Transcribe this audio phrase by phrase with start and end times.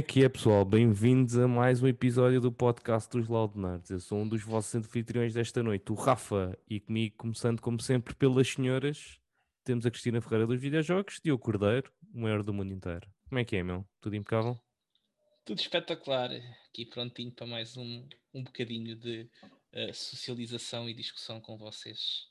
[0.00, 0.64] Como é que é, pessoal?
[0.64, 3.90] Bem-vindos a mais um episódio do podcast dos Loud Nerds.
[3.90, 8.14] Eu sou um dos vossos anfitriões desta noite, o Rafa, e comigo, começando como sempre
[8.14, 9.20] pelas senhoras,
[9.62, 13.06] temos a Cristina Ferreira dos videojogos, Diogo Cordeiro, o maior do mundo inteiro.
[13.28, 13.86] Como é que é, meu?
[14.00, 14.58] Tudo impecável?
[15.44, 16.30] Tudo espetacular.
[16.70, 19.28] Aqui prontinho para mais um, um bocadinho de
[19.74, 22.26] uh, socialização e discussão com vocês.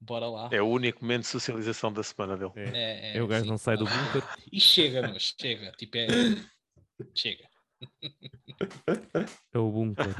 [0.00, 0.48] Bora lá.
[0.52, 2.52] É o único momento de socialização da semana dele.
[2.54, 3.50] É, É, é o gajo sim.
[3.50, 4.22] não sai do bunker.
[4.52, 5.72] E chega, mas chega.
[5.72, 6.06] Tipo, é.
[7.14, 7.48] Chega.
[9.52, 10.14] É o bunker.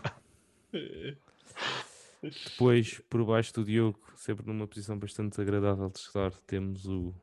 [2.23, 7.15] Depois, por baixo do Diogo, sempre numa posição bastante desagradável de estar, temos o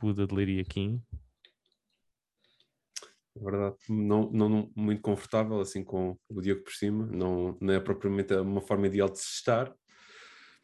[0.00, 1.02] Buda de Leiria Kim.
[3.36, 7.72] É verdade, não, não, não muito confortável, assim com o Diogo por cima, não, não
[7.72, 9.72] é propriamente uma forma ideal de se estar,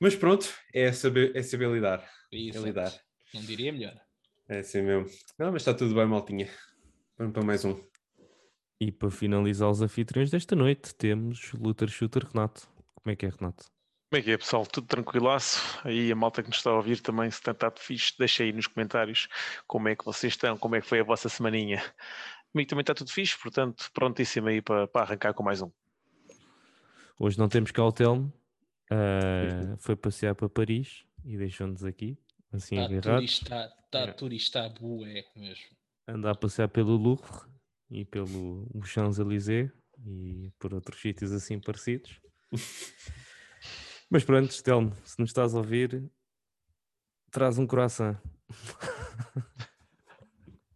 [0.01, 2.67] mas pronto, é saber, é saber lidar, é Exato.
[2.67, 2.93] lidar,
[3.33, 3.99] Não diria melhor.
[4.49, 5.07] é assim mesmo.
[5.39, 6.51] Não, mas está tudo bem, maltinha.
[7.17, 7.81] Vamos para mais um.
[8.81, 12.69] E para finalizar os anfitriões desta noite, temos Luther Shooter Renato.
[12.95, 13.65] Como é que é, Renato?
[14.11, 14.67] Como é que é, pessoal?
[14.67, 15.61] Tudo tranquilaço?
[15.85, 18.53] Aí a malta que nos está a ouvir também, se tem estado fixe, deixa aí
[18.53, 19.29] nos comentários
[19.67, 21.83] como é que vocês estão, como é que foi a vossa semaninha.
[22.53, 25.71] Comigo também está tudo fixe, portanto, prontíssimo aí para, para arrancar com mais um.
[27.19, 28.33] Hoje não temos cá o Telmo.
[28.91, 32.17] ah, foi passear para Paris e deixou-nos aqui,
[32.53, 33.39] assim Está agarrados.
[33.41, 34.13] turista, tá É.
[34.13, 35.65] turista bué mesmo.
[36.07, 37.27] Andar a passear pelo Louvre
[37.95, 39.71] e pelo Champs-Élysées
[40.05, 42.21] e por outros sítios assim parecidos.
[44.11, 46.11] Mas pronto, Telmo, se nos estás a ouvir,
[47.31, 48.21] traz um coração.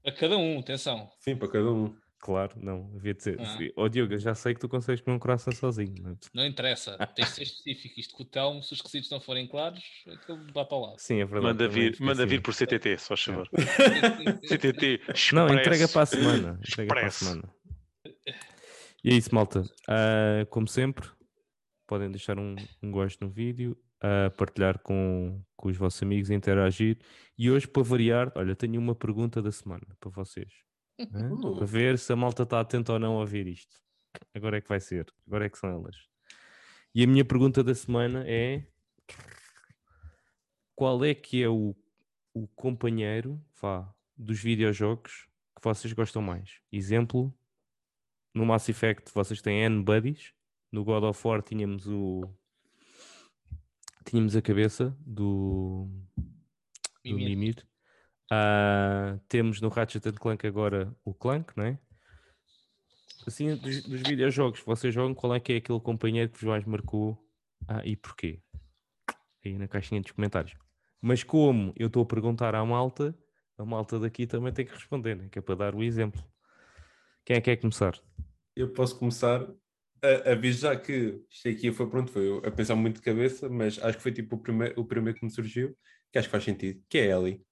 [0.04, 1.10] A cada um, atenção.
[1.18, 1.94] Sim, para cada um.
[2.20, 3.40] Claro, não, havia de ser.
[3.40, 3.58] Ah.
[3.76, 5.94] Ó Diogo, eu já sei que tu consegues comer um coração sozinho.
[6.02, 6.14] não é?
[6.34, 6.96] Não interessa.
[7.14, 8.00] Tem de ser específico.
[8.00, 10.98] Isto com o Telmo, se os requisitos não forem claros, aquilo bate ao lado.
[10.98, 11.44] Sim, é verdade.
[11.44, 13.48] Manda também vir, manda vir por CTT, só favor.
[14.48, 15.00] CTT,
[15.32, 16.60] Não, entrega para a semana.
[16.66, 17.54] Entrega para a semana.
[19.04, 19.62] E é isso, malta.
[19.88, 21.08] Ah, como sempre,
[21.86, 26.98] podem deixar um, um gosto no vídeo, ah, partilhar com, com os vossos amigos, interagir.
[27.38, 30.67] E hoje, para variar, olha, tenho uma pergunta da semana para vocês.
[31.12, 31.32] Hã?
[31.32, 31.56] Uh.
[31.56, 33.76] Para ver se a malta está atenta ou não a ouvir isto.
[34.34, 35.06] Agora é que vai ser.
[35.26, 35.96] Agora é que são elas.
[36.94, 38.66] E a minha pergunta da semana é:
[40.74, 41.76] qual é que é o,
[42.32, 46.60] o companheiro vá, dos videojogos que vocês gostam mais?
[46.72, 47.34] Exemplo,
[48.34, 50.32] no Mass Effect vocês têm N buddies,
[50.72, 52.22] no God of War tínhamos o
[54.04, 56.24] tínhamos a cabeça do, do
[57.04, 57.28] Mimir.
[57.28, 57.67] Mimir.
[58.30, 61.78] Ah, temos no Ratchet Clank agora o Clank, não é?
[63.26, 66.64] Assim, dos, dos videojogos vocês jogam, qual é que é aquele companheiro que vos mais
[66.64, 67.18] marcou
[67.66, 68.40] ah, e porquê?
[69.44, 70.54] Aí na caixinha dos comentários.
[71.00, 73.16] Mas como eu estou a perguntar à malta,
[73.56, 75.28] a malta daqui também tem que responder, né?
[75.30, 76.22] que é para dar o exemplo.
[77.24, 77.98] Quem é que quer começar?
[78.56, 79.46] Eu posso começar
[80.02, 83.78] a avisar que isto aqui foi pronto, foi eu a pensar muito de cabeça, mas
[83.82, 85.76] acho que foi tipo o primeiro, o primeiro que me surgiu,
[86.12, 87.47] que acho que faz sentido, que é a Ellie.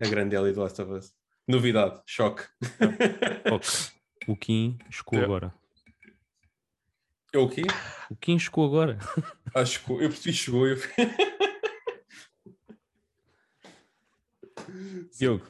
[0.00, 1.14] A grande Ellie do Last of Us.
[1.48, 2.42] Novidade, choque.
[3.50, 3.68] Ok.
[4.28, 5.24] O Kim chegou É.
[5.24, 5.54] agora.
[7.32, 7.62] É o quê?
[8.10, 8.98] O Kim chegou agora.
[9.54, 10.66] Acho que eu percebi chegou.
[10.66, 10.76] Eu...
[15.16, 15.46] Diogo.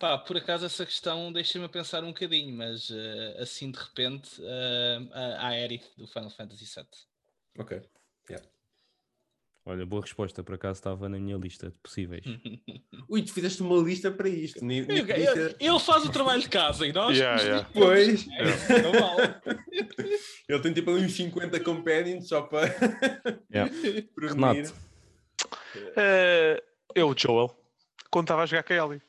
[0.00, 4.98] Pá, por acaso essa questão deixa-me pensar um bocadinho, mas eh, assim de repente eh,
[5.12, 6.84] a, a Aerith do Final Fantasy VII.
[7.58, 7.80] Ok.
[9.66, 12.22] Olha, boa resposta, por acaso estava na minha lista de possíveis.
[13.08, 14.62] Ui, tu fizeste uma lista para isto.
[14.64, 17.16] Nem, nem Ele, pediste- ele- faz o trabalho de casa e nós.
[17.16, 17.68] Yeah, yeah.
[17.72, 18.26] Pois.
[18.36, 19.34] É, não vale.
[20.48, 22.66] Ele tem tipo ali uns 50 companions só para
[23.50, 23.72] Yeah.
[24.18, 24.74] Renato.
[25.96, 26.62] Eh,
[26.94, 27.56] eu, o Joel,
[28.10, 29.02] quando estava a jogar com a Ellie.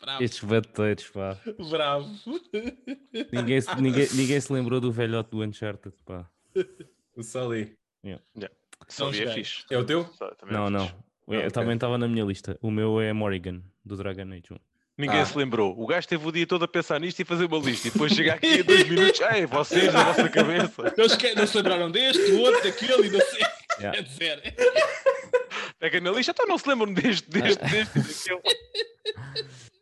[0.00, 1.38] bravo, Estes bateiros, pá.
[1.70, 2.10] bravo.
[3.32, 6.28] Ninguém se, ninguém, ninguém se lembrou do velhote do Uncharted, pá.
[7.16, 7.76] O Sully.
[8.88, 9.42] Só Não via joguei.
[9.44, 9.64] fixe.
[9.70, 10.04] É o teu?
[10.04, 10.80] Também é Não, não.
[10.86, 10.94] fixe.
[11.28, 11.50] Eu ok.
[11.50, 12.56] também estava na minha lista.
[12.62, 14.56] O meu é Morrigan, do Dragon Age 1.
[14.98, 15.26] Ninguém Ah.
[15.26, 15.74] se lembrou.
[15.78, 17.88] O gajo teve o dia todo a pensar nisto e fazer uma lista.
[17.88, 19.20] E depois chega aqui em dois minutos.
[19.20, 20.94] Ei, vocês na vossa cabeça.
[20.96, 23.40] Eles que- não se lembraram deste, do outro, daquele e não sei.
[23.78, 23.94] Yeah.
[23.98, 24.54] Quer dizer,
[25.78, 28.02] Pega na lista, então não se lembram deste, deste, deste e
[28.32, 28.56] daquele.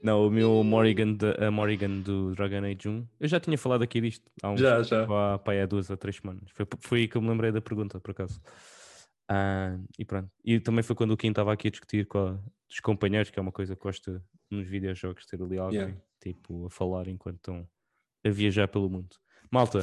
[0.05, 3.09] Não, o meu Morrigan, de, a Morrigan do Dragon Age 1.
[3.21, 5.05] Eu já tinha falado aqui disto há uns Já, já.
[5.05, 6.51] há, pá, há duas ou três semanas.
[6.53, 8.39] Foi, foi aí que eu me lembrei da pergunta, por acaso.
[9.27, 10.31] Ah, e pronto.
[10.45, 12.33] E também foi quando o Kim estava aqui a discutir com a,
[12.69, 16.01] dos companheiros, que é uma coisa que gosta nos videojogos, ter ali alguém Yeah.
[16.21, 17.67] tipo, a falar enquanto estão
[18.23, 19.17] a viajar pelo mundo.
[19.51, 19.81] Malta,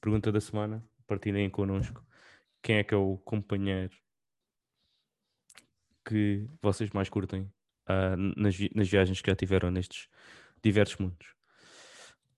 [0.00, 2.02] pergunta da semana, partilhem connosco.
[2.62, 3.94] Quem é que é o companheiro
[6.06, 7.52] que vocês mais curtem
[7.86, 10.08] ah, nas, vi- nas viagens que já tiveram nestes
[10.62, 11.34] diversos mundos.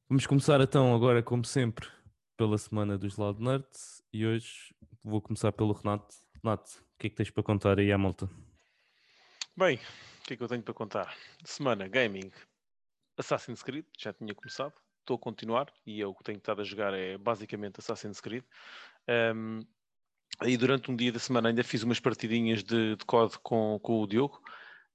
[0.09, 1.89] Vamos começar então agora, como sempre,
[2.37, 6.15] pela semana dos Loud Nerds e hoje vou começar pelo Renato.
[6.43, 8.29] Renato, o que é que tens para contar aí à malta?
[9.57, 11.17] Bem, o que é que eu tenho para contar?
[11.45, 12.31] Semana Gaming
[13.17, 16.65] Assassin's Creed, já tinha começado, estou a continuar e eu o que tenho estado a
[16.65, 18.45] jogar é basicamente Assassin's Creed.
[19.35, 19.61] Um,
[20.39, 24.03] aí durante um dia da semana ainda fiz umas partidinhas de, de COD com, com
[24.03, 24.43] o Diogo,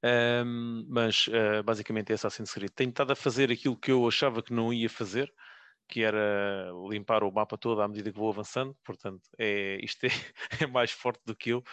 [0.03, 2.71] um, mas uh, basicamente é Assassin's Creed.
[2.75, 5.31] Tenho estado a fazer aquilo que eu achava que não ia fazer,
[5.87, 10.09] que era limpar o mapa todo à medida que vou avançando, portanto é, isto é,
[10.61, 11.63] é mais forte do que eu.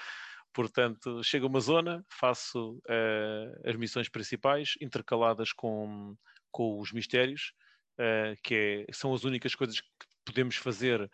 [0.53, 6.17] Portanto, chego a uma zona, faço uh, as missões principais intercaladas com,
[6.51, 7.53] com os mistérios,
[8.01, 9.89] uh, que é- são as únicas coisas que
[10.25, 11.09] podemos fazer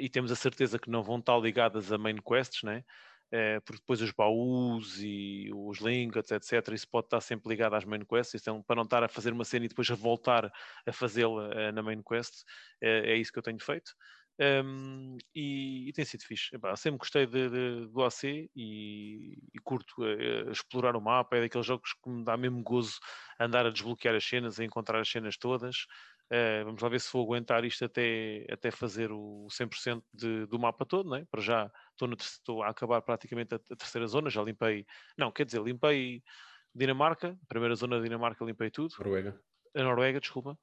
[0.00, 2.82] e temos a certeza que não vão estar ligadas a main quests, né?
[3.32, 7.84] Uh, porque depois os baús e os lingots, etc., isso pode estar sempre ligado às
[7.84, 10.50] main quests, então para não estar a fazer uma cena e depois a voltar
[10.86, 12.42] a fazê-la uh, na main quest,
[12.82, 13.92] uh, é isso que eu tenho feito.
[14.38, 16.54] Um, e, e tem sido fixe.
[16.54, 19.94] Epá, sempre gostei de, de- do AC e, e curto
[20.50, 21.36] explorar o mapa.
[21.36, 22.98] É daqueles jogos que me dá mesmo gozo
[23.40, 25.86] andar a desbloquear as cenas, a encontrar as cenas todas.
[26.32, 30.58] Uh, vamos lá ver se vou aguentar isto até, até fazer o 100% de, do
[30.58, 31.10] mapa todo.
[31.10, 31.26] Né?
[31.30, 34.28] Para já estou, no estou a acabar praticamente a, a terceira zona.
[34.28, 34.84] Já limpei,
[35.16, 36.22] não, quer dizer, limpei
[36.74, 39.40] Dinamarca, a primeira zona da Dinamarca limpei tudo Noruega.
[39.74, 40.58] a Noruega, desculpa,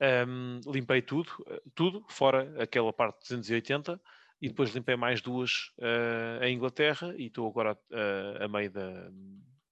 [0.00, 4.00] Ahm, limpei tudo, eh, tudo, fora aquela parte de 280,
[4.40, 9.10] e depois limpei mais duas eh, em Inglaterra e estou agora eh, a meio da,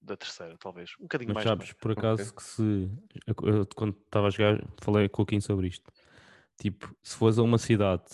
[0.07, 0.91] da terceira, talvez.
[0.99, 1.47] Um bocadinho Mas mais.
[1.47, 2.89] sabes, por acaso, que se
[3.27, 5.91] eu- eu, quando estava a jogar, falei com o Kim sobre isto.
[6.57, 8.05] Tipo, se fores a uma cidade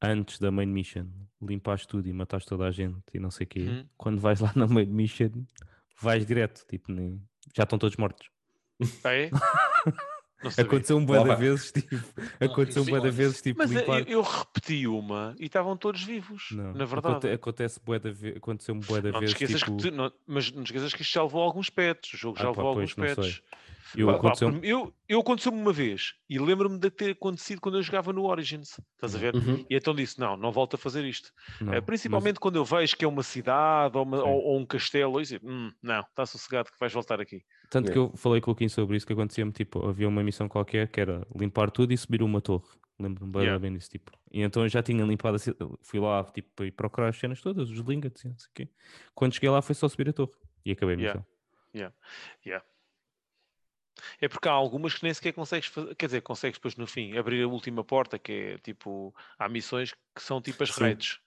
[0.00, 1.06] antes da main mission,
[1.42, 3.88] limpaste tudo e mataste toda a gente e não sei o quê, Uhum.
[3.96, 5.30] quando vais lá na main mission,
[6.00, 7.20] vais direto, tipo, nem-
[7.56, 8.30] já estão todos mortos.
[9.02, 9.30] Ah, é?
[10.58, 11.36] Aconteceu um de vai.
[11.36, 11.96] vezes, tipo,
[12.38, 13.10] aconteceu um de pode.
[13.10, 14.00] vezes, tipo, Mas eh, limpar...
[14.00, 17.32] eu, eu repeti uma e estavam todos vivos, Não, na aconte- verdade.
[17.32, 20.12] acontece bué de ve- aconteceu-me bué de Não te vezes, esqueças tipo, que tu- não-
[20.26, 22.14] mas não te esqueças que isto já levou alguns pets.
[22.14, 23.42] O jogo Ah, já pá, levou pois, alguns sei.
[23.96, 28.12] Eu aconteceu eu, eu aconteceu-me uma vez e lembro-me de ter acontecido quando eu jogava
[28.12, 28.78] no Origins.
[28.94, 29.34] Estás a ver?
[29.34, 29.64] Uhum.
[29.68, 31.32] E então disse: não, não volto a fazer isto.
[31.60, 34.66] não, mas- principalmente quando eu vejo que é uma cidade ou, uma- ou- ou um
[34.66, 37.42] castelo, eu disse, "Hum, não, está sossegado que vais voltar aqui.
[37.70, 37.92] Tanto É.
[37.92, 40.88] que eu falei com o Kim sobre isso, que acontecia-me, tipo, havia uma missão qualquer
[40.88, 42.66] que era limpar tudo e subir uma torre.
[43.00, 43.58] Lembro-me bem, Yeah.
[43.60, 44.10] bem disso, tipo.
[44.32, 47.16] E então eu já tinha limpado, a ci- fui lá, tipo, para ir procurar as
[47.16, 48.68] cenas todas, os lingots e não sei o quê.
[49.14, 50.32] Quando cheguei lá foi só subir a torre.
[50.64, 51.20] E acabei a Yeah.
[51.74, 51.92] missão.
[54.20, 57.16] É porque há algumas que nem sequer consegues fazer, quer dizer, consegues depois no fim
[57.16, 60.82] abrir a última porta, que é tipo, há missões que são tipo as Sim.
[60.82, 61.18] raids,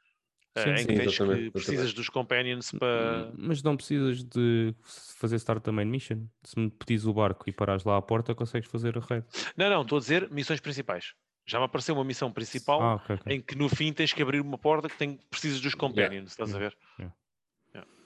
[0.55, 3.31] eh, Sim, em sim, que tens que precisas dos companions para.
[3.37, 6.25] Mas não precisas de fazer start main mission.
[6.43, 9.25] Se me pedires o barco e parares lá à porta, consegues fazer a raid.
[9.55, 11.13] Não, não, estou a dizer missões principais.
[11.45, 13.33] Já me apareceu uma missão principal Ah, ok, ok.
[13.33, 16.53] em que no fim tens que abrir uma porta que tem, precisas dos companions, estás
[16.53, 16.77] a ver?
[16.99, 17.15] Yeah.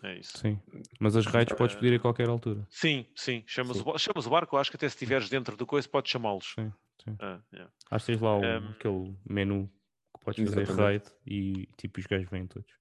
[0.05, 0.37] É isso.
[0.37, 0.59] Sim.
[0.99, 2.65] Mas as raids podes Eh, pedir a qualquer altura.
[2.69, 3.83] Sim, sim, chamas, Sim.
[3.85, 6.53] O, chamas o barco, acho que até se estiveres dentro do coisa podes chamá-los.
[6.53, 6.71] Sim,
[7.03, 7.15] sim.
[7.19, 7.71] Ah, yeah.
[7.89, 9.71] Acho que tens lá o- Um, aquele menu
[10.17, 11.13] que podes fazer raid Exatamente.
[11.25, 12.71] e tipo os gajos vêm todos.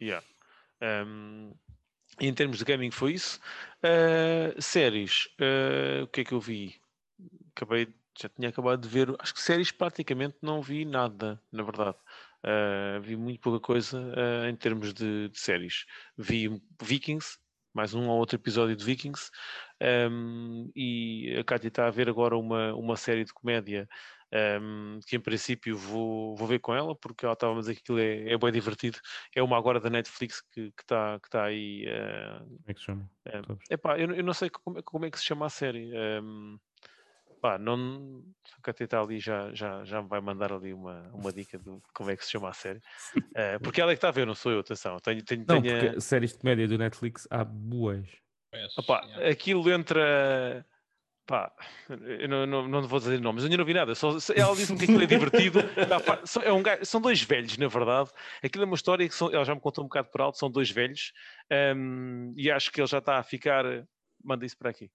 [0.00, 0.26] Yeah.
[0.82, 1.54] Um,
[2.20, 3.38] e em termos de gaming foi isso.
[3.78, 6.80] Uh, séries, uh, o que é que eu vi?
[7.54, 9.14] Acabei, já tinha acabado de ver.
[9.20, 11.96] Acho que séries praticamente não vi nada, na verdade.
[12.44, 15.84] Uh, vi muito pouca coisa uh, em termos de, de séries.
[16.16, 16.48] Vi
[16.82, 17.38] Vikings,
[17.72, 19.30] mais um ou outro episódio de Vikings.
[20.10, 23.88] um, e a Cátia está a ver agora uma, uma série de comédia
[24.60, 27.80] um, que em princípio vou, vou ver com ela, porque ela estava a dizer que
[27.80, 28.98] aquilo é, é bem divertido.
[29.34, 31.84] É uma agora da Netflix que está que tá aí.
[31.86, 33.10] eh, Como é que se chama?
[33.30, 33.58] Sabes?
[33.70, 35.92] epá, eu, não- eu não sei como, é- como é que se chama a série.
[36.22, 36.58] Um,
[37.42, 38.22] pá, não.
[38.58, 41.64] A Cátia está ali, já, já, já me vai mandar ali uma, uma dica de
[41.92, 42.80] como é que se chama a série.
[43.34, 44.98] Eh, porque ela é que está a ver, não sou eu, atenção.
[45.00, 48.06] Tenho, tenho, Não, tenho a- séries de comédia do Netflix há boas.
[48.54, 49.28] Yeah.
[49.30, 50.64] aquilo entra.
[51.26, 51.50] Pá,
[51.88, 53.94] eu não, não, não vou dizer nomes, eu ainda não vi nada.
[53.94, 55.60] Só, ela disse-me que aquilo é divertido.
[55.62, 58.10] Tá, é um gajo- são dois velhos, na verdade.
[58.42, 60.36] Aquilo é uma história que são, ela já me contou um bocado por alto.
[60.38, 61.12] São dois velhos
[61.74, 63.64] hum, e acho que ele já está a ficar.
[64.22, 64.90] Manda isso para aqui.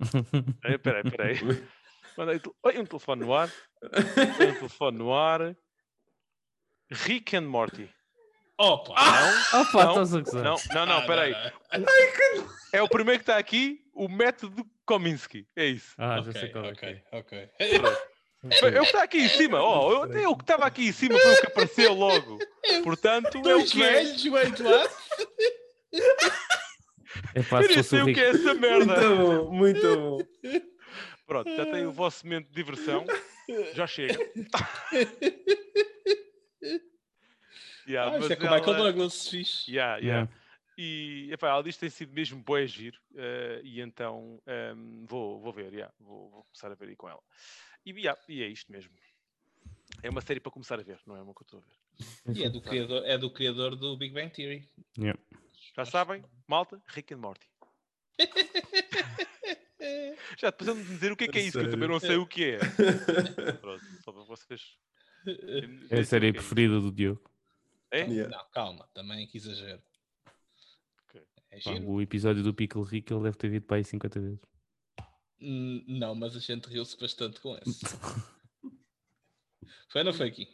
[0.64, 1.36] Espera aí, espera aí.
[2.14, 3.50] Tel- Oi, um telefone no ar.
[4.40, 5.56] Oi, um telefone no ar.
[6.90, 7.88] Rick and Morty.
[8.58, 8.94] Opa!
[8.94, 10.44] Não, Ah pá, Não, estás a gozar.
[10.44, 11.32] não, não, não, Ah, espera aí.
[11.78, 12.46] não.
[12.72, 15.46] É o primeiro que está aqui, o método Kominsky.
[15.56, 15.94] É isso.
[15.98, 16.70] Ah, já Ok, sei qual é.
[16.72, 17.50] ok, ok.
[18.58, 20.92] Foi eu que está aqui em cima, ó, eu, até eu que estava aqui em
[20.92, 22.38] cima foi o que apareceu logo.
[22.84, 23.92] Portanto, é o Dois que é.
[23.92, 24.26] velhos?
[27.34, 28.96] É Eu nem sei o que é essa merda.
[29.00, 30.18] Muito bom, muito bom.
[31.32, 33.06] Pronto, já tem o vosso momento de diversão.
[33.74, 34.18] Já chega.
[37.88, 39.68] Yeah, Ah, mas é com o Michael ela- Douglas, fixe.
[39.72, 40.30] Yeah, yeah.
[40.30, 40.32] Yeah.
[40.78, 42.96] E epá, ela diz que tem sido mesmo bué giro.
[43.16, 47.08] eh, e então ehm, vou, vou ver, yeah, vou, vou começar a ver aí com
[47.08, 47.20] ela.
[47.84, 48.92] E, yeah, e é isto mesmo.
[50.00, 52.38] É uma série para começar a ver, não é uma que eu estou a ver.
[52.38, 54.68] E é do, criador, é do criador do Big Bang Theory.
[54.96, 55.20] Yeah.
[55.76, 57.48] Já sabem, malta, Rick and Morty.
[60.38, 62.00] Já depois de me dizer o que é que é isso, que eu também não
[62.00, 62.58] sei o que é.
[63.60, 64.60] Pronto, só para vocês.
[65.90, 67.22] É a série preferida do Diogo.
[67.90, 68.00] É?
[68.02, 68.36] Yeah.
[68.36, 69.82] Não, calma, também que exagero.
[71.50, 74.40] É o episódio do Pickle Rick ele deve ter visto para aí 50 vezes.
[75.40, 77.84] Hum, Não, mas a gente riu-se bastante com esse.
[79.90, 80.48] Foi ou não foi aqui?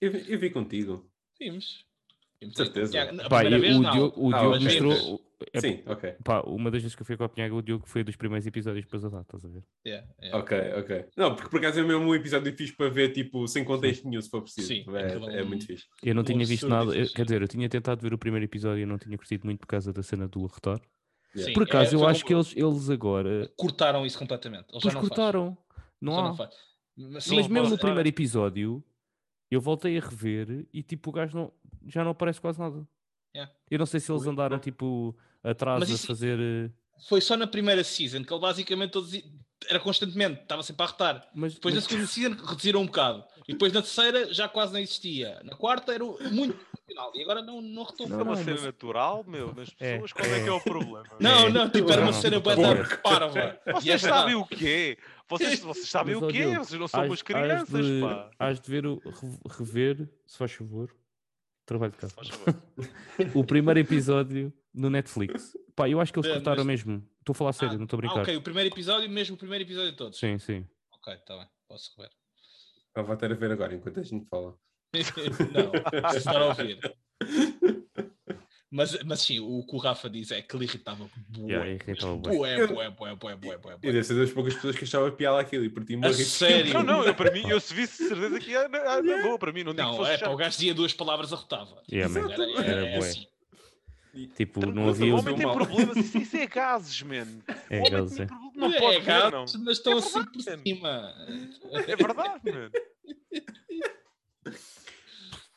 [0.00, 1.10] Eu, vi- eu vi contigo.
[1.38, 1.84] Vimos.
[2.40, 2.80] Vimos Certeza.
[2.82, 3.20] com o Tiago.
[3.22, 3.90] A Pá, primeira vez o não.
[3.90, 5.29] Diogo, o Ah, Diogo mostrou.
[5.52, 6.14] É- Sim, ok.
[6.24, 8.46] Pá, uma das vezes que eu fui com a Pinhaga, o Diogo foi dos primeiros
[8.46, 9.62] episódios depois a dar, estás a ver?
[9.86, 10.38] Yeah, yeah.
[10.38, 11.06] Ok, ok.
[11.16, 14.20] Não, porque por acaso é mesmo um episódio fixe para ver, tipo, sem contexto nenhum,
[14.20, 14.66] se for preciso.
[14.68, 15.86] Sim, é, é é muito fixe.
[16.02, 18.44] Eu não Um tinha visto nada, eu- quer dizer, eu tinha tentado ver o primeiro
[18.44, 20.80] episódio e não tinha curtido muito por causa da cena do Retor.
[21.34, 21.46] Yeah.
[21.48, 23.52] Sim, Por acaso, é, eu foi acho como- que eles, eles agora.
[23.56, 24.66] Cortaram isso completamente.
[24.70, 25.56] Eles Pois já não cortaram.
[25.56, 25.86] Faz.
[26.00, 26.22] Não Já há.
[26.24, 26.54] não faz.
[26.96, 28.82] Mas, Sim, Mas mesmo no primeiro episódio,
[29.50, 31.52] eu voltei a rever e tipo, o gajo não,
[31.86, 32.86] já não aparece quase nada.
[33.34, 33.52] Yeah.
[33.70, 36.38] Eu não sei se eles andaram tipo atrás a fazer.
[36.38, 36.70] eh,
[37.08, 39.12] Foi só na primeira season que ele basicamente todos
[39.68, 41.28] era constantemente, estava sempre a retar.
[41.34, 43.24] Mas, Depois na mas- segunda season reduziram um bocado.
[43.48, 45.40] E depois na terceira já quase não existia.
[45.44, 46.56] Na quarta era muito
[46.86, 47.10] final.
[47.14, 48.20] E agora não, não retomou.
[48.20, 51.02] É uma cena mas- natural, meu, nas É, pessoas, qual é que é o problema?
[51.20, 51.50] Não, É.
[51.50, 53.60] não, tipo, era uma cena parva.
[53.66, 54.96] É Vocês sabem o que é?
[55.28, 56.32] Vocês, vocês sabem Mas, o é?
[56.32, 58.30] Diogo, Vocês não são umas crianças, de, pá.
[58.38, 58.84] Hás de ver
[59.58, 60.94] rever, se faz favor,
[61.66, 62.14] trabalho de casa.
[62.14, 62.62] Faz favor.
[63.34, 65.52] O primeiro episódio no Netflix.
[65.74, 67.06] Pá, eu acho que eles É, cortaram mas- mesmo.
[67.20, 68.20] Estou a falar sério, Ah, não estou a Ah, brincar.
[68.22, 70.18] ok, o primeiro episódio, mesmo o primeiro episódio de todos.
[70.18, 70.66] Sim, sim.
[70.92, 72.10] Ok, está bem, posso rever.
[72.96, 74.54] Eu vou ter a ver agora, enquanto a gente fala.
[74.92, 76.78] não, estar a ouvir.
[78.72, 81.52] Mas, mas sim, o que o Rafa diz é que ele irritava bué.
[81.52, 82.36] Yeah, irritava bué.
[82.36, 83.92] Bué, bué, bué, bué, bué, bué, Eu bué.
[83.92, 86.14] deve ser das poucas pessoas que achava piada aquilo e por ti A morri.
[86.24, 86.72] sério?
[86.74, 89.52] Não, não, eu, para mim, eu se visse certeza que ia na, na boa, para
[89.52, 90.38] mim, não digo que Não, fosse é para o chato.
[90.38, 91.82] gajo dizia duas palavras arrotava.
[91.90, 92.30] Yeah, man.
[92.32, 93.08] Era, era, Era é bué.
[93.08, 93.26] assim.
[94.36, 95.14] Tipo, não havia.
[95.14, 95.54] O homem tem mal.
[95.56, 97.26] problemas, isso, isso é gases, man.
[97.68, 98.26] É, gases, é.
[98.54, 99.30] Não É, pode ver, não.
[99.30, 101.14] gatos, mas estão É assim por cima.
[101.86, 102.70] É verdade, man.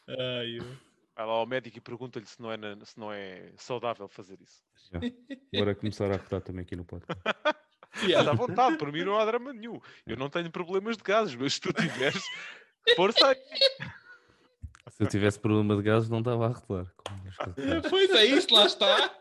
[0.07, 0.77] Ai, eu-
[1.15, 4.39] Vai lá ao médico e pergunta-lhe se, não é na- se não é saudável fazer
[4.41, 4.63] isso.
[5.53, 7.22] Bora começar a cortar também aqui no podcast.
[7.95, 8.31] Mas Yeah.
[8.31, 9.79] à vontade, por mim não há drama nenhum.
[10.07, 12.24] Eu não tenho problemas de gases, mas se tu tiveres,
[12.95, 13.38] força aí.
[14.89, 16.93] Se eu tivesse problema de gases, não estava a coisas.
[17.89, 19.17] Pois é isso, lá está.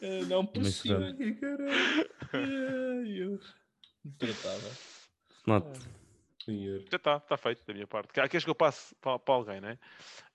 [0.00, 0.48] Eh, Não.
[2.32, 3.38] Ai, eu-
[4.18, 4.70] Tratava.
[5.46, 5.66] Not.
[6.44, 6.80] Senhor.
[6.90, 8.12] Já está, está feito da minha parte.
[8.12, 9.78] Quer- Queres que eu passe para, para alguém, né?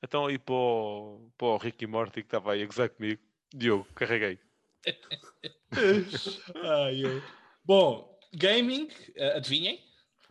[0.04, 3.20] Então aí para o, para o Ricky Morty que estava aí a gozar comigo.
[3.54, 4.38] Diogo, carreguei.
[6.64, 7.22] Ai, eu.
[7.64, 9.84] Bom, gaming, eh, adivinhem?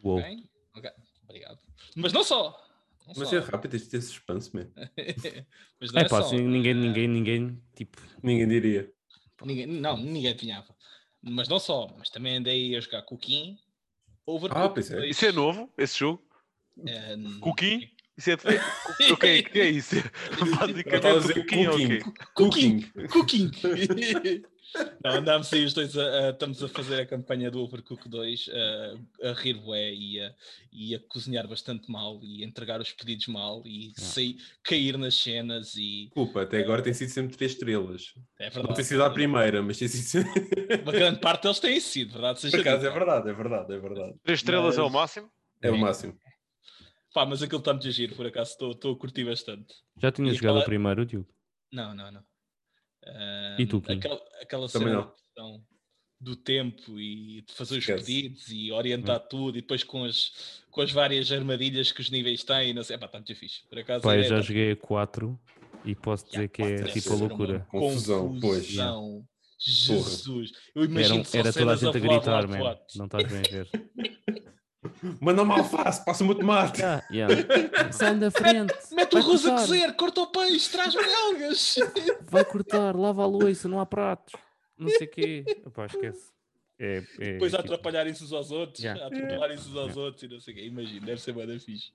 [0.05, 0.19] Uou.
[0.21, 0.45] Ok,
[0.77, 0.91] ok,
[1.25, 1.59] obrigado.
[1.97, 2.64] Mas não só.
[3.07, 3.37] Não Mas só.
[3.37, 4.67] é rápido, de ter suspense, man.
[5.81, 6.27] Mas não É é pá, só.
[6.29, 8.91] assim, ninguém, ninguém, ninguém, tipo, Ninguém diria.
[9.45, 10.75] Ninguém- não, ninguém adivinhava.
[11.23, 13.59] Mas não só, mas também andei a jogar Cooking.
[14.51, 15.07] Ah, pois é.
[15.07, 16.27] Isso é novo, esse jogo?
[16.87, 17.91] Eh, Cooking?
[18.17, 18.35] Isso é.
[19.13, 19.97] O que é, que é isso?
[19.97, 22.03] Estava a Basicamente, dizer cooking, ok.
[22.35, 22.81] cooking.
[23.09, 24.43] Cooking!
[25.05, 28.51] não, andámos aí os dois, a, a- estamos a fazer a campanha do Overcook 2,
[29.23, 30.35] a, a rir bué e a,
[30.73, 35.15] e a cozinhar bastante mal e a entregar os pedidos mal e sair, cair nas
[35.15, 38.15] cenas e Desculpa, até agora tem sido sempre três estrelas.
[38.41, 38.75] é Não verdade.
[38.77, 40.83] tem sido a primeira, mas tem sido sempre.
[40.83, 42.41] Uma grande parte deles têm sido, verdade?
[42.41, 44.15] Seja Por acaso é verdade, é verdade, é verdade.
[44.25, 45.31] Três estrelas é o Mas- máximo?
[45.63, 46.15] É o máximo.
[47.15, 49.73] Pá, mas aquilo está muito giro, por acaso estou estou a curtir bastante.
[49.97, 51.29] já tinha E jogado é- o primeiro, Diogo.
[51.73, 52.23] Não, não, não.
[53.59, 53.95] E tu, Kim?
[53.99, 55.63] Aquela, aquela Também cena não.
[56.21, 58.05] do tempo e de fazer os Esquece.
[58.05, 62.43] pedidos e orientar tudo e depois com as, com as várias armadilhas que os níveis
[62.43, 63.63] têm, não sei, pá, está muito fixe.
[63.69, 65.39] Por acaso Pá, eu é- já tá- joguei a 4
[65.85, 67.67] e posso dizer que é deve tipo a loucura.
[67.71, 68.63] Confusão, pois.
[68.63, 69.25] confusão.
[69.59, 72.55] Jesus, eu imagino Era, era toda a gente a gritar, lado man.
[72.57, 72.81] para lado.
[72.97, 73.71] Não estás bem a ver.
[75.21, 76.81] Manda uma alface, passa-me o tomate.
[76.85, 77.93] Yeah, yeah.
[77.93, 78.75] Sai da frente.
[78.93, 81.77] Mete o arroz a cozer, corta o peixe, traz-me algas.
[82.31, 84.35] Vai cortar, lava a louça, não há pratos.
[84.79, 85.45] Não sei o quê.
[85.67, 86.33] Epá, esquece.
[86.79, 89.05] É, é, Depois a tipo, atrapalharem-se uns aos outros, Yeah.
[89.05, 90.65] a atropelarem-se uns aos outros e não sei o quê.
[90.67, 91.93] Imagino, deve ser bem fixe.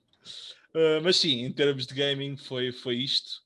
[0.74, 3.42] Ah, mas sim, em termos de gaming foi, foi isto.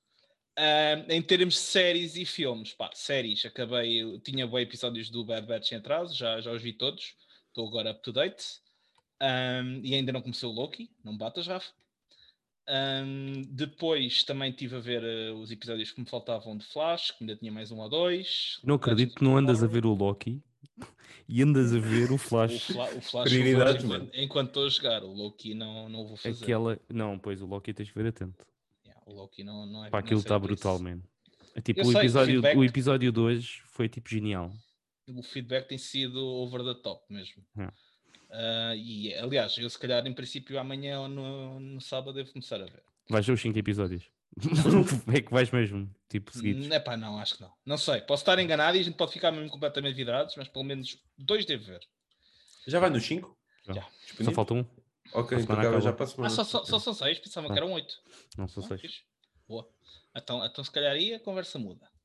[0.57, 5.47] Ah, em termos de séries e filmes, pá, séries, acabei, tinha bem episódios do Bad
[5.47, 7.17] Batch em atraso, já, já os vi todos,
[7.49, 8.63] estou agora up to date.
[9.23, 11.71] Um, e ainda não comecei o Loki, não batas, Rafa.
[12.69, 17.23] Um, depois também estive a ver uh, os episódios que me faltavam de Flash, que
[17.23, 18.59] ainda tinha mais um ou dois.
[18.65, 20.43] Não acredito que não andas a ver o Loki
[21.29, 22.65] e andas a ver o O, Flash.
[22.69, 23.77] Fla o Flash mano.
[23.85, 25.05] enquanto, enquanto estou a jogar.
[25.05, 26.43] O Loki não, não o vou fazer.
[26.43, 26.81] Aquela.
[26.89, 28.47] Não, pois o Loki tens que ver atento.
[28.87, 30.41] Yeah, o Loki não, não é Pá, aquilo está isso.
[30.47, 31.01] brutal, man.
[31.55, 34.51] É tipo, Eu o sei, o episódio, feedback- o episódio 2 foi tipo genial.
[35.07, 37.45] O feedback tem sido over the top mesmo.
[37.59, 37.69] É.
[38.37, 42.57] Ah, e aliás, eu se calhar em princípio amanhã ou no, no sábado devo começar
[42.61, 42.83] a ver.
[43.09, 44.03] Vais ver os 5 episódios.
[45.15, 46.69] é que vais mesmo, tipo, seguidos.
[46.71, 47.53] É pá, não, acho que não.
[47.65, 50.65] Não sei, posso estar enganado e a gente pode ficar mesmo completamente virados, mas pelo
[50.65, 51.81] menos dois devo ver.
[52.67, 53.37] Já vai nos 5?
[53.67, 53.75] Já.
[53.75, 53.89] Já.
[54.25, 54.65] Só falta um.
[55.13, 56.27] Ok, então acaba já para a semana.
[56.27, 57.57] Ah, só, só, só são seis, pensava que Ah.
[57.59, 57.95] eram oito.
[58.37, 58.81] Não são Ah, seis.
[58.81, 59.01] fixe.
[59.47, 59.69] Boa.
[60.17, 61.87] Então, então se calhar aí a conversa muda.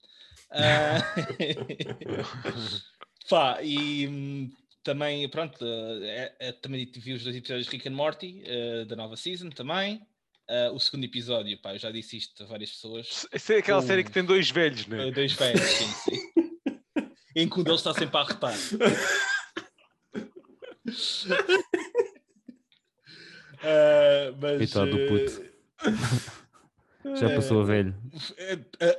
[0.52, 0.98] Ah,
[3.30, 4.52] Pá, e hum,
[4.84, 8.86] também, pronto, eh, é- é- também vi os dois episódios de Rick and Morty, eh,
[8.86, 10.02] da nova season também.
[10.48, 13.28] Ah, o segundo episódio, pá, eu já disse isto a várias pessoas.
[13.32, 15.12] Isso é aquela O- série que tem dois velhos, né?
[15.12, 16.20] Dois velhos, sim, sim.
[17.36, 18.56] em que um deles está sempre a arretar.
[23.62, 25.50] Ah, mas, Coitado do puto.
[27.16, 27.96] Já passou a velho.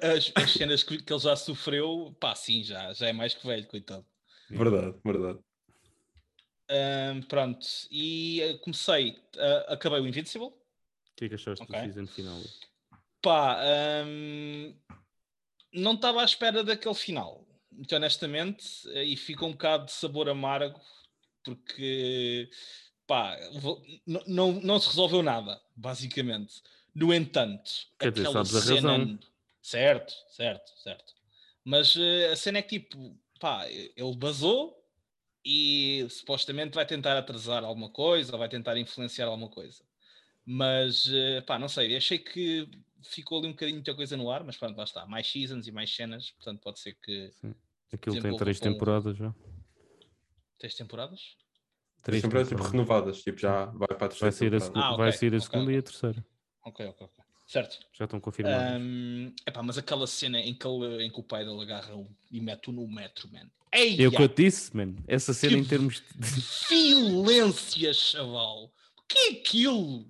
[0.02, 3.46] As, as cenas que, que ele já sofreu, pá, sim, já, já é mais que
[3.46, 4.04] velho, coitado.
[4.48, 5.38] Verdade, verdade.
[6.72, 10.46] Ahm, pronto, e eh, comecei, ah, acabei o Invincible.
[10.46, 10.54] O
[11.16, 11.76] que é que achaste Ok.
[11.76, 12.40] do season final?
[13.20, 14.72] Pá, ahm,
[15.72, 20.28] não estava à espera daquele final, muito honestamente, eh, e fica um bocado de sabor
[20.28, 20.80] amargo,
[21.42, 22.48] porque
[23.06, 26.62] pá, vou- n- não, não se resolveu nada, basicamente.
[26.94, 29.18] No entanto, Quer dizer, aquela a cena- razão.
[29.62, 31.14] Certo, certo, certo.
[31.64, 34.79] Mas eh, a cena é que tipo, pá, ele basou
[35.52, 39.82] e supostamente vai tentar atrasar alguma coisa ou vai tentar influenciar alguma coisa.
[40.46, 42.68] Mas, eh, pá, não sei, achei que
[43.02, 45.04] ficou ali um bocadinho muita coisa no ar, mas pronto, lá está.
[45.06, 47.30] Mais seasons e mais cenas, portanto pode ser que...
[47.92, 49.34] Aquilo tem três com- temporadas já.
[50.56, 51.36] Três temporadas?
[52.02, 52.72] Três temporadas tipo temporadas.
[52.72, 55.40] renovadas, tipo já vai para a terceira Vai sair a, Ah, vai ok, sair a
[55.40, 55.74] ok, segunda ok.
[55.74, 56.26] e a terceira.
[56.64, 57.19] Ok, ok, ok.
[57.50, 57.80] Certo.
[57.92, 58.76] Já estão confirmadas.
[58.76, 62.06] Ahm, epá, mas aquela cena em que, ele, em que o pai dele agarra o,
[62.30, 63.50] e mete-o no metro, man.
[63.72, 64.94] Ei, É o que eu te disse, man.
[65.08, 66.40] Essa cena em termos de.
[66.70, 68.66] violência, chaval.
[68.96, 70.06] O que é aquilo?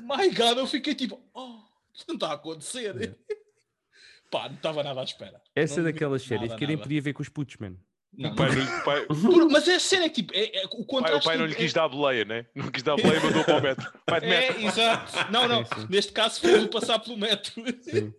[0.00, 1.60] My God, eu fiquei tipo, oh,
[1.94, 3.16] isto não está a acontecer.
[4.28, 5.40] Pá, não estava nada à espera.
[5.54, 7.76] Essa é Não vi daquelas séries que eu nem podia ver com os putos, man.
[8.16, 9.06] Não, O pai, não- o pai-
[9.50, 11.16] mas é a cena é que tipo, é, é- o o pai- contraste.
[11.20, 12.46] o pai não lhe é- quis dar boleia, né?
[12.54, 13.92] Não quis dar boleia e mandou para o metro.
[14.08, 14.60] Vai de metro.
[14.60, 15.32] É, exato.
[15.32, 15.64] Não, não.
[15.64, 15.86] Sim.
[15.90, 17.52] Neste caso fez-o passar pelo metro.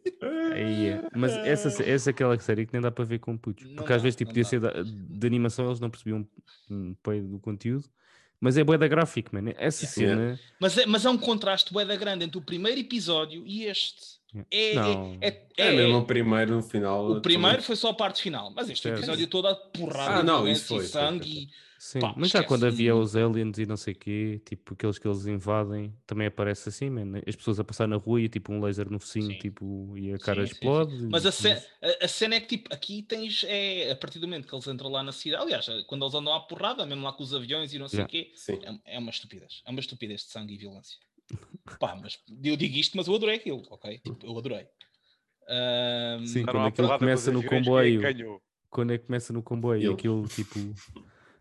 [0.57, 1.01] É.
[1.15, 3.65] Mas essa, essa é aquela série que nem dá para ver com putos.
[3.67, 4.49] Não Porque às dá, vezes tipo, não podia dá.
[4.49, 6.25] ser da- de, animação, eles não percebiam
[6.69, 7.85] um pai do conteúdo.
[8.39, 9.51] Mas é boa da gráfico, man.
[9.57, 10.21] Essa Yeah.
[10.23, 10.39] cena.
[10.59, 14.15] Mas é, mas é um contraste bué da grande entre o primeiro episódio e este.
[14.51, 15.17] É, é- Não.
[15.21, 17.09] é, É, é- mesmo o primeiro no final.
[17.11, 18.97] o primeiro foi só a parte final, mas este Certo.
[18.99, 21.49] episódio todo a porrada Ah, de não, isso foi, e foi, sangue foi, e-
[21.85, 21.99] Sim.
[21.99, 22.47] Pá, Mas já esquece.
[22.47, 26.25] quando havia os aliens e não sei o quê, tipo aqueles que eles invadem, também
[26.25, 27.19] aparece assim, man.
[27.27, 29.37] As pessoas a passar na rua e tipo um laser no focinho, Sim.
[29.37, 30.65] tipo, e a cara Sim, sim, sim.
[30.65, 31.07] explode.
[31.11, 31.47] Mas a, ce-
[31.83, 34.65] a- a cena é que tipo, aqui tens é, a partir do momento que eles
[34.65, 37.71] entram lá na cidade, aliás, quando eles andam à porrada, mesmo lá com os aviões
[37.71, 38.11] e não sei o Yeah.
[38.11, 38.31] quê,
[38.87, 39.61] é, é uma estupidez.
[39.63, 40.97] É uma estupidez de sangue e violência.
[41.79, 43.99] Pá, mas eu digo isto, mas eu adorei aquilo, ok?
[43.99, 44.65] Tipo, eu adorei.
[45.47, 48.01] Ahm, Sim, quando aquilo começa no comboio.
[48.71, 50.73] quando é que começa no comboio e aquilo tipo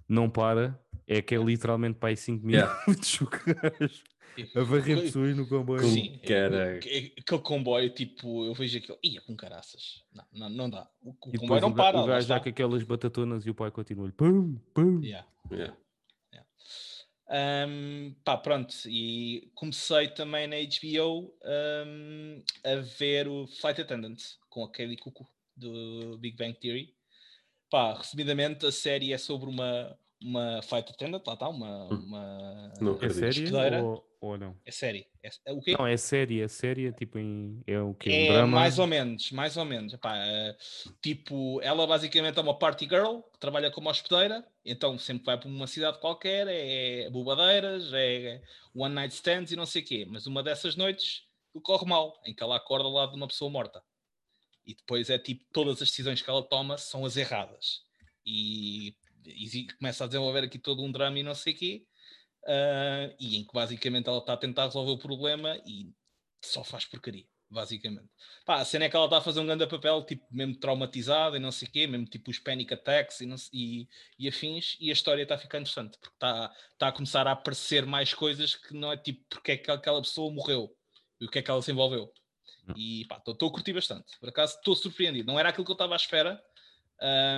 [0.08, 2.82] não para, é que é literalmente para aí 5 Yeah.
[2.86, 4.02] minutos o gajo
[4.56, 5.80] a varrer pessoas no comboio.
[5.82, 6.76] Com- Sim, é- Cara.
[6.84, 10.02] é- aquele comboio, tipo, eu vejo aquilo, ia com caraças.
[10.12, 10.88] Não, não, não dá.
[11.02, 12.00] O, o E comboio não o, para.
[12.00, 15.00] o gajo já com aquelas batatonas e o pai continua pum, pum.
[15.02, 15.26] Yeah.
[15.52, 15.76] Yeah.
[17.26, 21.32] Um, pá, pronto, e comecei também na HBO
[21.86, 24.18] um, a ver o Flight Attendant
[24.50, 26.93] com a Kelly Cuckoo do Big Bang Theory.
[27.74, 31.86] Pá, resumidamente, a série é sobre uma, uma Flight Attendant, lá está, uma.
[31.92, 32.04] Hum.
[32.06, 33.82] uma Não É série Hospedeira.
[33.82, 34.54] ou, ou não?
[34.64, 35.08] É série.
[35.24, 35.74] É, é o quê?
[35.76, 37.60] Não, é série, é série, tipo em.
[37.66, 38.10] É o quê?
[38.10, 38.60] Um É drama?
[38.60, 39.92] mais ou menos, mais ou menos.
[39.92, 40.56] Epá, eh,
[41.02, 45.48] tipo, ela basicamente é uma party girl que trabalha como hospedeira, então sempre vai para
[45.48, 48.40] uma cidade qualquer, é bobadeiras, é
[48.72, 50.06] one night stands e não sei o quê.
[50.08, 51.22] Mas uma dessas noites
[51.60, 53.82] corre mal, em que ela acorda lá de uma pessoa morta.
[54.66, 57.82] E depois é tipo, todas as decisões que ela toma são as erradas.
[58.26, 58.96] E,
[59.26, 61.86] e começa a desenvolver aqui todo um drama e não sei o quê.
[62.46, 65.92] ah, e em que basicamente ela está a tentar resolver o problema e
[66.42, 68.08] só faz porcaria basicamente.
[68.44, 71.36] Pá, a cena é que ela está a fazer um grande papel, tipo, mesmo traumatizada
[71.36, 74.76] e não sei o quê, mesmo tipo os panic attacks e, não, e, e afins,
[74.80, 78.12] e a história está a ficar interessante, porque está, está a começar a aparecer mais
[78.12, 80.76] coisas que não é tipo porque é que aquela pessoa morreu
[81.20, 82.12] e o que é que ela se envolveu.
[82.66, 82.74] Não.
[82.76, 84.18] E pá, estou a curtir bastante.
[84.18, 85.26] Por acaso estou surpreendido.
[85.26, 86.42] Não era aquilo que eu estava à espera,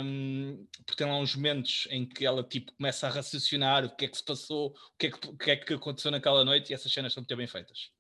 [0.05, 4.05] um, porque tem lá uns momentos em que ela tipo começa a raciocinar o que
[4.05, 6.71] é que se passou, o que é que, o que, é que aconteceu naquela noite,
[6.71, 7.91] e essas cenas estão muito bem feitas.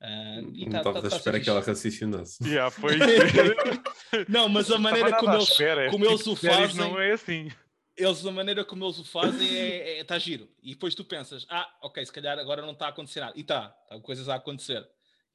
[0.00, 2.44] Uh, e Não tá- estava tá- à tá espera que ela racionasse.
[2.44, 2.96] Yeah, foi.
[4.28, 7.12] Não, mas a maneira como eles, espera, como este eles tipo o fazem, Não é
[7.12, 7.52] assim.
[7.96, 10.48] eles, a maneira como eles o fazem é, é, tá giro.
[10.60, 13.32] E depois tu pensas, ah, ok, se calhar agora não está a acontecer nada.
[13.36, 14.84] E está, tá coisas a acontecer.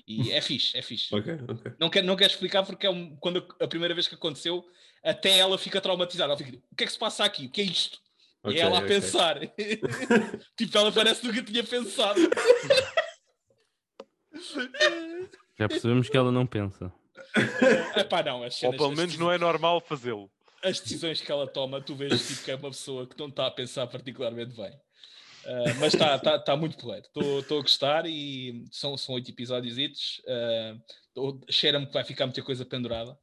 [0.07, 1.13] E é fixe, é fixe.
[1.13, 1.71] Ok, ok.
[1.79, 4.63] Não quero, não quero explicar porque é um- quando a, a primeira vez que aconteceu,
[5.03, 6.31] até ela fica traumatizada.
[6.31, 7.47] Ela fica, o que é que se passa aqui?
[7.47, 7.99] O que é isto?
[8.45, 9.37] e Ok, ela a pensar.
[10.57, 12.21] tipo, ela parece que nunca tinha pensado.
[15.57, 16.91] Já percebemos que ela não pensa.
[17.95, 20.31] Epá, não, as Ou cenas, pelo as menos não é normal fazê-lo.
[20.63, 23.47] as decisões que ela toma, tu vês tipo, que é uma pessoa que não está
[23.47, 24.71] a pensar particularmente bem.
[25.47, 27.05] Uh, mas está tá, tá muito porreiro.
[27.15, 29.77] Estou a gostar e são, são oito episódios.
[31.15, 33.17] Uh, Cheira-me que vai ficar muita coisa pendurada.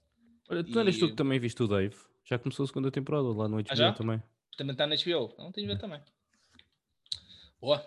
[0.49, 1.95] Olha, tu eras tu E- que também viste o Dave?
[2.25, 3.93] Já começou a segunda temporada lá no HBO Ah, já?
[3.93, 4.23] também.
[4.57, 5.35] Também está na HBO.
[5.39, 6.01] Não tenho de ver também.
[7.61, 7.87] Boa.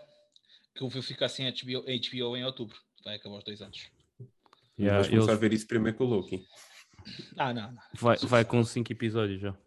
[0.75, 2.77] Que eu vou ficar sem HBO, HBO em outubro.
[3.03, 3.89] Vai acabar os dois anos.
[4.79, 6.45] Yeah, Vais começar eles- a ver isso primeiro com o Loki.
[7.37, 7.81] Ah, não, não.
[7.95, 9.57] Vai, vai com 5 episódios já.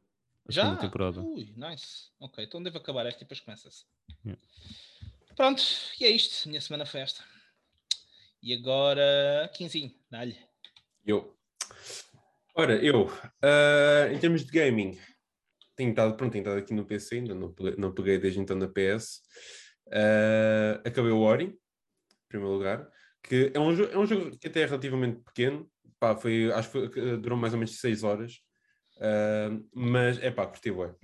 [0.50, 0.76] Já?
[0.76, 1.20] temporada.
[1.20, 2.10] Ui, nice.
[2.18, 3.84] Ok, então devo acabar esta e depois começa-se.
[4.24, 4.40] Yeah.
[5.36, 5.62] Pronto,
[6.00, 6.48] e é isto.
[6.48, 7.22] Minha semana foi esta.
[8.42, 10.36] E agora, quinzinho, dá-lhe.
[11.06, 11.36] Eu.
[12.54, 13.08] Ora, eu,
[13.42, 14.98] ah, em termos de gaming,
[15.76, 18.56] tenho estado, pronto, tenho estado aqui no PC, ainda não peguei, não peguei desde então
[18.56, 19.20] na PS.
[19.92, 21.58] Ah, acabei o Ori, em
[22.28, 22.88] primeiro lugar,
[23.22, 26.72] que é um, é um jogo que até é relativamente pequeno, pá, foi, acho que
[26.72, 28.40] foi- que durou mais ou menos 6 horas,
[29.00, 30.94] Ah, mas é pá, curti bué.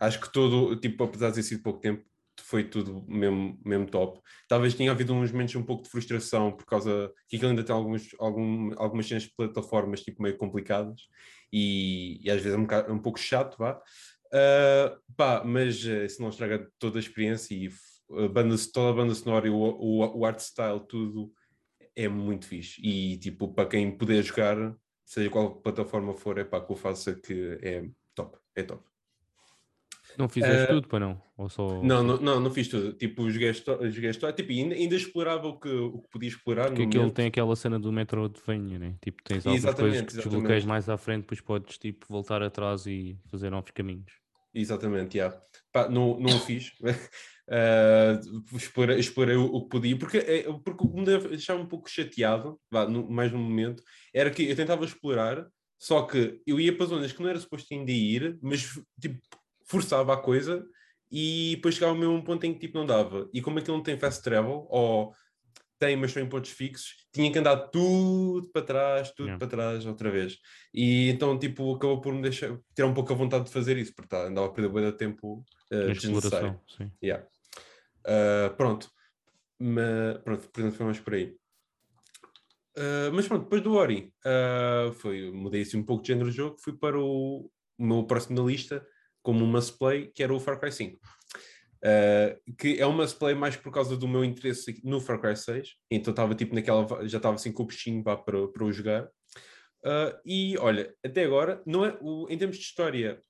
[0.00, 2.04] Acho que todo, tipo, apesar de ter sido pouco tempo,
[2.40, 4.20] foi tudo mesmo, mesmo top.
[4.48, 7.74] Talvez tenha havido uns momentos um pouco de frustração por causa que aquilo ainda tem
[7.74, 11.02] alguns, algum, algumas cenas de plataformas tipo, meio complicadas
[11.52, 13.80] e, e às vezes é um, bocado- um pouco chato, vá.
[14.32, 17.68] Ah, pá, mas eh, isso não estraga toda a experiência e
[18.24, 21.32] a banda, toda a banda sonora e o, o, o art style, tudo
[21.96, 22.80] é muito fixe.
[22.84, 24.56] E tipo, para quem puder jogar,
[25.04, 28.82] seja qual plataforma for, é pá, que eu faça que é top, é top.
[30.16, 31.20] Não fizeste Eh, tudo para não?
[31.36, 32.92] Ou só, Não, não, não, não fiz tudo.
[32.92, 36.68] Tipo, joguei a história, tipo, ainda, ainda explorava o que, o que podia explorar.
[36.68, 37.16] Porque aquilo momento.
[37.16, 38.94] tem aquela cena do Metroidvania, né?
[39.02, 40.66] Tipo, tens algumas coisas Exatamente, que desbloqueias exatamente.
[40.68, 44.12] mais à frente, depois podes tipo, voltar atrás e fazer novos caminhos.
[44.54, 45.30] Exatamente, já.
[45.72, 46.72] Pá, não, não o fiz.
[47.48, 48.18] Ah,
[48.54, 51.90] explorei, explorei o, o que podia, porque, é, porque o que me deixava um pouco
[51.90, 53.82] chateado, vá, no- mais no momento,
[54.14, 55.46] era que eu tentava explorar,
[55.78, 58.62] só que eu ia para zonas que não era suposto ainda ir, mas
[59.00, 59.20] tipo,
[59.66, 60.64] forçava a coisa
[61.10, 63.28] e depois chegava mesmo a um ponto em que tipo, não dava.
[63.32, 65.12] E como aquilo não tem fast travel, ou
[65.78, 69.38] tem, mas são em pontos fixos, tinha que andar tudo para trás, tudo Yeah.
[69.38, 70.38] para trás outra vez.
[70.72, 73.92] E então, tipo, acabou por me deixar ter um pouco a vontade de fazer isso,
[73.94, 76.58] porque tá, andava a perder de tempo uh, desnecessário.
[77.02, 77.26] Yeah.
[78.06, 78.90] Uh, pronto.
[79.58, 81.36] Ma- pronto, portanto, foi mais por aí.
[82.76, 86.36] Uh, mas pronto, depois do Ori, uh, foi, mudei assim um pouco de género de
[86.36, 88.84] jogo, fui para o, o meu próximo na lista,
[89.22, 90.98] como um must play, que era o Far Cry 5.
[91.84, 95.36] Uh, que é um must play mais por causa do meu interesse no Far Cry
[95.36, 99.08] 6, então estava tipo naquela, já estava assim com o vá, para, para o jogar.
[100.24, 103.22] E olha, até agora, não é, o, em termos de história,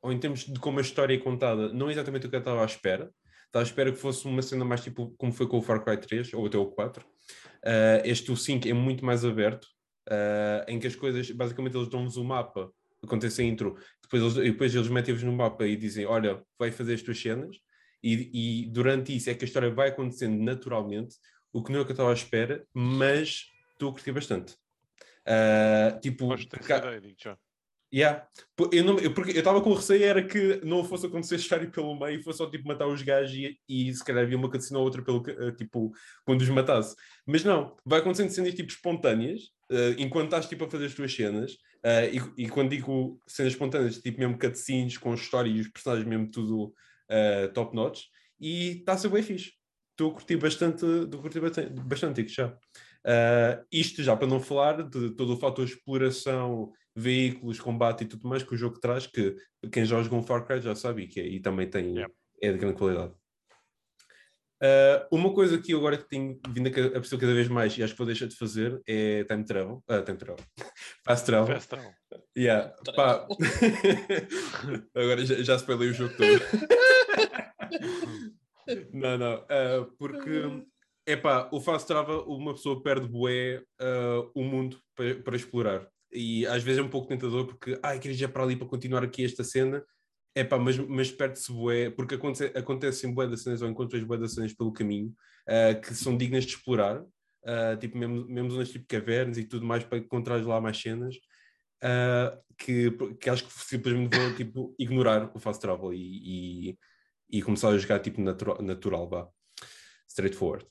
[0.00, 2.40] ou em termos de como a história é contada, não é exatamente o que eu
[2.40, 3.12] estava à espera.
[3.52, 5.98] Estava à espera que fosse uma cena mais tipo como foi com o Far Cry
[5.98, 7.04] 3 ou até o 4.
[7.04, 9.66] Uh, este, o 5, é muito mais aberto,
[10.08, 12.72] uh, em que as coisas, basicamente, eles dão-vos o mapa,
[13.04, 16.94] acontece a intro, depois eles, depois eles metem-vos no mapa e dizem: Olha, vai fazer
[16.94, 17.54] as tuas cenas,
[18.02, 21.16] e, e durante isso é que a história vai acontecendo naturalmente,
[21.52, 24.54] o que não é o que eu estava à espera, mas estou a curtir bastante.
[25.28, 27.36] Uh, tipo, Gosto dessa ideia, digo já.
[27.92, 28.26] Yeah.
[28.72, 31.98] Eu, não, eu, porque eu estava com receio era que não fosse acontecer história pelo
[31.98, 34.78] meio e fosse só tipo matar os gajos e, e se calhar havia uma cutscene
[34.78, 35.92] ou outra pelo, eh, tipo,
[36.24, 36.96] quando os matasse.
[37.26, 41.14] Mas não, vai acontecendo cenas tipo espontâneas eh, enquanto estás tipo a fazer as tuas
[41.14, 45.68] cenas eh, e, e quando digo cenas espontâneas, tipo mesmo cutscenes com história e os
[45.68, 46.72] personagens mesmo tudo
[47.10, 48.04] eh, top notch
[48.40, 49.52] e está a ser bem fixe.
[49.90, 52.48] Estou a curtir bastante, estou a curtir bastante, bastante já.
[53.04, 58.28] Uh, isto já para não falar de todo o fator exploração, veículos, combate e tudo
[58.28, 59.36] mais que o jogo traz, que
[59.72, 62.12] quem já jogou um Far Cry já sabe e que é- e também tem, Yeah.
[62.42, 63.12] é de grande qualidade.
[64.62, 67.82] Uh, uma coisa que eu agora que tenho vindo a, perceber cada vez mais e
[67.82, 69.82] acho que vou deixar de fazer é time travel.
[69.88, 70.44] Ah, time travel.
[71.04, 71.54] Fast travel.
[71.56, 71.92] Fast travel.
[72.38, 73.26] Yeah, pá.
[74.94, 76.28] Agora já, já spoilei o jogo todo.
[78.94, 79.44] não, não.
[79.48, 80.64] ah, porque,
[81.06, 85.88] é pá, o fast travel, uma pessoa perde bué ah, o mundo para, para explorar.
[86.12, 89.02] E às vezes é um pouco tentador porque, ai, queria ir para ali para continuar
[89.02, 89.84] aqui esta cena.
[90.34, 94.16] É pá, mas, mas perde-se bué, porque acontece, acontecem bué das cenas ou encontras bué
[94.16, 95.14] das cenas pelo caminho
[95.46, 97.04] ah, que são dignas de explorar.
[97.44, 101.16] Ah, tipo, mesmo, mesmo zonas tipo cavernas e tudo mais para encontrar lá mais cenas.
[101.84, 106.78] Uh, que, que acho que simplesmente vou tipo, ignorar o fast travel e, e,
[107.28, 109.28] e começar a jogar tipo natural, natural vá.
[110.08, 110.64] straightforward.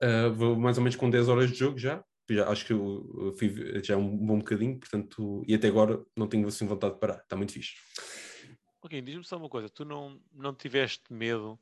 [0.00, 3.34] Uh, vou mais ou menos com 10 horas de jogo já, já acho que eu,
[3.38, 7.18] fui já um bom bocadinho, portanto, e até agora não tenho assim vontade de parar,
[7.18, 7.74] está muito fixe.
[8.80, 11.58] Ok, diz-me só uma coisa, tu não, não tiveste medo,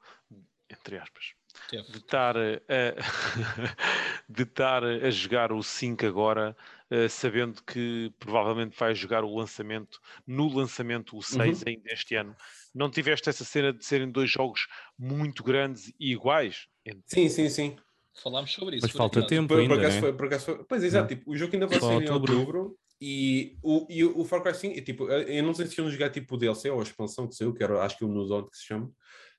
[0.70, 1.32] entre aspas,
[1.70, 1.90] Teve.
[1.90, 2.40] de estar a,
[4.28, 6.54] de estar a jogar o 5 agora,
[6.90, 12.36] eh, sabendo que provavelmente vais jogar o lançamento, no lançamento o 6 ainda este ano.
[12.74, 14.66] Não tiveste essa cena de serem dois jogos
[14.98, 16.68] muito grandes e iguais?
[16.84, 17.76] Entre- Sim, sim, sim.
[18.22, 18.84] Falámos sobre isso.
[18.86, 20.00] Mas por falta tempo Por, por ainda, acaso né?
[20.00, 20.64] foi, por acaso foi.
[20.64, 22.38] Pois, exato, tipo, o jogo ainda vai sair em outubro.
[22.38, 25.90] outubro e o, e o Far Cry 5, e, tipo, eu não sei se iam
[25.90, 28.26] jogar tipo o DLC ou a expansão que saiu, que era, acho que o New
[28.26, 28.90] Dawn que se chama,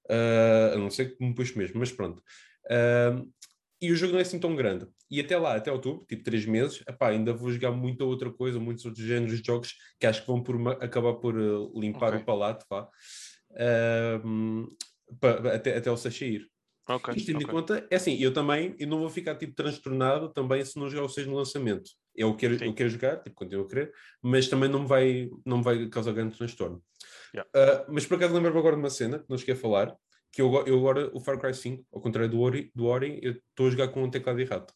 [0.10, 2.22] Ah, a não ser que me pus mesmo, mas pronto.
[2.70, 3.20] Ah,
[3.82, 4.88] e o jogo não é assim tão grande.
[5.10, 8.60] E até lá, até outubro, tipo 3 meses, epá, ainda vou jogar muita outra coisa,
[8.60, 11.36] muitos outros géneros de jogos que acho que vão por uma- acabar por
[11.76, 12.22] limpar Ok.
[12.22, 12.88] o palato, vá.
[13.54, 14.22] Ah,
[15.20, 16.48] pa- até, até o 6 sair.
[16.89, 17.54] Ok, Isto tendo em ok.
[17.54, 21.04] conta, é assim, eu também eu não vou ficar tipo transtornado também se não jogar
[21.04, 21.91] o 6 no lançamento.
[22.15, 22.65] Eu quero, Sim.
[22.65, 25.88] eu quero jogar, tipo, continuo a querer, mas também não me vai, não me vai
[25.89, 26.82] causar grande transtorno.
[27.34, 27.50] Yeah.
[27.54, 29.95] Ah, mas por acaso lembro-me agora de uma cena que não cheguei a falar,
[30.32, 33.34] que eu, eu agora, o Far Cry 5, ao contrário do Ori, do Ori eu
[33.34, 34.73] estou a jogar com um teclado e rato.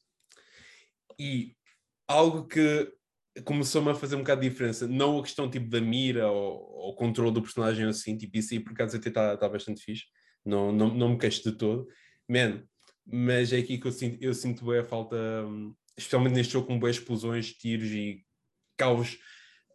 [1.17, 1.55] E
[2.07, 2.91] algo que
[3.45, 6.95] começou-me a fazer um bocado de diferença, não a questão tipo da mira ou, ou
[6.95, 10.05] controle do personagem assim, tipo isso aí por acaso até está tá bastante fixe,
[10.45, 11.87] não, não, não me queixo de todo,
[12.29, 12.63] man,
[13.05, 16.67] mas é aqui que eu sinto, eu sinto bem a falta, hum, especialmente neste jogo
[16.67, 18.23] com boas explosões, tiros e
[18.77, 19.17] caos,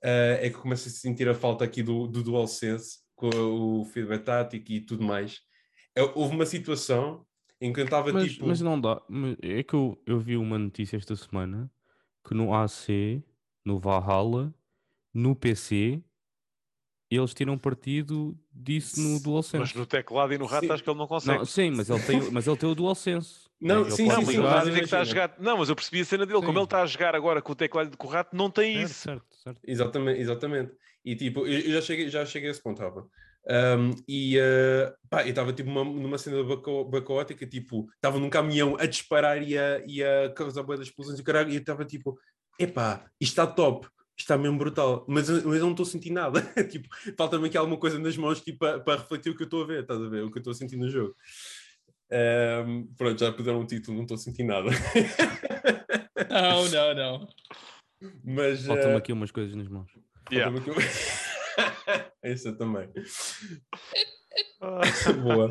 [0.02, 3.84] ah, é que eu começo a sentir a falta aqui do, do DualSense, com o
[3.84, 5.40] feedback tático e tudo mais.
[5.94, 7.26] É, houve uma situação
[7.60, 8.46] em que eu estava Mas, tipo...
[8.46, 9.02] mas não dá.
[9.42, 11.70] É que eu, eu vi uma notícia esta semana
[12.26, 13.22] que no AC,
[13.64, 14.54] no Valhalla,
[15.12, 16.02] no PC,
[17.10, 19.78] eles tiram partido disso no Mas DualSense.
[19.78, 20.72] no teclado e no rato Sim.
[20.72, 21.38] acho que ele não consegue.
[21.38, 23.46] Não, sim, mas ele tem, mas ele tem o DualSense.
[23.60, 25.34] Não, Ele sim, mas sim, a jogar- está a jogar.
[25.38, 26.40] Não, mas eu percebi a cena dele.
[26.40, 26.56] Como Sim.
[26.58, 28.90] ele está a jogar agora com o teclado e com o rato, não tem Certo,
[28.90, 29.00] isso.
[29.02, 29.60] certo, certo.
[29.66, 30.72] Exatamente, exatamente.
[31.04, 33.06] E tipo, eu, já, cheguei, já cheguei a esse ponto, Rafa.
[33.48, 38.28] Um, e uh, pá, eu estava tipo, numa, numa cena baco- bacaótica, tipo, estava num
[38.28, 41.60] caminhão a disparar e a, e a causar boas explosões e o caralho, e eu
[41.60, 42.18] estava tipo,
[42.58, 43.86] epá, isto está top,
[44.18, 46.40] está mesmo brutal, mas, eu- mas eu não estou a sentir nada.
[46.70, 49.62] tipo, falta-me aqui alguma coisa nas mãos tipo, para, para refletir o que eu estou
[49.62, 50.22] a ver, estás a ver?
[50.24, 51.14] O que eu estou a sentir no jogo.
[52.66, 54.70] Um, pronto, já puderam um título, não estou a sentir nada.
[56.30, 57.28] Não, não, não.
[58.24, 59.90] mas Faltam-me uh, aqui umas coisas nas mãos.
[60.32, 60.56] Yeah.
[60.56, 60.70] aqui-
[62.22, 62.88] Essa também.
[65.22, 65.50] Boa.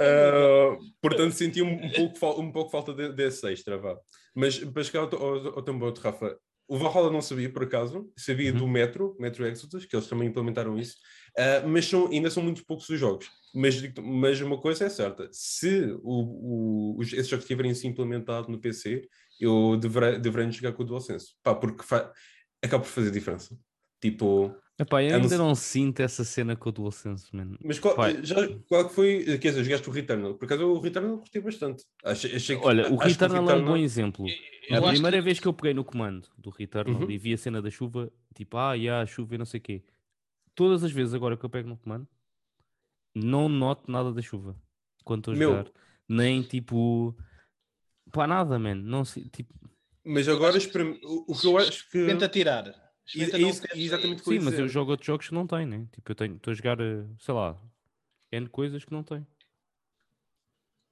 [0.00, 3.96] Uh, portanto, senti um, pouco, um pouco falta de- desse extra, vá.
[4.34, 6.36] Mas para chegar ao, ao, ao teu bote, Rafa,
[6.68, 8.58] o Valhalla não sabia, por acaso, sabia Uhum.
[8.58, 10.96] do Metro, Metro Exodus, que eles também implementaram isso,
[11.38, 13.30] uh, mas são, ainda são muito poucos os jogos.
[13.54, 18.48] Mas, mas uma coisa é certa, se o, o, os, esses jogos tiverem sido implementados
[18.50, 19.08] no PC,
[19.40, 22.12] eu deverei, deverei jogar com o DualSense, pá, porque fa-
[22.62, 23.56] acaba por fazer diferença.
[24.00, 27.56] Tipo, Epá, eu não ainda sei- não sinto essa cena com o DualSense, man.
[27.64, 28.36] Mas qual, já,
[28.68, 29.24] qual que foi?
[29.38, 30.34] Quer dizer, jogaste o Returnal?
[30.34, 31.84] Por acaso o Returnal eu curti bastante.
[32.04, 34.26] Achei, achei que, Olha, o acho que Returnal é um bom exemplo.
[34.28, 34.34] Eu
[34.74, 37.10] A acho primeira que- vez que eu peguei no comando do Returnal Uhum.
[37.10, 39.62] e vi a cena da chuva, tipo, ah, yeah, a chuva e não sei o
[39.62, 39.82] quê.
[40.54, 42.06] Todas as vezes agora que eu pego no comando,
[43.14, 44.54] não noto nada da chuva
[45.04, 45.50] quando estou a Meu.
[45.50, 45.70] jogar.
[46.08, 47.16] Nem tipo.
[48.12, 48.74] Pá, nada, man.
[48.76, 49.52] Não sei, tipo.
[50.04, 52.06] Mas agora experim- o, que eu acho que.
[52.06, 52.64] Tenta tirar.
[53.06, 54.68] Experimenta é não isso- exatamente eu Sim, mas eu dizer.
[54.68, 55.86] jogo outros jogos que não tem, né?
[55.92, 57.58] Tipo, eu tenho, estou a jogar, eh, sei lá,
[58.32, 59.26] N coisas que não tem.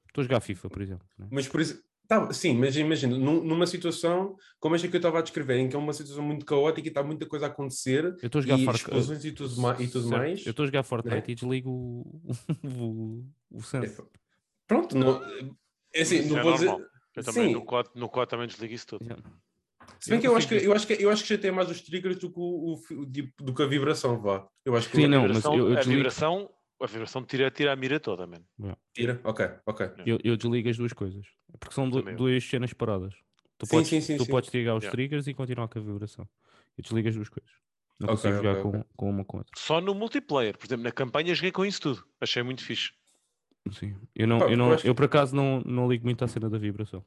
[0.08, 1.06] Estou a jogar FIFA, por exemplo.
[1.18, 1.28] né?
[1.30, 1.82] Mas por isso.
[2.08, 5.68] Tá, sim, mas imagina, num- numa situação como esta que eu estava a descrever, em
[5.68, 8.42] que é uma situação muito caótica e está muita coisa a acontecer, Eu estou a
[8.42, 10.46] jogar e Far- explosões e tudo, ma- e tudo mais.
[10.46, 11.24] Eu estou a jogar Fortnite né?
[11.28, 12.22] e desligo o,
[12.64, 14.00] o, o sense.
[14.66, 15.20] Pronto, não,
[15.94, 16.76] é assim, Isso não é vou dizer.
[17.16, 17.52] Eu também Sim.
[17.54, 19.02] no COD, no COD também desligo isso tudo.
[19.04, 19.22] Yeah.
[19.98, 21.70] Se bem que eu acho que, eu acho que, eu acho que já tem mais
[21.70, 24.46] os triggers do que, o, o tipo- do que a vibração, vá.
[24.64, 27.50] Eu acho que Sim, A não, mas eu- eu a desligo- vibração A vibração tira,
[27.50, 28.44] tira a mira toda, mano.
[28.92, 29.20] Tira?
[29.24, 29.90] Ok, ok.
[30.04, 31.26] Eu, eu desligo as duas coisas.
[31.58, 33.14] Porque são duas cenas paradas.
[33.58, 34.30] Tu Sim, podes, sim, sim, tu sim.
[34.30, 34.94] podes ligar os Yeah.
[34.94, 36.28] triggers e continuar com a vibração.
[36.76, 37.50] Eu desligo as duas coisas.
[37.98, 39.54] Não Ok, consigo jogar ok, com, com uma com a outra.
[39.56, 40.58] Só no multiplayer.
[40.58, 42.04] Por exemplo, na campanha joguei com isso tudo.
[42.20, 42.92] Achei muito fixe.
[43.72, 43.96] Sim.
[44.14, 46.58] Eu, não, Pá, eu, não, eu por acaso não, não ligo muito à cena da
[46.58, 47.04] vibração.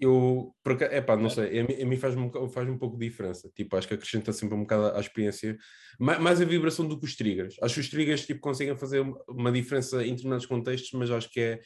[0.00, 2.76] Eu, por aca- epá, não sei, a mim, a mim faz, um, boca- faz um
[2.76, 3.48] pouco de diferença.
[3.54, 5.56] Tipo, acho que acrescenta sempre um bocado à experiência,
[6.00, 7.54] Ma- mais a vibração do que os triggers.
[7.62, 11.38] Acho que os triggers tipo, conseguem fazer uma- diferença em determinados contextos, mas acho que
[11.40, 11.60] é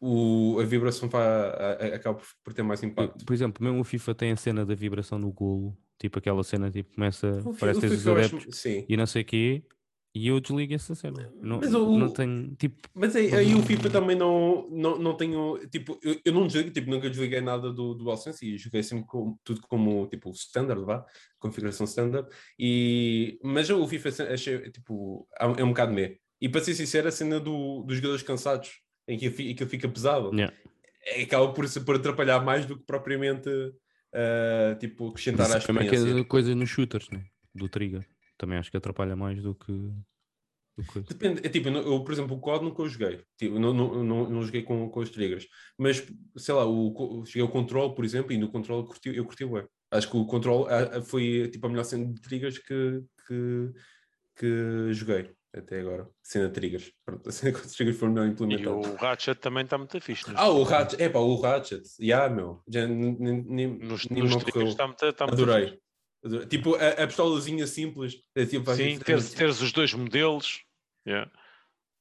[0.00, 3.24] o, a vibração vai, a- a- acaba por, ter mais impacto.
[3.26, 5.76] por exemplo, mesmo o FIFA tem a cena da vibração no golo.
[5.98, 8.86] Tipo aquela cena, tipo, começa, O parece tens os adeptos Sim.
[8.88, 9.64] e não sei o quê.
[10.18, 11.32] E eu desligo essa cena.
[11.40, 15.16] Não, Mas o- não tenho, tipo, Mas aí, aí o FIFA também não, não, não
[15.16, 18.82] tenho, tipo, eu, eu não desligo, tipo, nunca desliguei nada do, do DualSense e joguei
[18.82, 21.04] sempre com, tudo como, tipo, standard, vá,
[21.38, 22.26] configuração standard,
[22.58, 26.18] e, mas o FIFA achei, tipo, é um é bocado meio.
[26.40, 30.30] E para ser sincero, a cena do, dos jogadores cansados, em que aquilo fica, pesado,
[30.34, 30.54] Yeah.
[31.06, 33.48] é, acaba por, por atrapalhar mais do que propriamente,
[34.12, 36.14] ah, tipo, acrescentar à Isso também experiência.
[36.14, 37.24] que é coisa nos shooters, né?
[37.54, 38.06] Do trigger.
[38.38, 39.72] Também acho que atrapalha mais do que.
[39.72, 41.00] Do que...
[41.00, 44.30] Depende, é tipo, eu, por exemplo, o COD nunca eu joguei, tipo, não, não, não,
[44.30, 48.04] não joguei com, com os triggers, mas sei lá, o, co- joguei o Control, por
[48.04, 49.64] exemplo, e no Control eu curti, eu curti bem.
[49.90, 50.68] Acho que o Control
[51.04, 53.72] foi tipo a melhor cena de triggers que, que,
[54.36, 56.08] que joguei até agora.
[56.22, 56.92] Cena de triggers.
[57.04, 58.86] Pronto, a cena que os triggers foram melhor E implementados.
[58.86, 60.30] o Ratchet também está muito fixe.
[60.30, 64.22] Nos, Ah, o Ratchet, é pá, o Ratchet, já, meu, já nem, nem, nos, nem
[64.22, 65.80] nos triggers está muito, muito Adorei.
[66.48, 70.62] Tipo, a, a pistolazinha simples, é, tipo, Sim, teres, teres os dois modelos.
[71.06, 71.30] yeah.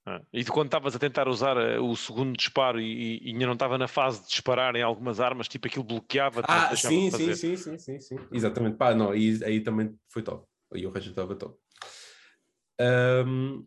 [0.05, 3.45] Ah, E de quando estavas a tentar usar eh, o segundo disparo e, e ainda
[3.45, 7.35] não estava na fase de disparar em algumas armas, tipo aquilo bloqueava Ah, sim, sim,
[7.35, 8.15] sim, sim, sim, sim.
[8.31, 8.77] Exatamente.
[8.77, 10.47] Pá, não, e aí também foi top.
[10.73, 11.59] Aí o resto estava top.
[12.79, 13.63] Ahm,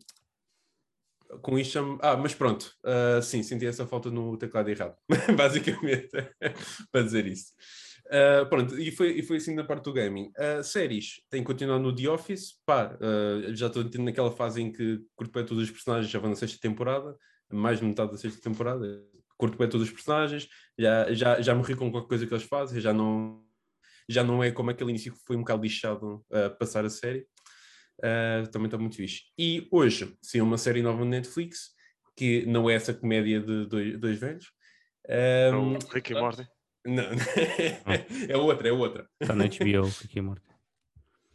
[1.41, 4.97] com isto, chamo- ah, mas pronto, ah, sim, senti essa falta no teclado errado,
[5.37, 6.09] basicamente,
[6.91, 7.53] para dizer isso.
[8.11, 10.31] Ah, pronto, e foi, e foi assim na parte do gaming.
[10.37, 14.71] Ah, séries, tem que continuar no The Office, pá, ah, já estou naquela fase em
[14.71, 17.15] que curto bem todos os personagens, já vou na sexta temporada,
[17.51, 19.01] mais de metade da sexta temporada,
[19.37, 20.47] curto bem todos os personagens,
[20.77, 23.45] já, já, já morri com qualquer coisa que eles fazem, já não,
[24.09, 27.25] já não é como aquele início que foi um bocado lixado a passar a série.
[27.99, 29.25] Uh, também está muito fixe.
[29.37, 31.69] E hoje saiu uma série nova no Netflix,
[32.17, 34.51] que não é essa comédia de dois, dois velhos.
[35.53, 36.47] Um, O Rick e Morty.
[36.85, 37.03] Não,
[38.29, 39.07] é outra, é outra.
[39.19, 40.45] Está na HBO, aqui a morte.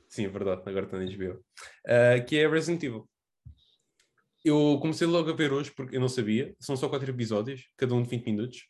[0.08, 1.40] Sim, é verdade, agora está na HBO.
[1.86, 3.08] Uh, que é Resident Evil.
[4.44, 6.54] Eu comecei logo a ver hoje porque eu não sabia.
[6.60, 8.68] São só quatro episódios, cada um de 20 minutos.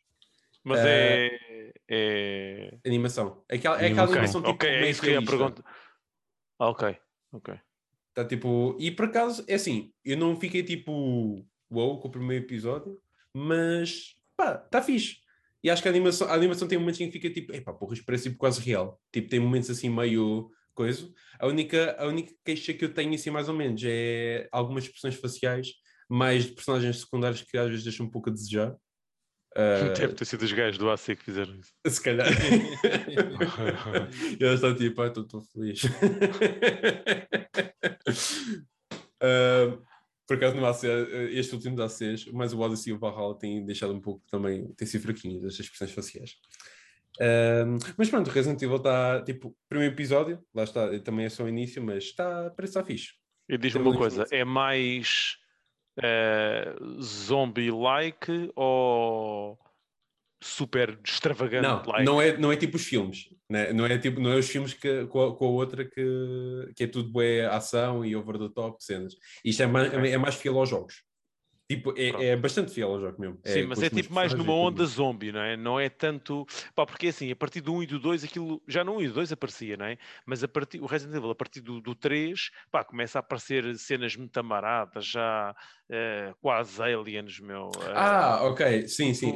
[0.63, 2.77] Mas Eh, é, é.
[2.85, 3.43] Animação.
[3.49, 5.37] Aquela, é aquela Ok, animação tipo Ok, é isso que eu ia realista.
[5.37, 5.63] perguntar.
[6.59, 6.97] Ah, ok,
[7.31, 7.59] ok.
[8.13, 12.43] Tá tipo, e por acaso, é assim, eu não fiquei tipo wow com o primeiro
[12.45, 12.99] episódio,
[13.31, 15.17] mas pá, está fixe.
[15.63, 17.93] E acho que a animação, a animação tem momentos em que fica tipo, epá, porra,
[17.93, 18.99] isto parece tipo, quase real.
[19.11, 21.09] Tipo, tem momentos assim meio coisa.
[21.39, 25.15] A única, a única queixa que eu tenho assim mais ou menos é algumas expressões
[25.15, 25.69] faciais,
[26.07, 28.75] mais de personagens secundários que às vezes deixam um pouco a desejar.
[29.55, 31.71] Ah, Deve ter sido os gajos do AC que fizeram isso.
[31.87, 32.27] se calhar.
[34.39, 35.81] eles estão tipo, ah, estou feliz.
[39.19, 39.75] Ah,
[40.27, 40.83] por acaso, no AC,
[41.31, 44.67] este último da ACs, mas o Odyssey e o Valhalla têm deixado um pouco também,
[44.73, 46.31] têm sido fraquinhos estas expressões faciais.
[47.19, 47.65] Ah,
[47.97, 51.49] mas pronto, o Resident Evil está, tipo, primeiro episódio, lá está, também é só o
[51.49, 53.13] início, mas está, parece estar fixe.
[53.49, 55.37] E diz-me uma coisa: é mais
[56.01, 59.57] eh, zombie-like ou
[60.41, 61.67] super extravagante?
[61.67, 62.05] Não, like?
[62.05, 63.73] não é, não é tipo os filmes, né?
[63.73, 66.83] não é tipo, não é os filmes que, com, a, com a outra que, que
[66.83, 69.15] é tudo é ação e over the top cenas.
[69.43, 70.11] Isto é mais, Ok.
[70.13, 71.03] é mais fiel aos jogos.
[71.69, 73.39] Tipo, é, é bastante fiel aos jogos mesmo.
[73.43, 74.87] Sim, com mas é tipo mais numa onda tudo.
[74.87, 75.57] zombie, não é?
[75.57, 76.45] Não é tanto.
[76.73, 79.07] Pá, porque assim, a partir do 1 e do 2, aquilo já no 1 e
[79.09, 79.97] do 2 aparecia, não é?
[80.25, 83.77] Mas a partir, o Resident Evil, a partir do, do 3, pá, começa a aparecer
[83.77, 85.53] cenas muito amaradas, já
[85.89, 87.69] eh, quase aliens, meu.
[87.83, 89.33] eh, Ah, ok, sim, sim.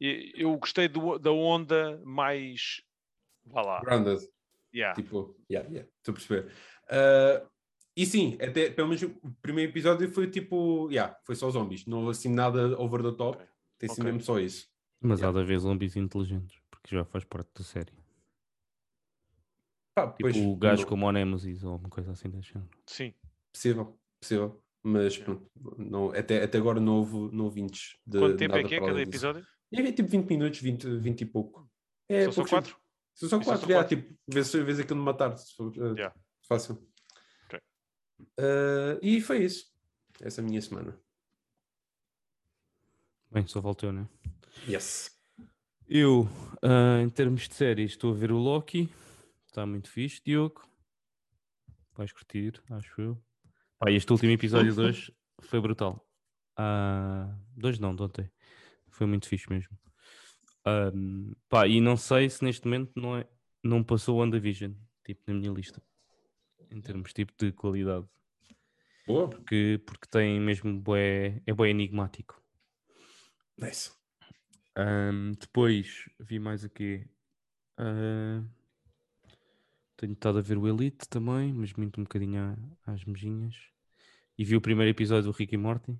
[0.00, 2.82] Eu gostei do- da onda mais.
[3.44, 3.80] Vá lá.
[3.80, 4.20] Grounded.
[4.74, 4.94] yeah.
[4.94, 6.52] Tipo, yeah, yeah, estou a perceber.
[6.90, 7.46] Ah,
[7.96, 11.98] e sim, até pelo menos o primeiro episódio foi tipo, yeah, foi só zombies, não
[12.00, 13.46] houve assim nada over the top, Ok.
[13.78, 14.12] tem sido Ok.
[14.12, 14.68] mesmo só isso.
[15.00, 15.38] Mas há Yeah.
[15.38, 17.92] de haver zombies inteligentes, porque já faz parte da série.
[19.94, 22.70] Pá, Tipo pois, gajos não- como o Nemesis ou uma coisa assim género.
[22.86, 23.12] Sim.
[23.52, 24.62] Possível, possível.
[24.82, 27.44] Mas pronto, não, até, até agora não houve, não
[28.06, 29.10] de Quanto tempo é que é cada disso.
[29.72, 31.70] É tipo 20 minutos, 20, 20 e pouco.
[32.08, 32.70] É, São só pouco quatro?
[32.74, 32.84] tempo.
[33.14, 33.96] São só Isso é só 4, já, quatro?
[33.96, 36.14] tipo, vês, vês aquilo numa tarde, eh, Yeah.
[36.48, 36.88] fácil.
[37.46, 37.60] Ok.
[38.38, 39.66] Eh, e foi isso.
[40.20, 40.98] essa é a minha semana.
[43.30, 44.08] Bem, só volto eu, né?
[44.66, 45.10] Yes.
[45.88, 46.28] Eu,
[46.62, 48.88] ah, em termos de séries, estou a ver o Loki.
[49.46, 50.62] Está muito fixe, Diogo.
[51.94, 53.22] Vais curtir, acho eu.
[53.78, 56.06] Pá, este último episódio de hoje foi brutal.
[56.56, 58.30] Ah, dois não, de ontem.
[58.98, 59.78] Foi muito fixe mesmo.
[60.64, 63.28] Ahm, pá, e não sei se neste momento não, é,
[63.62, 64.72] não passou o WandaVision,
[65.04, 65.80] tipo, na minha lista.
[66.68, 68.04] Em termos tipo de qualidade.
[69.06, 69.30] Boa.
[69.30, 72.42] Porque, porque tem mesmo bué, é bué enigmático.
[73.56, 73.92] Nice.
[74.74, 77.08] Ahm, depois vi mais aqui.
[77.76, 78.42] Ah,
[79.96, 83.54] tenho estado a ver o Elite também, mas muito um bocadinho às mejinhas.
[84.36, 85.96] E vi o primeiro episódio do Rick e Morty,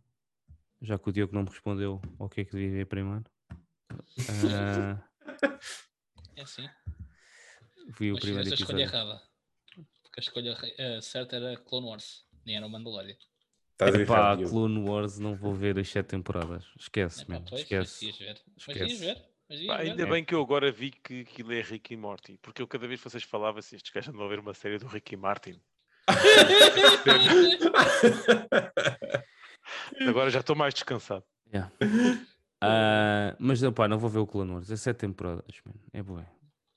[0.80, 3.24] já que o Diogo não me respondeu ao que é que devia ver primeiro.
[4.28, 5.02] Ah,
[6.36, 6.68] É assim.
[7.98, 9.08] vi o Mas primeiro fizeste a escolha episódio.
[9.08, 9.22] errada.
[10.02, 13.16] Porque a escolha eh, certa era Clone Wars, nem era o Mandalorian.
[13.72, 14.36] Estás a Epá.
[14.36, 16.64] Clone Wars não vou ver as sete temporadas.
[16.78, 17.46] Esquece, Epá, mesmo.
[17.48, 18.06] pois, Esquece.
[18.06, 18.40] Mas ver.
[18.56, 18.96] Mas Esquece.
[18.96, 19.24] ver.
[19.48, 19.90] Mas Pá, ver.
[19.90, 22.86] ainda bem que eu agora vi que aquilo é Ricky e Morty, porque eu cada
[22.86, 25.58] vez que vocês falavam assim, estes gajos andam a ver uma série do Ricky Martin.
[30.08, 31.24] Agora já estou mais descansado.
[31.52, 31.72] Yeah.
[32.60, 34.70] Ah, mas opá, não vou ver o Clone Wars.
[34.70, 35.80] É sete temporadas, mano.
[35.92, 36.26] É bué.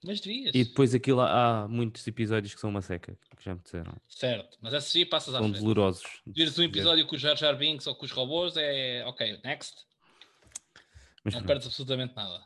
[0.03, 0.55] Mas devias.
[0.55, 3.93] E depois aquilo há há muitos episódios que são uma seca, que já me disseram.
[4.07, 5.61] Certo, mas essa sim passas à São frente.
[5.61, 6.03] dolorosos.
[6.25, 9.75] Vires um episódio com os Jar Jar Binks ou com os robôs é ok, next.
[11.23, 11.47] Mas Não pronto.
[11.47, 12.41] perdes absolutamente nada.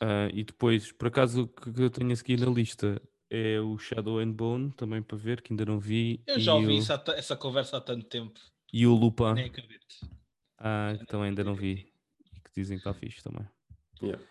[0.00, 3.00] Ah, e depois, por acaso, o que eu tenho a seguir na lista
[3.30, 6.22] é o Shadow and Bone, também para ver, que ainda não vi.
[6.26, 8.38] Eu já ouvi há ta- essa conversa há tanto tempo.
[8.72, 9.86] E o Lupin, Nem acredito.
[10.58, 11.92] ah, que também ainda não vi.
[12.34, 13.46] E que dizem que está fixe também.
[14.02, 14.22] Yeah.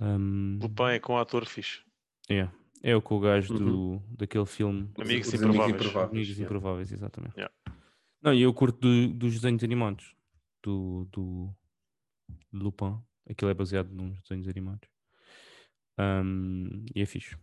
[0.00, 1.82] Ahm, Lupin é com um ator fixe.
[2.30, 2.52] yeah.
[2.82, 3.98] É o que o gajo Uhum.
[3.98, 5.74] do, daquele filme Amigos Os Improváveis.
[5.74, 6.44] Improváveis, Amigos yeah.
[6.44, 7.34] Improváveis, exatamente.
[7.36, 7.54] Yeah.
[8.22, 10.14] Não, e eu curto do- dos desenhos animados
[10.62, 11.54] do, do
[12.52, 12.98] Lupin.
[13.28, 14.88] Aquilo é baseado nos desenhos animados.
[15.98, 17.36] Ahm, e é fixe.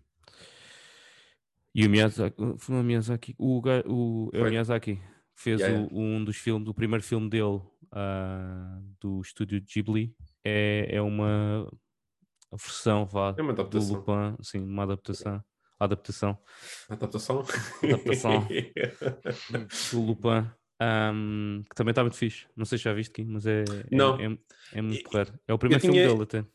[1.76, 4.50] E o Miyazaki, foi o Miyazaki, o, o, é o.
[4.50, 5.02] Miyazaki
[5.36, 7.62] fez Yeah, o- um dos filmes, o primeiro filme dele
[7.92, 11.70] ah, do estúdio Ghibli é, é uma
[12.52, 13.80] versão vá, É uma do.
[13.80, 15.44] Lupin, sim, uma adaptação,
[15.80, 16.38] adaptação
[16.90, 17.44] Adaptação?
[17.84, 18.48] Adaptação.
[19.92, 20.48] do Lupin,
[20.80, 22.46] ahm, que também está muito fixe.
[22.56, 24.20] Não sei se já viste, Kim, mas é, é, Não.
[24.20, 24.38] é,
[24.74, 25.34] é muito E- porreiro.
[25.48, 26.46] É o primeiro tinha- filme dele até.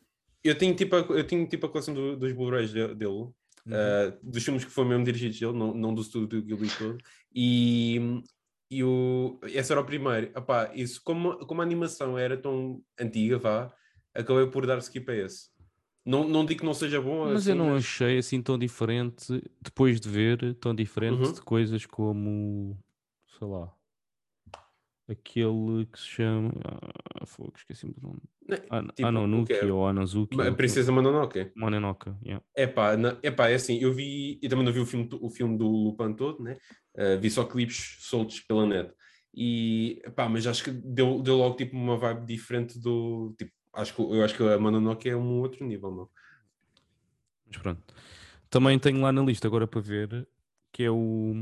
[0.43, 3.33] Eu tenho tipo a, eu tenho tipo a coleção do- dos Blu-rays de- dele, Uhum.
[3.73, 6.97] ah, dos filmes que foram mesmo dirigidos dele, não, não do estúdio Ghibli todo.
[7.35, 8.21] E,
[8.69, 10.27] e o, esse era o primeiro.
[10.37, 13.73] Epá, isso, como, como a animação era tão antiga, vá,
[14.13, 15.49] acabei por dar skip a esse.
[16.05, 19.41] Não, não digo que não seja bom, Mas assim, eu não achei assim tão diferente,
[19.61, 21.33] depois de ver, tão diferente Uhum.
[21.33, 22.77] de coisas como,
[23.37, 23.71] sei lá,
[25.07, 26.51] aquele que se chama.
[27.19, 28.21] Ah, fogo, esqueci-me do nome.
[28.47, 29.71] Né, An tipo, o Anonuki que é?
[29.71, 30.41] ou Anazuki.
[30.41, 31.51] A Princesa Mononoke.
[31.55, 32.43] Mononoke, yeah.
[32.55, 35.57] Epá, na, epá, é assim, eu vi, eu também não vi o filme, o filme
[35.57, 36.57] do Lupin todo, né?
[36.99, 38.93] Ah, vi só clipes soltos pela net.
[39.33, 43.95] E, epá, mas acho que deu, deu logo tipo uma vibe diferente do, tipo, acho
[43.95, 46.09] que, eu acho que a Mononoke é um outro nível, não?
[47.47, 47.81] Mas pronto.
[48.49, 50.27] Também tenho lá na lista agora para ver,
[50.73, 51.33] que é o,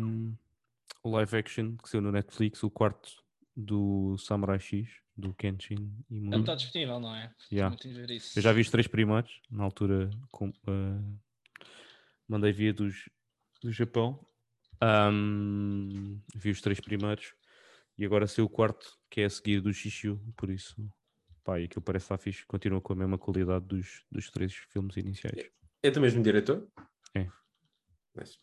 [1.02, 3.24] o live action que saiu no Netflix, o quarto
[3.56, 4.88] do Samurai X,
[5.18, 7.34] do Kenshin Não está disponível, não é?
[7.52, 7.70] Yeah.
[7.70, 8.38] Muito ver isso.
[8.38, 11.18] Eu já vi os três primeiros, na altura com, eh,
[12.28, 13.10] mandei via dos,
[13.64, 14.24] do Japão.
[14.80, 17.34] Ahm, vi os três primeiros
[17.98, 20.76] e agora saiu o quarto, que é a seguir do Shishio, por isso,
[21.44, 24.96] pá, e aquilo parece estar fixe, continua com a mesma qualidade dos, dos três filmes
[24.98, 25.50] iniciais.
[25.82, 26.68] É do mesmo diretor?
[27.16, 27.28] É.
[28.16, 28.38] Nice.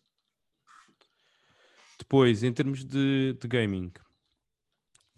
[1.99, 3.93] Depois, em termos de, de gaming,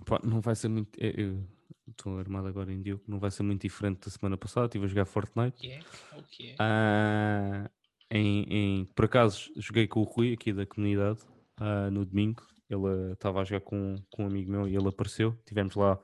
[0.05, 0.99] pá, não vai ser muito.
[1.01, 1.47] é, eu
[1.89, 4.67] Estou armado agora em Diogo, não vai ser muito diferente da semana passada.
[4.67, 5.57] Estive a jogar Fortnite.
[5.57, 5.81] O que é?
[6.19, 6.57] O que é?
[6.59, 7.71] Ah,
[8.11, 8.45] em,
[8.83, 11.21] em- por acaso joguei com o Rui aqui da comunidade
[11.57, 12.43] ah, no domingo.
[12.69, 15.37] Ele estava a jogar com, com um amigo meu e ele apareceu.
[15.47, 15.99] Tivemos lá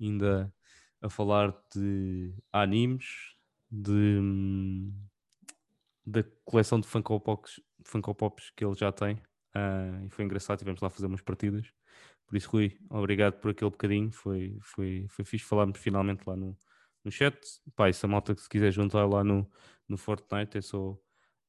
[0.00, 0.52] ainda
[1.00, 3.06] a falar de animes,
[3.70, 4.20] de,
[6.04, 9.20] da coleção de Funko Pops, Funko Pops que ele já tem.
[9.54, 11.66] Ah, e foi engraçado, tivemos lá a fazer umas partidas.
[12.26, 14.10] Por isso, Rui, obrigado por aquele bocadinho.
[14.12, 16.56] Foi, foi, foi fixe falarmos finalmente lá no,
[17.04, 17.36] no chat.
[17.76, 19.48] Pá, se a malta que se quiser juntar lá no,
[19.88, 20.98] no Fortnite é só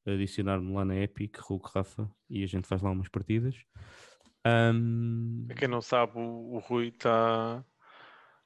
[0.06, 3.56] adicionar-me lá na Epic, Hulk Rafa, e a gente faz lá umas partidas.
[4.44, 7.64] Ahm, Para quem não sabe, o, o Rui está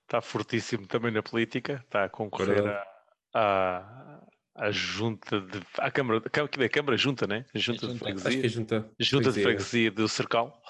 [0.07, 2.87] tá fortíssimo também na política, está a concorrer à,
[3.35, 4.21] à,
[4.55, 5.61] à junta de.
[5.79, 6.23] à Câmara,
[6.59, 7.45] é Câmara Junta, né?
[7.55, 8.11] A junta de junta.
[8.11, 8.41] Acho freguesia.
[8.41, 8.91] que é junta.
[8.99, 9.43] Junta de freguesia.
[9.43, 10.63] freguesia do Cercal.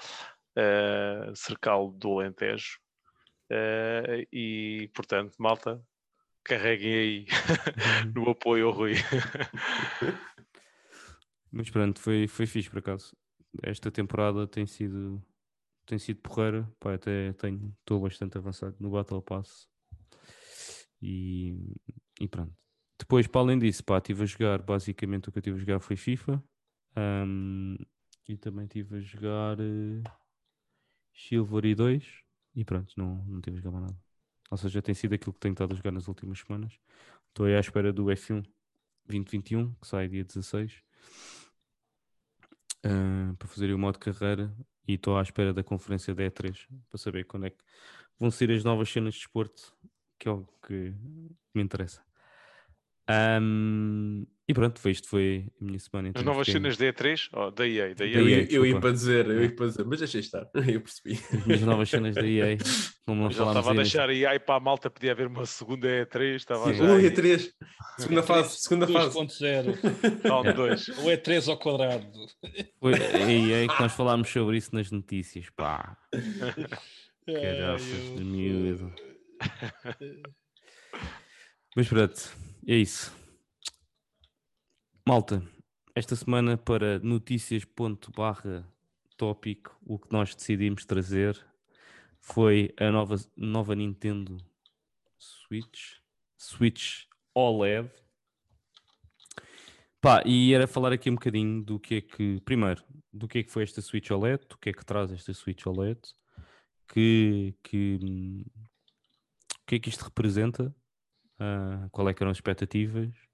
[0.59, 2.78] uh, cercá-lo do Alentejo.
[3.51, 5.80] Uh, e, portanto, malta,
[6.45, 7.26] carreguem aí
[8.14, 8.95] no apoio ao Rui.
[11.51, 13.16] Mas pronto, foi, foi fixe por acaso.
[13.62, 15.22] Esta temporada tem sido
[15.86, 16.70] tem sido porreira.
[16.78, 19.68] Pá, até tenho, estou bastante avançado no Battle Pass.
[21.01, 21.74] E,
[22.20, 22.55] e pronto.
[22.99, 25.80] Depois, para além disso, pá, estive a jogar, basicamente o que eu estive a jogar
[25.80, 26.42] foi FIFA.
[26.96, 27.76] Um,
[28.28, 30.03] e também estive a jogar uh,
[31.12, 32.05] Chivalry 2
[32.55, 33.99] e pronto, não, não tive a jogar mais nada.
[34.51, 36.78] Ou seja, tem sido aquilo que tenho estado a jogar nas últimas semanas.
[37.28, 38.42] Estou aí à espera do F1
[39.07, 40.82] 2021, que sai dia 16,
[42.86, 44.54] uh, para fazer o modo carreira.
[44.86, 47.62] E estou à espera da conferência da E3 para saber quando é que
[48.18, 49.62] vão ser as novas cenas de esporte,
[50.18, 50.94] que é o que
[51.54, 52.02] me interessa.
[53.40, 56.11] Um, e pronto, foi isto foi a minha semana.
[56.14, 57.28] As novas cenas da E3?
[57.34, 58.16] Oh, da EA, da EA.
[58.18, 61.20] Eu, ia, eu ia para dizer, eu ia para dizer, mas deixei estar, eu percebi.
[61.53, 62.57] As novas cenas da EA.
[63.05, 65.86] Como não já estava a deixar a EA para a malta, podia haver uma segunda
[65.86, 66.36] E3.
[66.36, 67.51] Estava Sim, o E3,
[67.99, 69.18] segunda fase, segunda fase.
[69.18, 70.26] 2.0.
[70.26, 70.88] Round 2.
[70.88, 72.11] O E3 ao quadrado.
[72.80, 75.94] Foi a EA que nós falámos sobre isso nas notícias, pá.
[77.26, 78.94] Caraças de miúdo.
[81.76, 82.30] Mas pronto,
[82.66, 83.12] é isso.
[85.09, 85.42] Malta,
[85.94, 88.70] esta semana para notícias.barra
[89.16, 91.42] tópico, o que nós decidimos trazer
[92.20, 94.36] foi a nova, nova Nintendo
[95.18, 95.94] Switch,
[96.36, 97.90] Switch OLED.
[99.98, 103.42] Pá, e era falar aqui um bocadinho do que é que, primeiro, do que é
[103.42, 106.00] que foi esta Switch OLED, do que é que traz esta Switch OLED,
[106.86, 108.44] que, que,
[109.62, 110.64] o que é que isto representa,
[111.40, 113.27] uh, qual é que eram as expectativas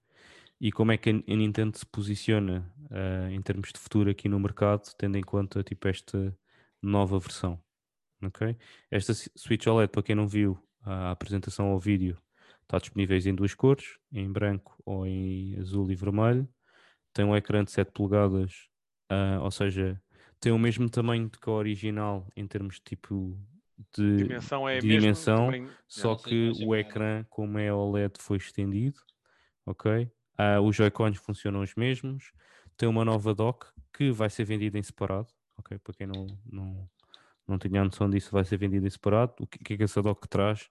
[0.65, 4.39] e como é que a Nintendo se posiciona uh, em termos de futuro aqui no
[4.39, 6.35] mercado, tendo em conta tipo, esta
[6.81, 7.61] nova versão.
[8.25, 8.57] Okay?
[8.89, 12.17] Esta Switch OLED, para quem não viu a apresentação ao vídeo,
[12.63, 16.49] está disponível em duas cores, em branco ou em azul e vermelho.
[17.13, 18.67] Tem um ecrã de 7 polegadas,
[19.11, 20.01] uh, ou seja,
[20.39, 23.39] tem o mesmo tamanho que a original em termos de tipo
[23.95, 25.51] de dimensão, é de dimensão
[25.87, 28.99] só que o ecrã, como é OLED, foi estendido.
[29.67, 30.09] Ok?
[30.37, 32.31] Uh, os Joy-Cons funcionam os mesmos.
[32.77, 35.27] Tem uma nova dock que vai ser vendida em separado.
[35.57, 35.77] Ok?
[35.79, 36.89] Para quem não, não,
[37.47, 39.33] não tinha a noção disso, vai ser vendida em separado.
[39.39, 40.69] O que, que é que essa dock traz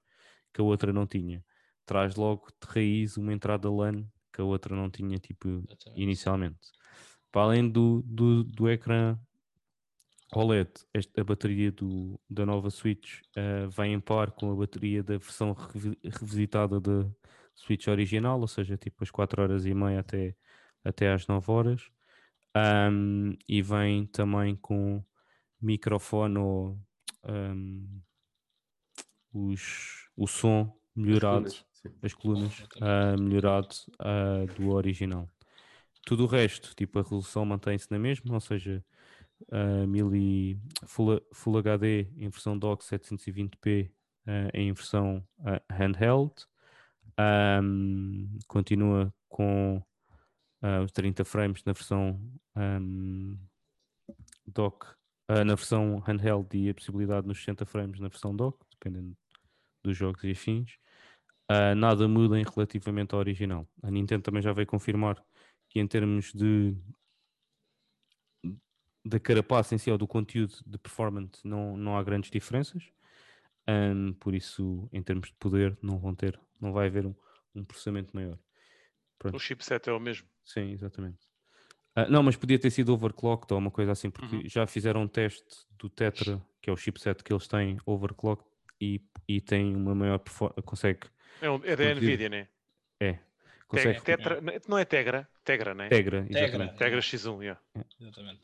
[0.52, 1.44] que a outra não tinha?
[1.86, 5.62] Traz logo de raiz uma entrada LAN que a outra não tinha, tipo,
[5.94, 6.58] inicialmente.
[7.30, 9.18] Para além do, do, do ecrã
[10.34, 15.02] OLED, esta, a bateria do, da nova Switch uh, vai em par com a bateria
[15.02, 15.54] da versão
[16.02, 17.08] revisitada da
[17.55, 20.34] Switch original, ou seja, tipo as 4 horas e meia até,
[20.84, 21.90] até às 9 horas.
[22.57, 25.02] Um, e vem também com
[25.61, 26.78] microfone ou
[27.24, 28.00] um,
[29.32, 35.28] os, o som melhorado, as colunas, as colunas uh, melhorado uh, do original.
[36.07, 38.84] Tudo o resto, tipo a resolução mantém-se na mesma, ou seja,
[39.48, 43.90] uh, mili, Full, Full HD em versão dock 720p
[44.26, 46.32] uh, em versão uh, handheld.
[47.18, 49.82] Um, continua com
[50.84, 52.20] os 30 frames na versão
[52.56, 53.36] um,
[54.46, 54.86] dock,
[55.28, 59.14] na versão handheld e a possibilidade nos 60 frames na versão dock, dependendo
[59.82, 60.78] dos jogos e afins.
[61.76, 63.68] nada muda em relativamente ao original.
[63.82, 65.22] A Nintendo também já veio confirmar
[65.68, 66.74] que em termos de
[69.04, 72.90] da carapaça em si ou do conteúdo de performance não, não há grandes diferenças.
[73.68, 77.14] Um, por isso, em termos de poder, não vão ter, não vai haver um,
[77.54, 78.38] um processamento maior.
[79.18, 79.36] Pronto.
[79.36, 80.26] O chipset é o mesmo.
[80.44, 81.18] Sim, exatamente.
[81.96, 84.48] Uh, não, mas podia ter sido overclocked ou uma coisa assim, porque uhum.
[84.48, 88.48] já fizeram um teste do Tetra, que é o chipset que eles têm, overclocked,
[88.80, 91.06] e, e tem uma maior performance, consegue...
[91.40, 92.48] É, um, é da Nvidia, né?
[93.00, 93.18] É.
[93.68, 94.00] Consegue...
[94.02, 95.28] Tetra, não é Tegra?
[95.44, 95.88] Tegra, né?
[95.88, 96.76] Tegra, exatamente.
[96.76, 97.60] Tegra, Tegra X1, yeah.
[97.76, 97.84] É.
[98.00, 98.42] Exatamente.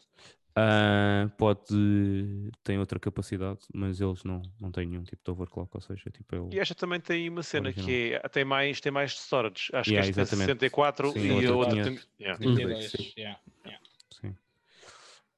[0.61, 5.81] Uh, pode tem outra capacidade, mas eles não, não têm nenhum tipo de overclock, ou
[5.81, 7.87] seja, tipo é E esta também tem uma cena original.
[7.87, 11.47] que é, tem mais tem mais storage, acho yeah, que esta tem 64 Sim, e
[11.47, 11.85] a outra tinha...
[11.85, 12.39] tem yeah.
[12.39, 12.93] 32.
[13.17, 13.41] Yeah.
[13.65, 13.85] Yeah.
[14.11, 14.37] Sim.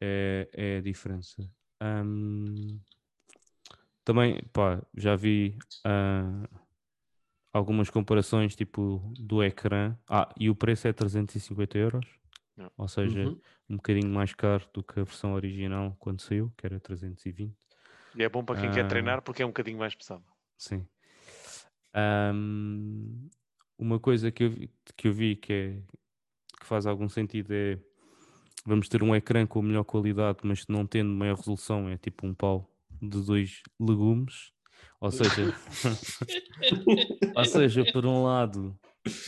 [0.01, 1.49] É, é a diferença.
[1.81, 2.81] Um,
[4.05, 5.57] também, pá, já vi
[5.87, 6.49] uh,
[7.53, 9.97] algumas comparações tipo do ecrã.
[10.09, 12.22] Ah, e o preço é 350 euros.
[12.77, 13.41] Ou seja, uhum.
[13.71, 17.55] um bocadinho mais caro do que a versão original quando saiu, que era 320.
[18.15, 20.25] E é bom para quem quer treinar porque é um bocadinho mais pesado.
[20.59, 20.87] Sim.
[22.35, 23.29] Um,
[23.79, 25.83] uma coisa que eu, vi, que eu vi que, é,
[26.61, 27.79] que faz algum sentido é
[28.65, 32.35] vamos ter um ecrã com melhor qualidade, mas não tendo maior resolução, é tipo um
[32.35, 34.53] pau de dois legumes.
[35.01, 35.53] Ou seja,
[37.35, 38.79] ou seja, por um lado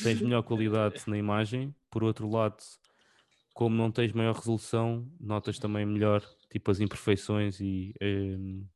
[0.02, 2.56] tens melhor qualidade na imagem, por outro lado,
[3.54, 8.68] como não tens maior resolução, notas também melhor tipo as imperfeições e em,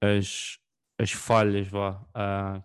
[0.00, 0.58] as,
[0.98, 2.02] as falhas vá,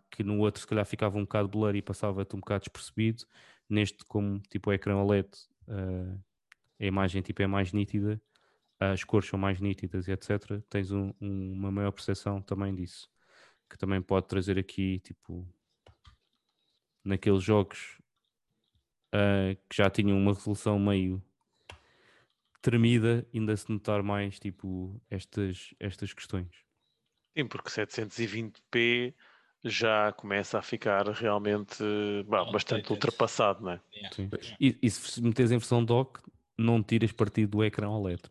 [0.10, 3.26] que no outro se calhar ficava um bocado blurry e passava-te um bocado despercebido.
[3.70, 5.30] Neste, como tipo o ecrã OLED,
[5.68, 6.18] ah,
[6.80, 8.22] a imagem tipo é mais nítida,
[8.80, 10.62] as cores são mais nítidas e etc.
[10.70, 13.10] Tens um- um- uma maior percepção também disso,
[13.70, 15.48] que também pode trazer aqui tipo
[17.04, 18.02] naqueles jogos
[19.14, 21.22] ah, que já tinham uma resolução meio
[22.64, 26.48] tremida, ainda se notar mais tipo estas, estas questões.
[27.38, 29.14] Sim, porque 720p
[29.66, 31.78] já começa a ficar realmente
[32.28, 32.52] bah, Outdated.
[32.54, 33.82] bastante ultrapassado, não é?
[33.94, 36.20] Yeah, yeah, E, e se meteres em versão dock,
[36.58, 38.22] não tiras partido do ecrã OLED.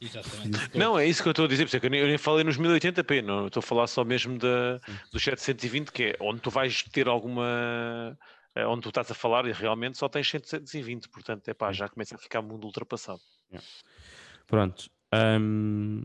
[0.00, 0.76] Exatamente.
[0.78, 2.06] Não, é isso que eu estou a dizer, por isso é que eu nem, eu
[2.06, 4.78] nem falei nos 1080p, não, eu estou a falar só mesmo da,
[5.12, 8.18] dos 720, que é onde tu vais ter alguma.
[8.54, 11.88] eh, Onde tu estás a falar e realmente só tens 720, portanto, é pá, já
[11.88, 13.20] começa a ficar muito ultrapassado.
[14.46, 14.90] Pronto.
[15.12, 16.02] ahm,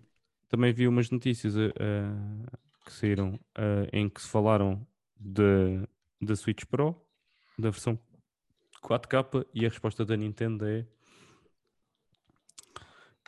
[0.49, 4.85] também vi umas notícias ah, que saíram ah, em que se falaram
[5.17, 6.95] da Switch Pro,
[7.57, 7.99] da versão
[8.81, 10.85] 4K, e a resposta da Nintendo é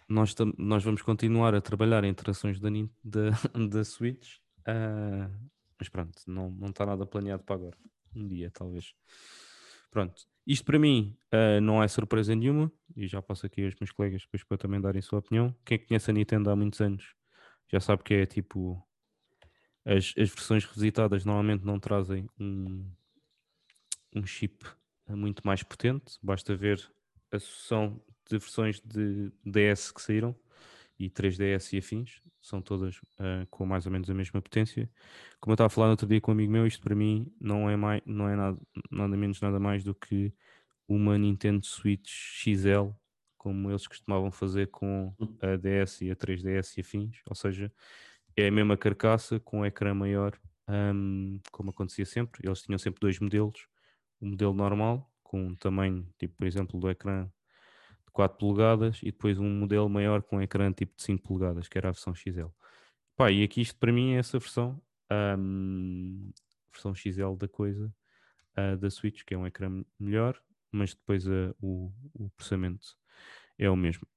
[0.07, 2.69] nós, nós vamos continuar a trabalhar em interações da,
[3.03, 3.31] da,
[3.69, 5.29] da Switch, ah,
[5.77, 7.77] mas pronto, não, não está nada planeado para agora.
[8.15, 8.95] Um dia, talvez.
[9.97, 10.27] Pronto.
[10.45, 14.21] Isto para mim ah, não é surpresa nenhuma, e já passo aqui aos meus colegas
[14.21, 15.55] depois para também darem sua opinião.
[15.65, 17.15] Quem conhece a Nintendo há muitos anos
[17.67, 18.79] já sabe que é tipo.
[19.83, 22.87] As, as versões revisitadas normalmente não trazem um,
[24.15, 24.67] um chip
[25.09, 26.87] muito mais potente, basta ver
[27.31, 30.35] a sucessão de versões de DS que saíram
[30.99, 34.89] e 3DS e afins, são todas ah, com mais ou menos a mesma potência.
[35.39, 37.31] Como eu estava a falar no outro dia com um amigo meu, isto para mim
[37.39, 38.57] não é, mais, não é nada,
[38.91, 40.33] nada menos nada mais do que
[40.87, 42.91] uma Nintendo Switch XL,
[43.37, 47.71] como eles costumavam fazer com a DS e a 3DS e afins, ou seja,
[48.35, 52.41] é a mesma carcaça com um ecrã maior, ahm, como acontecia sempre.
[52.47, 53.67] Eles tinham sempre dois modelos,
[54.19, 57.29] o modelo normal, com um tamanho, tipo, por exemplo, do ecrã
[58.17, 61.77] 4 polegadas, e depois um modelo maior com um ecrã tipo de 5 polegadas, que
[61.77, 62.47] era a versão XL.
[63.15, 66.31] Pá, e aqui isto para mim é essa versão, ahm,
[66.71, 67.93] versão XL da coisa,
[68.55, 70.41] ah, da Switch, que é um ecrã melhor,
[70.71, 72.97] mas depois ah, o, o processamento
[73.55, 74.07] é o mesmo.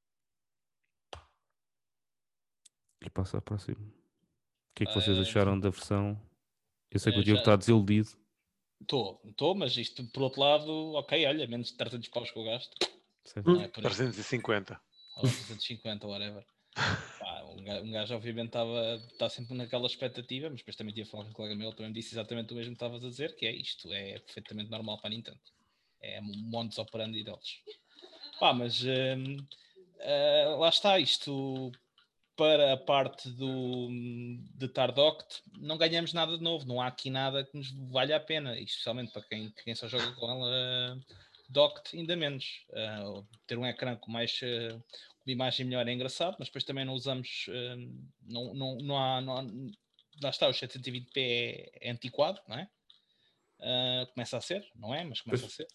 [3.04, 3.76] E passa à próxima.
[3.80, 6.18] O que é que vocês Ah, acharam da versão?
[6.90, 8.08] Eu sei que o Ah, Diogo já- está desiludido.
[8.80, 12.44] Estou, estou, mas isto por outro lado, ok, olha, menos de 300 paus que eu
[12.44, 12.74] gasto.
[13.36, 13.96] Não é por isso.
[13.96, 14.80] 350.
[15.16, 16.44] ou 350, whatever.
[16.74, 21.06] Pá, um, gajo, um gajo, obviamente estava está sempre naquela expectativa, mas depois também tinha
[21.06, 23.08] falado com um colega meu, ele também me disse exatamente o mesmo que estavas a
[23.08, 25.40] dizer, que é isto, é perfeitamente normal para a Nintendo.
[26.00, 27.60] É um modus operandi deles.
[28.38, 29.36] Pá, mas hum,
[30.00, 31.70] ah, lá está, isto
[32.36, 33.88] para a parte do,
[34.54, 38.16] de estar docked, não ganhamos nada de novo, não há aqui nada que nos valha
[38.16, 40.98] a pena, especialmente para quem, quem só joga com ela
[41.50, 42.64] docked, ainda menos.
[42.72, 44.74] Ah, ter um ecrã com mais ah,
[45.26, 47.76] uma imagem melhor é engraçado, mas depois também não usamos, ah,
[48.22, 49.42] não, não, não, há, não há-
[50.22, 52.68] lá está, o 720p é, é antiquado, não é?
[53.60, 55.04] Ah, começa a ser, não é?
[55.04, 55.66] Mas começa a ser.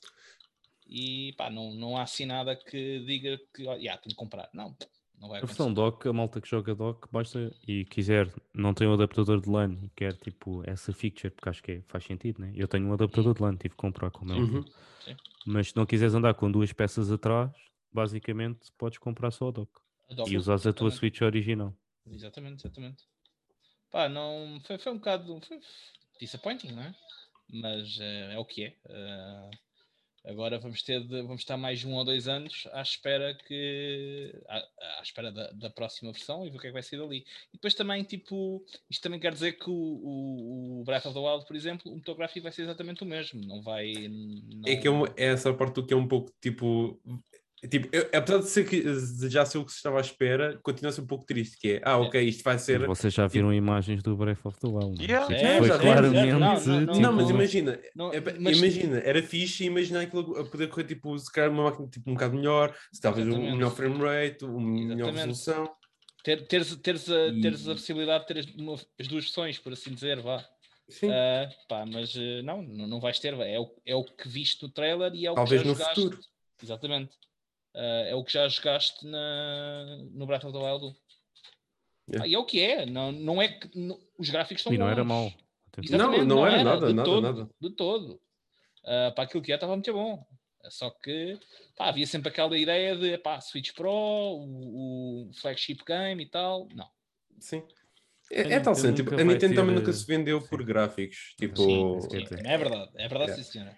[0.88, 4.50] E pá, não, não há assim nada que diga que, ó, yeah, tenho que comprar.
[4.54, 4.76] Não,
[5.20, 5.92] não vai A versão acontecer.
[5.92, 9.78] dock, a malta que joga dock, basta e quiser, não tem um adaptador de LAN
[9.84, 12.52] e quer tipo essa feature, porque acho que é- faz sentido, né?
[12.56, 14.60] Eu tenho um adaptador de LAN, tive que comprar como é óbvio.
[14.60, 15.16] Uhum.
[15.48, 17.52] Mas se não quiseres andar com duas peças atrás,
[17.92, 19.72] basicamente podes comprar só o dock
[20.28, 20.92] e usas a tua.
[20.92, 21.74] Switch original.
[22.08, 23.04] Exatamente, exatamente.
[23.92, 24.60] Pá, não.
[24.66, 25.40] Foi, foi um bocado.
[25.42, 25.60] Foi
[26.20, 26.96] disappointing, não é?
[27.48, 28.76] Mas eh, é o que é.
[28.90, 29.50] Eh,
[30.26, 34.34] agora vamos ter de- vamos estar mais um ou dois anos à espera que.
[34.48, 34.58] à,
[35.00, 37.26] à espera da, da próxima versão e ver o que é que vai ser dali.
[37.54, 41.20] E depois também, tipo, isto também quer dizer que o, o, o Breath of the
[41.20, 43.42] Wild, por exemplo, o motor gráfico vai ser exatamente o mesmo.
[43.46, 43.94] Não vai.
[43.94, 44.62] Não...
[44.66, 47.00] É que é, é essa parte do que é um pouco tipo.
[47.70, 50.60] Tipo, eu- apesar de, ser que, de já ser o que se estava à espera,
[50.64, 52.86] continua a ser um pouco triste, que é, ah, ok, isto vai ser...
[52.86, 54.98] Vocês já viram imagens do Breath of the Wild?
[54.98, 55.06] não?
[55.06, 55.28] Yeah.
[55.28, 56.32] Tipo, É, foi já claramente.
[56.32, 60.38] não, não, não, tipo, Não, mas imagina, Não, é, mas- imagina, era fixe imaginar aquilo
[60.38, 63.56] a poder correr tipo, se calhar uma máquina tipo, um bocado melhor, se talvez um
[63.56, 65.70] melhor frame rate, uma melhor resolução.
[66.24, 68.48] Ter, teres, teres, a, teres a possibilidade de ter as,
[69.00, 70.44] as duas versões, por assim dizer, vá.
[70.90, 74.28] Sim, Ah, pá, mas eh, não, não, não vais ter, é o, é o que
[74.30, 76.02] viste no trailer e é o talvez que já no jogaste.
[76.02, 76.20] futuro.
[76.64, 77.12] Exatamente.
[77.76, 80.96] Uh, é o que já jogaste na, no Breath of the Wild 1.
[82.08, 82.24] Yeah.
[82.24, 84.78] Ah, e é o que é, não, não é que não- os gráficos estão E
[84.78, 85.08] não era bons.
[85.10, 85.34] mau.
[85.84, 87.50] Exatamente, Não, não era nada, de nada, todo, nada.
[87.60, 88.22] De todo.
[88.86, 90.26] Ah, para aquilo que é, estava muito bom.
[90.70, 91.38] Só que
[91.76, 96.68] pá, havia sempre aquela ideia de pá, Switch Pro, o, o flagship game e tal.
[96.74, 96.90] Não.
[97.40, 97.62] Sim.
[98.32, 100.48] É, é tal cena, tipo, nunca a Nintendo também ter, nunca eh, se vendeu sim.
[100.48, 101.36] por gráficos.
[101.38, 102.46] Tipo, Sim, sim, dizer.
[102.46, 103.44] é verdade, é verdade, Yeah.
[103.44, 103.78] sim, senhora.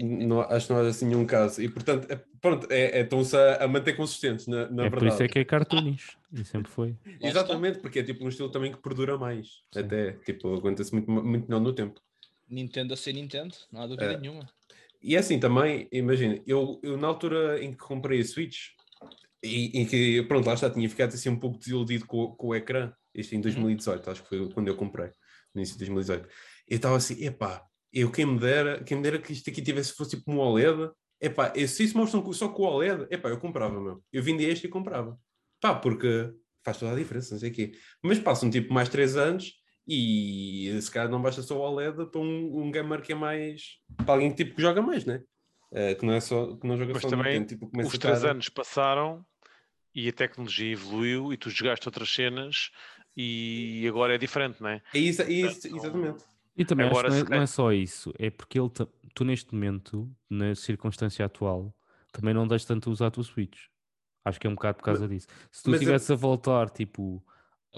[0.00, 1.60] Não, acho que não há assim nenhum caso.
[1.62, 5.00] E portanto, é, pronto, é, é, estão-se a, a manter consistentes, na, na é por
[5.00, 5.14] verdade.
[5.14, 6.16] isso é que é cartoonish.
[6.32, 6.96] E sempre foi.
[7.20, 9.46] Exatamente, porque é tipo um estilo também que perdura mais.
[9.72, 9.80] Sim.
[9.80, 12.00] Até, tipo, aguenta-se muito, muito melhor no tempo.
[12.48, 14.16] Nintendo a ser Nintendo, não há dúvida É.
[14.16, 14.48] nenhuma.
[15.02, 18.68] E é assim também, imagina, eu, eu na altura em que comprei a Switch,
[19.42, 22.46] e em que, pronto, lá está, tinha ficado assim um pouco desiludido com, o- com
[22.48, 25.08] o ecrã, isto em 2018, acho que foi quando eu comprei,
[25.52, 26.28] no início de 2018.
[26.68, 29.92] Eu estava assim, epá, eu quem me dera, quem me dera que isto aqui tivesse,
[29.94, 30.90] fosse tipo um OLED,
[31.20, 34.02] epá, se isso mostram só com o OLED, epá, eu comprava, meu.
[34.12, 35.18] Eu vendia este e comprava.
[35.60, 36.32] Pá, porque
[36.64, 37.72] faz toda a diferença, não sei o quê.
[38.02, 39.52] Mas passam tipo mais 3 anos
[39.86, 43.78] e se calhar não basta só o OLED para um, um gamer que é mais,
[44.04, 45.22] para alguém que tipo que joga mais, né?
[45.74, 47.98] Eh, que não é só, que não joga Mas só também Nintendo, tipo, Os a
[47.98, 49.24] três estar- anos passaram
[49.94, 52.70] e a tecnologia evoluiu e tu jogaste outras cenas
[53.16, 54.82] e agora é diferente, não é?
[54.94, 56.24] É isso, é isso, exatamente.
[56.56, 58.68] E também Agora, acho que não é, não é só isso, é porque ele
[59.14, 61.74] tu neste momento, na circunstância atual,
[62.12, 63.66] também não deixas tanto usar a tua Switch.
[64.24, 65.26] Acho que é um bocado por causa disso.
[65.50, 67.22] Se tu mas é- estivesse a voltar, tipo,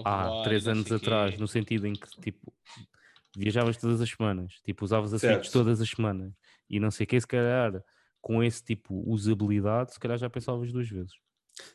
[0.03, 1.05] A há e três anos sei quê.
[1.05, 2.53] atrás, no sentido em que, tipo,
[3.35, 6.33] viajavas todas as semanas, tipo, usavas a Switch todas as semanas
[6.69, 7.81] e não sei o que, se calhar,
[8.21, 11.13] com esse tipo usabilidade, se calhar já pensavas duas vezes.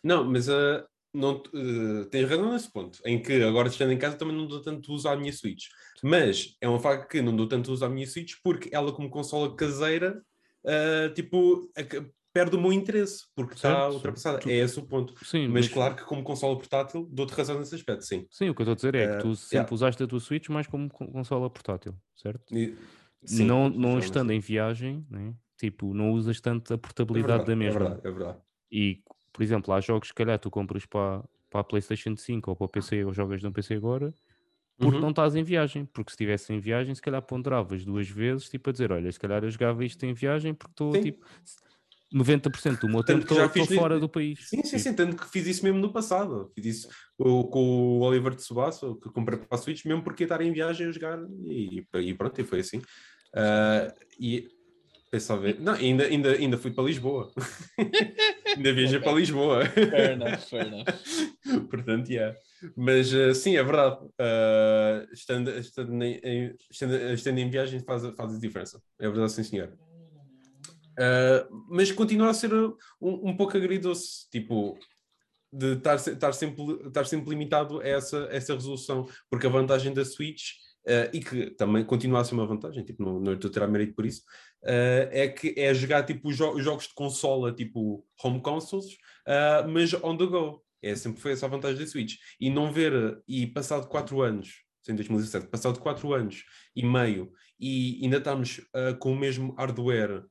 [0.02, 4.16] Não, mas uh, não, uh, tens razão nesse ponto, em que agora estando em casa
[4.16, 5.66] também não dou tanto uso à minha Switch.
[6.02, 9.10] Mas é um facto que não dou tanto uso à minha Switch porque ela, como
[9.10, 10.22] consola caseira,
[10.64, 11.84] uh, tipo, é
[12.32, 14.38] perde o meu interesse, porque está ultrapassada.
[14.38, 15.12] tu- É esse o ponto.
[15.24, 18.24] Sim, Mas claro que como consola portátil, dou-te razão nesse aspecto, sim.
[18.30, 19.74] Sim, o que eu estou a dizer é que Eh, tu sempre yeah.
[19.74, 22.56] usaste a tua Switch mais como con- consola portátil, certo?
[22.56, 22.76] E-
[23.24, 25.34] sim, não, não estando em viagem, né?
[25.58, 27.80] tipo, não usas tanto a É portabilidade verdade, da É mesma.
[27.80, 28.38] verdade, é verdade.
[28.70, 29.02] E,
[29.32, 32.64] por exemplo, há jogos que calhar tu compras para, para a PlayStation 5 ou para
[32.64, 34.12] o PC ou jogas no PC agora
[34.80, 35.02] porque Uhum.
[35.02, 35.84] não estás em viagem.
[35.84, 39.20] Porque se estivesse em viagem, se calhar ponderavas duas vezes, tipo a dizer: Olha, se
[39.20, 41.24] calhar eu jogava isto em viagem porque estou tipo
[42.12, 44.38] 90% do meu Tanto tempo estou fiz fora do país.
[44.48, 46.50] Sim, sim, Tipo, sim, tanto que fiz isso mesmo no passado.
[46.54, 50.26] Fiz isso com o Oliver de Subaço, que comprei para a Switch, mesmo porque ia
[50.26, 52.80] estar em viagem a jogar e, e pronto, e foi assim.
[53.34, 54.48] Ah, e
[55.10, 57.32] pensava, não, ainda, ainda, ainda fui para Lisboa.
[58.56, 59.66] ainda viajei para Lisboa.
[59.66, 61.68] Fair enough, fair enough.
[61.68, 62.36] Portanto, yeah.
[62.76, 63.98] Mas ah, sim, é verdade.
[64.18, 68.80] Ah, estando, estando, em, estando, estando em viagem faz, a- faz a diferença.
[68.98, 69.72] É verdade, sim, senhor.
[70.98, 74.78] Ah, mas continua a ser um, um pouco agridoce, tipo,
[75.52, 80.04] de estar, estar, sempre, estar sempre limitado a essa, essa resolução, porque a vantagem da
[80.04, 80.52] Switch,
[80.86, 83.68] ah, e que também continua a ser uma vantagem, tipo, não, não estou a tirar
[83.68, 84.22] mérito por isso,
[84.64, 89.66] ah, é que é jogar tipo, jo- os jogos de consola, tipo home consoles, ah,
[89.68, 90.62] mas on the go.
[90.82, 92.14] É, sempre foi essa a vantagem da Switch.
[92.40, 96.42] E não ver, e passado 4 anos, em 2017, passado 4 anos
[96.74, 98.62] e meio, e ainda estamos
[98.98, 100.24] com o mesmo hardware,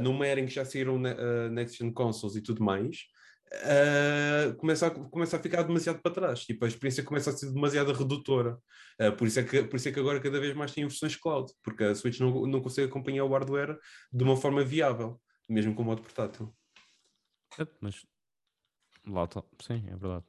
[0.00, 2.96] numa era em que já saíram ne- ah, Next Gen Consoles e tudo mais,
[4.58, 6.44] começa, a, começa a ficar demasiado para trás.
[6.44, 8.58] Tipo, a experiência começa a ser demasiado redutora.
[8.98, 11.16] Ah, por, isso é que, por isso é que agora cada vez mais tem versões
[11.16, 13.78] cloud, porque a Switch não, não consegue acompanhar o hardware
[14.12, 16.54] de uma forma viável, mesmo com o modo portátil.
[17.58, 18.04] é, Mas
[19.06, 20.24] lá está, sim, é verdade.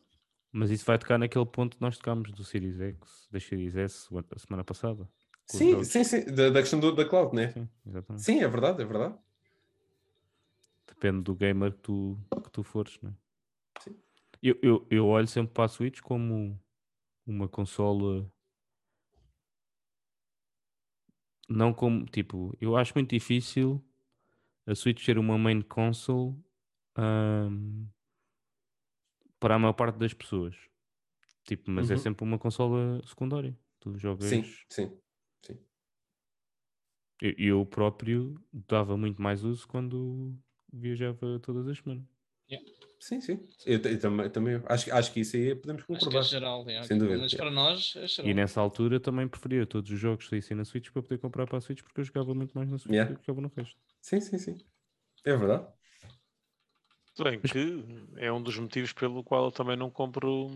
[0.52, 4.08] Mas isso vai tocar naquele ponto que nós tocámos do Series X, da Series S
[4.36, 5.08] a semana passada.
[5.48, 7.52] Sim, sim, sim, da, da questão do- da cloud, né?
[7.52, 8.24] Sim, exatamente.
[8.24, 9.18] Sim, é verdade, é verdade.
[10.94, 13.14] Depende do gamer que tu, que tu fores, né?
[13.80, 13.96] Sim.
[14.42, 16.60] Eu, eu, eu olho sempre para a Switch como
[17.26, 18.30] uma consola.
[21.50, 23.84] Não como, tipo, eu acho muito difícil
[24.66, 26.36] a Switch ser uma main console
[26.96, 27.88] ahm,
[29.40, 30.56] para a maior parte das pessoas.
[31.46, 31.98] Tipo, mas é Uhum.
[31.98, 33.58] sempre uma consola secundária.
[33.80, 34.30] Tu jogas.
[34.30, 35.02] Sim, sim.
[37.22, 40.36] Eu, eu próprio dava muito mais uso quando
[40.72, 42.04] viajava todas as semanas.
[43.00, 43.48] Sim, sim.
[43.66, 46.24] Eu, eu também, também acho, que- acho que isso aí podemos Acho que é concordar.
[46.24, 47.38] geral, é, Sem dúvida, mas é.
[47.38, 48.30] para nós é geral.
[48.32, 51.48] E nessa altura também preferia todos os jogos que saíssem na Switch para poder comprar
[51.48, 53.12] para a Switch porque eu jogava muito mais na Switch Yeah.
[53.12, 53.76] do que jogava no resto.
[54.02, 54.58] Sim, sim, sim.
[55.26, 55.68] É verdade.
[57.16, 57.84] Tudo bem, que
[58.18, 60.50] é um dos motivos pelo qual eu também não compro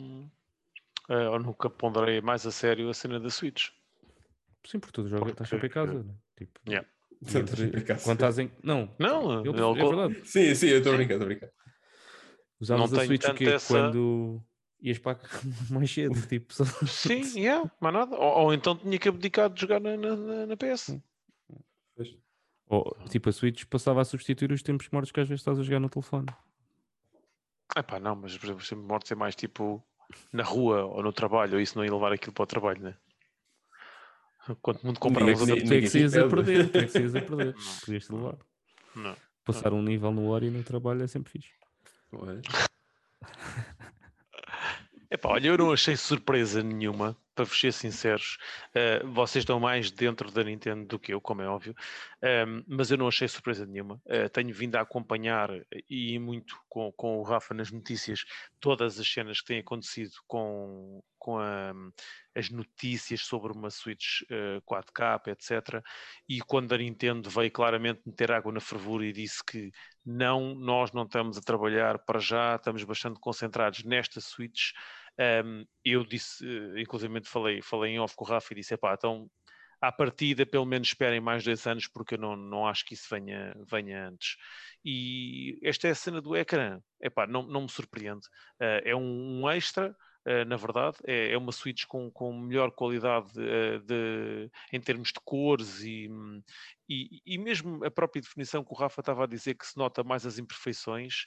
[1.10, 3.70] eh, ou nunca ponderei mais a sério a cena da Switch.
[4.66, 6.04] Sim, porque tu jogas, estás sempre em casa.
[6.04, 6.14] Né?
[6.38, 6.88] Tipo, Yeah.
[8.04, 8.52] Quando estás em.
[8.64, 10.16] Não, Não, eu, eu- é verdade.
[10.28, 11.50] Sim, sim, eu estou a brincar, estou a brincar.
[12.60, 13.46] Usavas Não a Switch o quê?
[13.46, 14.42] essa- Quando
[14.82, 15.20] ias para
[15.70, 18.16] mais cedo, tipo, só- Sim, yeah, mais nada.
[18.16, 21.02] Ou, ou então tinha que abdicar de jogar na, na, na- PS.
[22.68, 25.64] Ou, tipo, a Switch passava a substituir os tempos mortos que às vezes estás a
[25.64, 26.28] jogar no telefone.
[27.78, 29.84] Epá, não, mas por exemplo, os tempos mortos é mais tipo
[30.32, 32.96] na rua ou no trabalho, ou isso não ia levar aquilo para o trabalho, né?
[34.62, 36.30] Quanto muito Ninguém- compramos outra Tu é que ninguém saías a pede.
[36.36, 37.56] perder, é a perder.
[37.56, 37.76] Não.
[37.86, 38.38] Podias-te levar.
[38.96, 39.16] Não.
[39.44, 41.50] Passar um nível no Ori no trabalho é sempre fixe.
[42.14, 42.42] Ué.
[45.10, 48.38] Epá, olha, eu não achei surpresa nenhuma, para vos ser sinceros.
[48.74, 51.76] Eh, vocês estão mais dentro da Nintendo do que eu, como é óbvio,
[52.22, 54.02] Ehm, mas eu não achei surpresa nenhuma.
[54.08, 55.50] Eh, tenho vindo a acompanhar
[55.90, 58.24] e muito com, com o Rafa nas notícias
[58.60, 61.74] todas as cenas que têm acontecido com, com a-
[62.36, 65.84] as notícias sobre uma Switch eh, 4K, etc.
[66.28, 69.72] E quando a Nintendo veio claramente meter água na fervura e disse que
[70.06, 74.72] não, nós não estamos a trabalhar para já, estamos bastante concentrados nesta Switch.
[75.20, 78.94] Um, eu disse, eh, inclusive falei, falei em off com o Rafa e disse: epá,
[78.94, 79.30] então
[79.82, 83.08] à partida pelo menos esperem mais dois anos porque eu não, não acho que isso
[83.10, 84.36] venha, venha antes.
[84.84, 88.28] E esta é a cena do ecrã, epá, não, não me surpreende.
[88.60, 89.96] Eh, é um, um extra.
[90.26, 95.10] Eh, na verdade, é, é uma Switch com, com melhor qualidade eh, de, em termos
[95.10, 96.42] de cores e, hum,
[96.90, 100.04] e, e mesmo a própria definição que o Rafa estava a dizer que se nota
[100.04, 101.26] mais as imperfeições,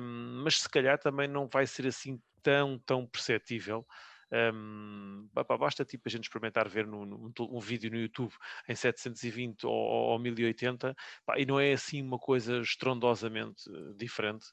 [0.00, 3.86] um, mas se calhar também não vai ser assim tão, tão perceptível.
[4.32, 8.32] Um, basta tipo a gente experimentar ver no, no- um vídeo no YouTube
[8.68, 13.94] em 720 ou, ou, ou 1080 pá, e não é assim uma coisa estrondosamente eh,
[13.96, 14.46] diferente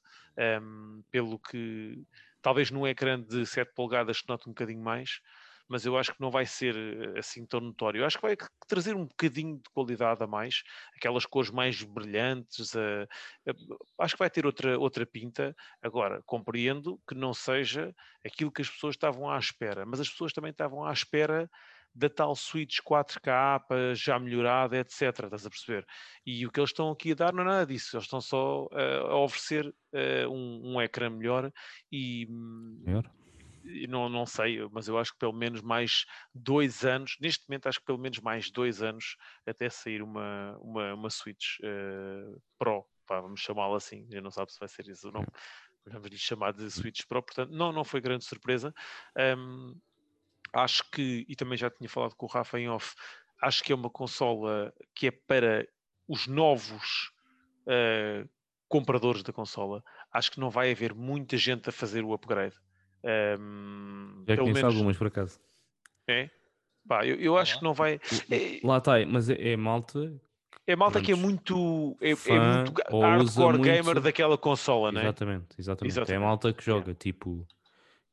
[0.62, 2.06] um, pelo que
[2.44, 5.20] talvez num ecrã de 7 polegadas se note um bocadinho mais
[5.68, 8.02] mas eu acho que não vai ser eh, assim tão notório.
[8.02, 8.36] Eu acho que vai
[8.68, 10.64] trazer um bocadinho de qualidade a mais,
[10.96, 13.08] aquelas cores mais brilhantes, eh,
[13.48, 13.54] eh,
[14.00, 15.56] acho que vai ter outra, outra pinta.
[15.82, 17.94] Agora, compreendo que não seja
[18.26, 21.50] aquilo que as pessoas estavam à espera, mas as pessoas também estavam à espera
[21.96, 25.02] da tal Switch 4K já melhorada, etc.
[25.02, 25.86] Estás a perceber?
[26.26, 28.68] E o que eles estão aqui a dar não é nada disso, eles estão só
[28.72, 31.52] eh, a oferecer eh, um, um ecrã melhor
[31.92, 32.28] e.
[32.30, 33.10] hum, Melhor?
[33.64, 37.68] e não, não sei, mas eu acho que pelo menos mais dois anos, neste momento
[37.68, 39.16] acho que pelo menos mais dois anos
[39.46, 44.52] até sair uma, uma, uma Switch eh, Pro, pá, vamos chamá-la assim, eu não sabe
[44.52, 45.26] se vai ser isso ou não,
[45.86, 48.74] mas vamos lhe chamar de Switch Pro, portanto não, não foi grande surpresa.
[49.18, 49.74] Ahm,
[50.54, 52.94] acho que, e também já tinha falado com o Rafa em off,
[53.42, 55.68] acho que é uma consola que é para
[56.08, 57.12] os novos
[57.68, 58.26] eh,
[58.68, 59.84] compradores da consola.
[60.12, 62.56] Acho que não vai haver muita gente a fazer o upgrade.
[63.04, 65.40] Ahm, Já pelo conheço menos algumas por acaso.
[66.08, 66.30] é.
[66.86, 67.94] Pá, eu, eu acho que não vai.
[68.30, 70.14] É, Lá está, mas é, é malta.
[70.68, 71.96] é malta que é muito.
[72.02, 75.00] É, é fã, muito ou usa hardcore muito- gamer daquela consola, né?
[75.04, 76.12] Exatamente, exatamente.
[76.12, 77.48] É malta que joga, tipo.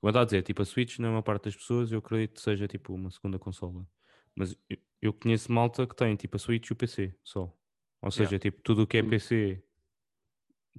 [0.03, 2.41] Eu estava a dizer, tipo, a Switch, na maior parte das pessoas, eu acredito que
[2.41, 3.87] seja tipo uma segunda consola.
[4.35, 7.55] Mas eu, eu conheço malta que tem tipo a Switch e o PC só.
[8.01, 9.11] Ou seja, tipo, tudo o que é Hum.
[9.11, 9.63] PC,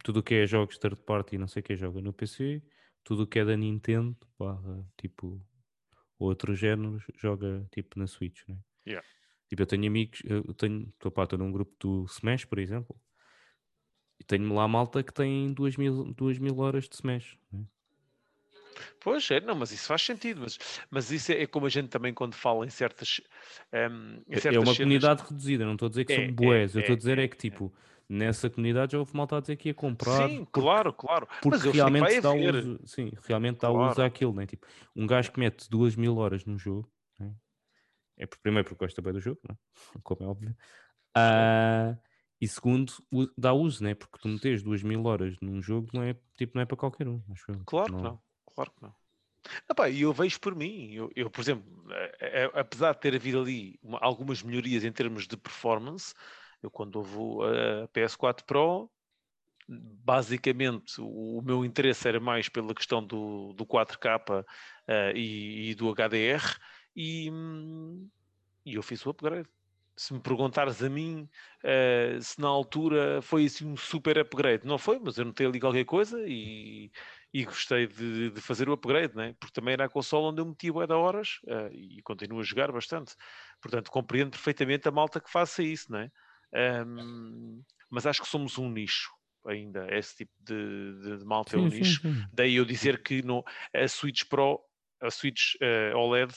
[0.04, 2.64] tudo o que é jogos third party, não sei o que joga no PC,
[3.04, 5.40] tudo o que é da Nintendo, barra, tipo,
[6.18, 8.58] outros géneros, joga tipo na Switch, né?
[8.88, 9.08] Yeah.
[9.50, 13.00] Tipo, eu tenho amigos, eu tenho, estou pá, estou num grupo do Smash, por exemplo,
[14.20, 17.38] e tenho lá malta que tem 2 mil, duas mil horas de Smash.
[17.52, 17.66] Né?
[19.00, 20.42] Pois é, não, mas isso faz sentido.
[20.42, 20.58] Mas,
[20.90, 23.22] mas isso é, é como a gente também, quando fala em certas.
[23.72, 26.16] ehm, em É- É certas uma cenas- comunidade reduzida, não estou a dizer que É,
[26.16, 27.40] são é, boés, eu estou é, a dizer é, é, que é.
[27.40, 27.74] tipo,
[28.10, 31.28] nessa comunidade já houve malta a dizer que ia comprar Sim, porque, claro, claro.
[31.42, 32.56] porque realmente dá haver.
[32.56, 34.04] uso, sim, realmente dá uso Claro.
[34.04, 34.46] àquilo, né?
[34.46, 37.34] tipo, um gajo que mete duas mil horas num jogo, né?
[38.18, 39.56] é por- primeiro porque gosta bem do jogo, né?
[40.04, 40.56] como é óbvio,
[41.16, 41.98] Ah,
[42.40, 42.94] e segundo,
[43.38, 43.94] dá uso, né?
[43.96, 47.08] porque tu metes duas mil horas num jogo não é, tipo, não é para qualquer
[47.08, 47.46] um, acho.
[47.66, 48.22] Claro que não,
[48.56, 48.96] claro que não.
[49.70, 53.16] Epá, E eu vejo por mim, eu, eu, por exemplo, eh, eh, apesar de ter
[53.16, 56.14] havido ali uma- algumas melhorias em termos de performance,
[56.64, 57.18] eu quando houve
[57.86, 58.92] a PS4 Pro,
[59.70, 64.20] basicamente o, meu interesse era mais pela questão do, do 4K
[64.88, 66.44] eh, e, e do HDR,
[66.96, 68.10] e, hum,
[68.66, 69.50] e eu fiz o upgrade.
[69.96, 71.30] Se me perguntares a mim
[71.64, 75.60] eh, se na altura foi assim um super upgrade, não foi, mas eu notei ali
[75.60, 76.92] qualquer coisa e,
[77.34, 79.34] e gostei de, de fazer o upgrade, né?
[79.40, 82.44] porque também era a consola onde eu metia bué de horas eh, e continuo a
[82.44, 83.16] jogar bastante.
[83.62, 86.12] Portanto, compreendo perfeitamente a malta que faça isso, né?
[86.54, 89.10] Ahm, mas acho que somos um nicho
[89.46, 92.02] ainda, esse tipo de, de, de malta é um Sim, sim, nicho.
[92.02, 92.28] sim.
[92.32, 94.60] Daí eu dizer que no, a Switch Pro,
[95.02, 96.34] a Switch eh, OLED,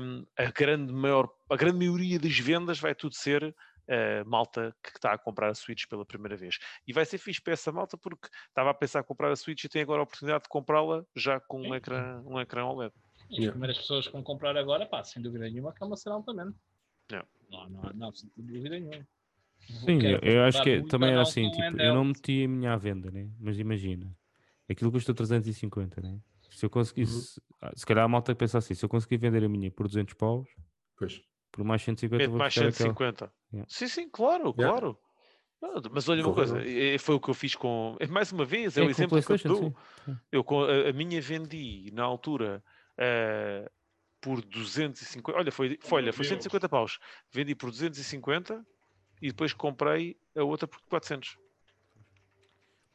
[0.00, 3.54] um, a, grande maior, a grande maioria das vendas vai tudo ser
[3.88, 6.58] uh, malta que está a comprar a Switch pela primeira vez.
[6.86, 9.64] E vai ser fixe para essa malta porque estava a pensar em comprar a Switch
[9.64, 12.92] e tem agora a oportunidade de comprá-la já com um ecrã, um ecrã OLED.
[13.30, 15.96] E as primeiras pessoas que vão comprar agora, pá, sem dúvida nenhuma, que é uma
[15.96, 16.56] cena altamente.
[17.10, 17.28] Yeah.
[17.50, 19.06] Não, não, não há dúvida nenhuma.
[19.58, 22.72] Sim, Quero eu, eu acho que também era assim, tipo, eu não meti a minha
[22.72, 23.28] à venda, né?
[23.38, 24.16] Mas imagina,
[24.68, 26.18] aquilo custa 350, né?
[26.50, 29.48] Se eu conseguisse, ah, se calhar a malta pensa assim, se eu conseguir vender a
[29.48, 30.48] minha por 200 paus,
[30.98, 31.22] Pois.
[31.50, 32.90] Por mais 150 Mete mais buscar aquela.
[32.90, 33.32] 150.
[33.52, 33.68] Yeah.
[33.70, 34.78] Sim, sim, claro, Yeah.
[34.80, 34.98] claro.
[35.60, 36.62] Não, mas olha uma coisa,
[37.00, 37.96] foi o que eu fiz com.
[37.98, 39.74] eh, Mais uma vez, é, É o exemplo que eu dou.
[40.06, 40.16] sim.
[40.30, 42.62] Eu a, a minha vendi na altura
[42.96, 43.68] eh,
[44.20, 45.36] por 250.
[45.36, 46.98] Olha, foi, foi, olha, foi 150 paus.
[47.32, 48.64] Vendi por 250
[49.20, 51.36] e depois comprei a outra por 400.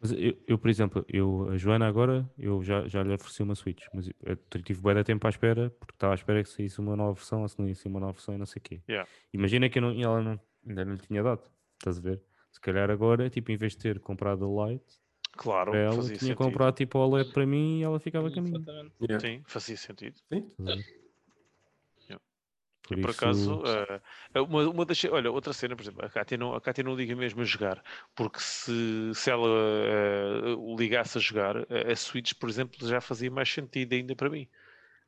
[0.03, 3.55] Mas eu, eu, por exemplo, eu, a Joana agora, eu já, já lhe ofereci uma
[3.55, 6.49] Switch, mas eu, eu tive bué de tempo à espera, porque estava à espera que
[6.49, 8.59] saísse uma nova versão, ou se não ia sair uma nova versão e não sei
[8.59, 8.81] o quê.
[8.89, 9.09] Yeah.
[9.33, 11.49] Imagina que eu não, ela não, ainda não lhe tinha dado,
[11.79, 12.21] estás a ver?
[12.51, 15.01] Se calhar agora, tipo, em vez de ter comprado a Lite,
[15.37, 16.37] Claro, ela, fazia tinha sentido.
[16.37, 18.57] comprado tipo a OLED para mim e ela ficava a caminho.
[18.57, 18.93] Exatamente.
[19.01, 19.19] Yeah.
[19.19, 20.15] Sim, fazia sentido.
[20.31, 20.51] Sim.
[20.59, 20.63] a?
[20.63, 20.83] Yeah.
[22.95, 26.37] Por, por isso, acaso, eh, uma, uma das, olha, outra cena, por exemplo, a Cátia
[26.37, 27.83] não, a Cátia não liga mesmo a jogar,
[28.15, 29.47] porque se, se ela
[30.57, 34.29] o ligasse a jogar, eh, a Switch, por exemplo, já fazia mais sentido ainda para
[34.29, 34.47] mim,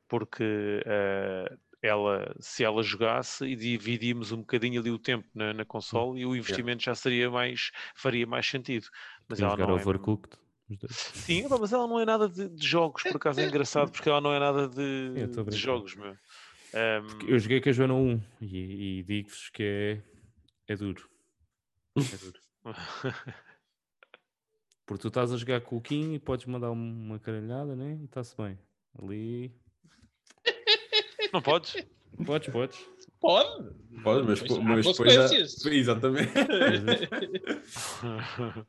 [0.08, 5.64] porque eh, ela, se ela jogasse e dividíamos um bocadinho ali o tempo na, na
[5.64, 8.86] console e o investimento já seria mais, faria mais sentido.
[9.28, 10.36] Mas ela não é Overcooked.
[10.68, 10.96] dois.
[11.14, 14.20] Sim, mas ela não é nada de, de jogos, por acaso é engraçado, porque ela
[14.20, 16.16] não é nada de, de jogos, meu.
[16.70, 20.02] Porque Eu joguei com a Joana 1 e, e digo-vos que é,
[20.72, 21.08] é duro.
[21.96, 22.40] É duro.
[24.86, 27.98] Porque tu estás a jogar com o Kim e podes mandar uma caralhada, né?
[28.00, 28.56] E está-se bem.
[28.96, 29.52] Ali.
[31.32, 31.84] não podes?
[32.24, 32.78] Podes, podes.
[33.20, 33.74] Pode.
[34.02, 35.16] Pode, mas, Mas mas depois.
[35.16, 35.74] há-.
[35.74, 36.32] Exatamente.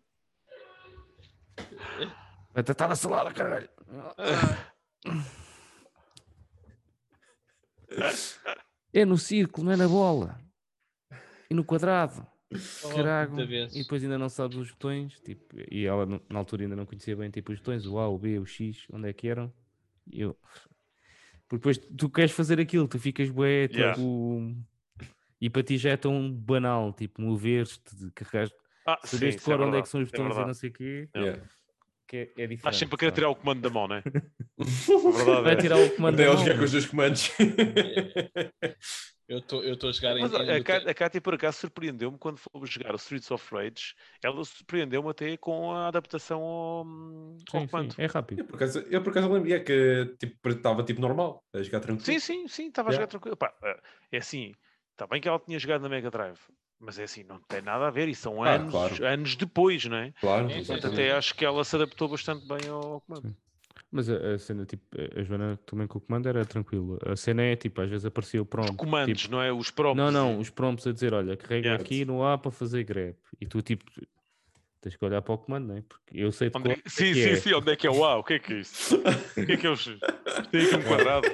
[2.54, 3.70] Vai tentar a salada, caralho.
[8.94, 10.40] É no círculo, não é na bola.
[11.50, 12.26] E no quadrado.
[12.94, 13.42] Carago.
[13.42, 15.20] E depois ainda não sabes os botões.
[15.20, 18.18] Tipo, e ela na altura ainda não conhecia bem tipo, os botões, o A, o
[18.18, 19.52] B, o X, onde é que eram.
[20.12, 20.38] E eu.
[21.48, 23.94] Porque depois tu queres fazer aquilo, tu ficas bué, Yeah.
[23.94, 24.56] tipo.
[25.40, 27.80] E para ti já é tão banal, tipo, mover-te,
[28.16, 28.50] carregar,
[28.86, 30.48] Ah, saberes de isso é cor onde é que são os é botões e verdade.
[30.48, 31.44] não sei o quê, Yeah.
[32.08, 32.58] Que é, é diferente.
[32.58, 34.04] Estás sempre a querer tirar o comando da mão, não é?
[35.04, 35.56] A verdade Vai é.
[35.56, 36.44] tirar o comando da ela mão.
[36.44, 37.32] jogar com os dois comandos.
[39.28, 40.22] Eu estou a jogar em.
[40.22, 40.56] Mas em- a,
[40.92, 43.94] a Cátia, por acaso, surpreendeu-me quando fomos jogar o Streets of Rage.
[44.24, 47.96] Ela surpreendeu-me até com a adaptação ao, ao Sim, sim, comando.
[47.98, 48.40] é rápido.
[48.40, 51.82] Eu por acaso, eu por acaso lembro é que tipo, estava tipo normal, a jogar
[51.82, 52.06] tranquilo.
[52.06, 53.02] Sim, sim, sim, estava a Yeah.
[53.02, 53.38] jogar tranquilo.
[53.64, 53.82] Eh,
[54.14, 54.54] é assim,
[54.92, 56.40] está bem que ela tinha jogado na Mega Drive,
[56.80, 59.06] mas é assim, não tem nada a ver, e são Ah, anos, claro.
[59.06, 60.14] anos depois, não é?
[60.20, 60.88] Claro, exatamente.
[60.88, 63.28] até acho que ela se adaptou bastante bem ao comando.
[63.30, 63.36] Sim.
[63.92, 64.84] Mas a, a cena, tipo,
[65.18, 67.00] a Joana também com o comando era tranquilo.
[67.06, 68.76] A cena é, tipo, às vezes aparecia o Os prompt.
[68.76, 69.52] comandos, tipo, não é?
[69.52, 70.12] Os próprios.
[70.12, 71.84] não, não, os prompts a dizer, olha, carrega Yeah.
[71.84, 73.18] aqui no A para fazer grep.
[73.40, 73.86] E tu, tipo,
[74.82, 75.82] tens que olhar para o comando, não é?
[75.88, 77.36] Porque eu sei de Onde é que- Sim, que sim, é.
[77.38, 78.18] sim, onde é que é o A?
[78.18, 78.98] O que é que é isso?
[78.98, 79.86] O que é que é os...
[80.52, 81.28] Tem aqui um quadrado.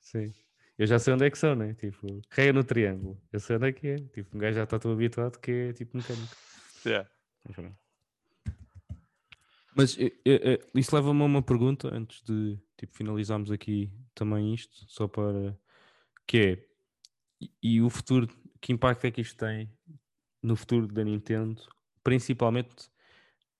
[0.00, 0.32] Sim.
[0.78, 1.74] Eu já sei onde é que são, né?
[1.74, 3.20] Tipo, carrega no triângulo.
[3.32, 3.96] Eu sei onde é que é.
[3.96, 6.36] Tipo, um gajo já está tão habituado que é tipo mecânico.
[6.86, 7.08] Yeah.
[9.74, 14.54] Mas eh, eh, eh, isso leva-me a uma pergunta antes de tipo, finalizarmos aqui também
[14.54, 15.56] isto, só para
[16.26, 16.68] que é
[17.40, 18.28] e, e o futuro,
[18.60, 19.70] que impacto é que isto tem
[20.42, 21.62] no futuro da Nintendo,
[22.02, 22.90] principalmente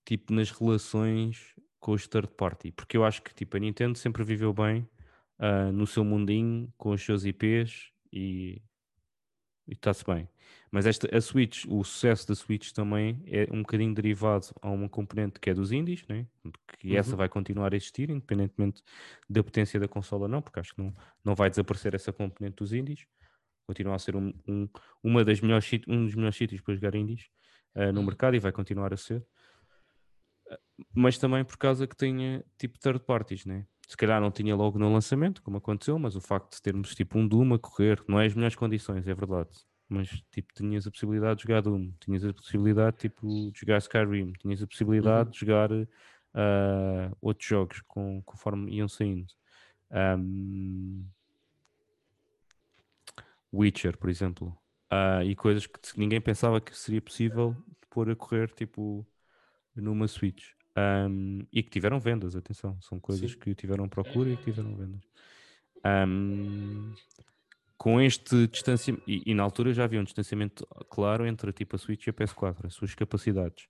[0.04, 4.24] tipo nas relações com os third party, porque eu acho que tipo a Nintendo sempre
[4.24, 4.88] viveu bem
[5.38, 8.60] ah, no seu mundinho com os seus IPs e
[9.66, 10.28] está-se bem.
[10.70, 14.88] Mas esta, a Switch, o sucesso da Switch também é um bocadinho derivado a uma
[14.88, 16.26] componente que é dos indies, né?
[16.78, 17.16] que essa Uhum.
[17.18, 18.82] vai continuar a existir, independentemente
[19.28, 22.56] da potência da consola ou não, porque acho que não, não vai desaparecer essa componente
[22.56, 23.06] dos indies.
[23.66, 24.68] Continua a ser um, um,
[25.02, 27.28] uma das melhores, um dos melhores sítios para jogar indies
[27.74, 29.22] ah, no mercado e vai continuar a ser.
[30.50, 30.58] Ah,
[30.94, 33.66] Mas também por causa que tenha tipo third parties, né?
[33.88, 37.18] Se calhar não tinha logo no lançamento, como aconteceu, mas o facto de termos tipo
[37.18, 39.48] um Doom a correr, não é as melhores condições, é verdade.
[39.88, 44.34] Mas tipo, tinhas a possibilidade de jogar Doom, tinhas a possibilidade tipo, de jogar Skyrim,
[44.34, 45.70] tinhas a possibilidade de jogar
[46.34, 49.32] ah, outros jogos com, conforme iam saindo.
[49.90, 51.04] Ahm,
[53.52, 54.54] Witcher, por exemplo.
[54.90, 57.56] Ah, e coisas que ninguém pensava que seria possível
[57.88, 59.06] pôr a correr tipo
[59.74, 60.57] numa Switch.
[60.78, 63.38] Ahm, e que tiveram vendas, atenção, são coisas Sim.
[63.38, 65.00] que tiveram procura e que tiveram vendas.
[65.84, 66.92] Ahm,
[67.76, 71.78] com este distanciamento, e, e na altura já havia um distanciamento claro entre tipo a
[71.78, 73.66] Switch e a PS4, as suas capacidades.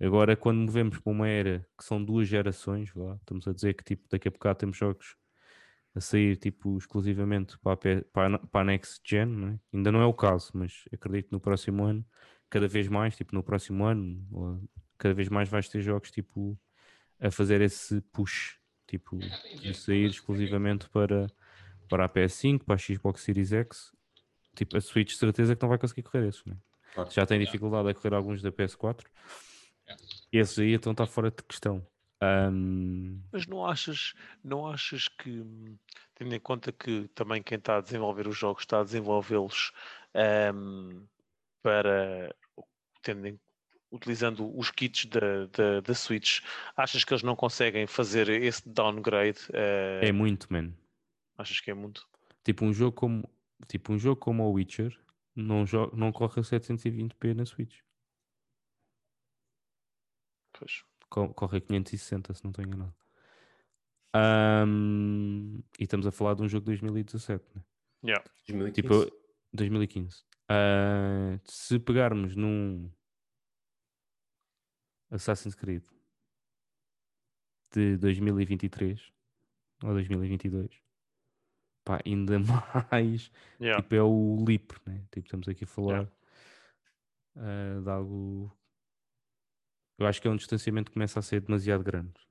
[0.00, 2.88] Agora, quando movemos para uma era que são duas gerações,
[3.20, 5.16] estamos a dizer que tipo, daqui a bocado temos jogos
[5.94, 9.60] a sair tipo, exclusivamente para a, P- para a- para a Next Gen, não é?
[9.74, 12.06] ainda não é o caso, mas acredito que no próximo ano,
[12.48, 14.24] cada vez mais, tipo no próximo ano,
[14.98, 16.58] cada vez mais vais ter jogos tipo
[17.20, 19.18] a fazer esse push, tipo,
[19.60, 21.26] de sair exclusivamente para,
[21.88, 23.92] para a PS5, para a Xbox Series X.
[24.54, 26.56] Tipo, a Switch, de certeza que não vai conseguir correr esses, né?
[26.94, 27.10] Claro.
[27.10, 29.06] Já tem dificuldade a correr alguns da PS4.
[29.86, 30.04] Yeah.
[30.32, 31.86] Esses aí então está fora de questão.
[32.20, 35.44] Ahm, Mas não achas, não achas que,
[36.14, 39.72] tendo em conta que também quem está a desenvolver os jogos está a desenvolvê-los
[40.54, 41.06] hum,
[41.62, 42.34] para
[43.02, 43.40] tendo em-
[43.90, 46.40] utilizando os kits da, da, Switch,
[46.76, 49.38] achas que eles não conseguem fazer esse downgrade?
[49.52, 50.72] eh, é muito, man.
[51.36, 52.06] Achas que é muito?
[52.44, 53.28] Tipo um jogo como,
[53.66, 54.98] tipo um jogo como o Witcher
[55.34, 57.78] não, jo- não corre a 720p na Switch.
[60.52, 60.82] Pois.
[61.08, 62.94] Co- Corre a 560, se não estou enganado.
[64.14, 67.62] Ahm, e estamos a falar de um jogo de 2017, né?
[68.04, 68.24] Yeah.
[68.48, 68.72] 2015.
[69.06, 69.22] Tipo,
[69.52, 70.24] 2015.
[70.48, 72.90] Ah, se pegarmos num
[75.10, 75.84] Assassin's Creed
[77.72, 79.12] de 2023
[79.82, 80.82] ou 2022,
[81.84, 82.38] pá, ainda
[82.90, 83.30] mais
[83.60, 83.82] Yeah.
[83.82, 85.04] tipo, é o leap, né?
[85.10, 86.10] Tipo, estamos aqui a falar
[87.36, 88.56] ah, de algo.
[89.98, 92.27] Eu acho que é um distanciamento que começa a ser demasiado grande.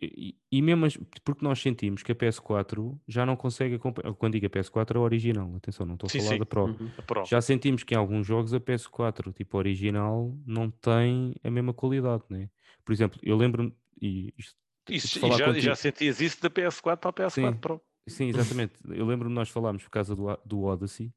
[0.00, 4.12] E, e mesmo as- porque nós sentimos que a PS4 já não consegue acompanhar.
[4.14, 6.38] Quando digo a PS4 é a original, atenção, não estou a Sim, falar sim.
[6.38, 6.64] da Pro.
[6.66, 6.90] Uhum.
[7.06, 7.24] Pro.
[7.24, 12.24] Já sentimos que em alguns jogos a PS4, tipo original, não tem a mesma qualidade,
[12.30, 12.48] né?
[12.84, 13.74] Por exemplo, eu lembro-me.
[14.00, 14.56] E isto,
[14.88, 17.58] Isso, e já, já sentias isso da PS4 para a PS4 Sim.
[17.60, 17.80] Pro.
[18.08, 18.74] Sim, exatamente.
[18.88, 21.12] Eu lembro-me nós falámos por causa do, do Odyssey,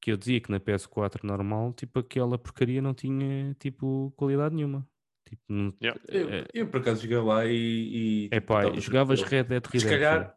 [0.00, 4.88] que eu dizia que na PS4 normal, tipo, aquela porcaria não tinha, tipo, qualidade nenhuma.
[5.28, 6.00] Tipo, não- Yeah.
[6.08, 7.52] Eu, é, eu, por acaso joguei lá e.
[7.54, 9.42] e é tipo, pá, jogavas tranquilo.
[9.42, 10.36] Red Dead Se Redemption calhar.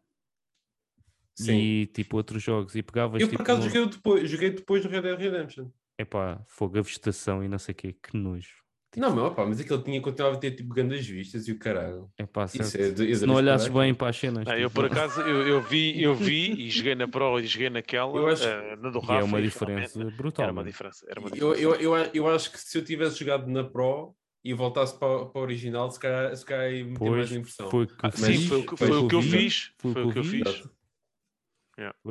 [1.38, 1.58] Sim.
[1.58, 4.82] e, tipo, outros jogos e pegavas, eu por tipo, acaso no- joguei, depois, joguei depois
[4.82, 5.70] do Red Dead Redemption.
[5.98, 8.64] é pá, fogo, a vegetação e não sei o quê, que nojo.
[8.96, 12.10] Não, meu, opa, mas aquele tinha, continuava a ter tipo grandes vistas e o caralho.
[12.16, 12.80] É pá, certo.
[12.80, 13.96] é de- Se não é olhasses bem aquilo.
[13.98, 14.46] para as cenas.
[14.46, 17.46] Não, eu tipo, por acaso eu, eu vi, eu vi e joguei na Pro e
[17.46, 19.20] joguei naquela, Eu acho- eh, na do e Rafa.
[19.20, 20.44] é uma e diferença brutal.
[20.44, 21.04] Era uma diferença.
[21.10, 21.82] Era uma Eu, diferença.
[21.82, 24.16] eu, eu, eu acho que se eu tivesse jogado na Pro
[24.48, 27.68] e voltasse para, para o original, se calhar, se calhar meter mais impressão.
[27.70, 28.24] foi Ah, fiz.
[28.24, 29.72] sim, foi o que, foi o que eu vi, fiz.
[29.78, 30.46] Foi Foi o que eu fiz.
[30.48, 30.70] Exato.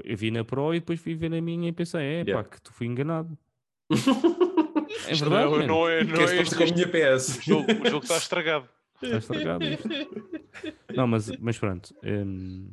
[0.03, 2.49] Eu vi na Pro e depois fui ver na minha e pensei, é pá, Yeah.
[2.49, 3.37] que tu fui enganado.
[5.07, 7.37] É verdade, não, é- não é, não Que é é este, com a minha PS.
[7.37, 8.67] o, jogo, o jogo está estragado.
[9.01, 9.87] Está estragado isto.
[10.95, 11.93] Não, mas, mas pronto.
[12.03, 12.71] hum,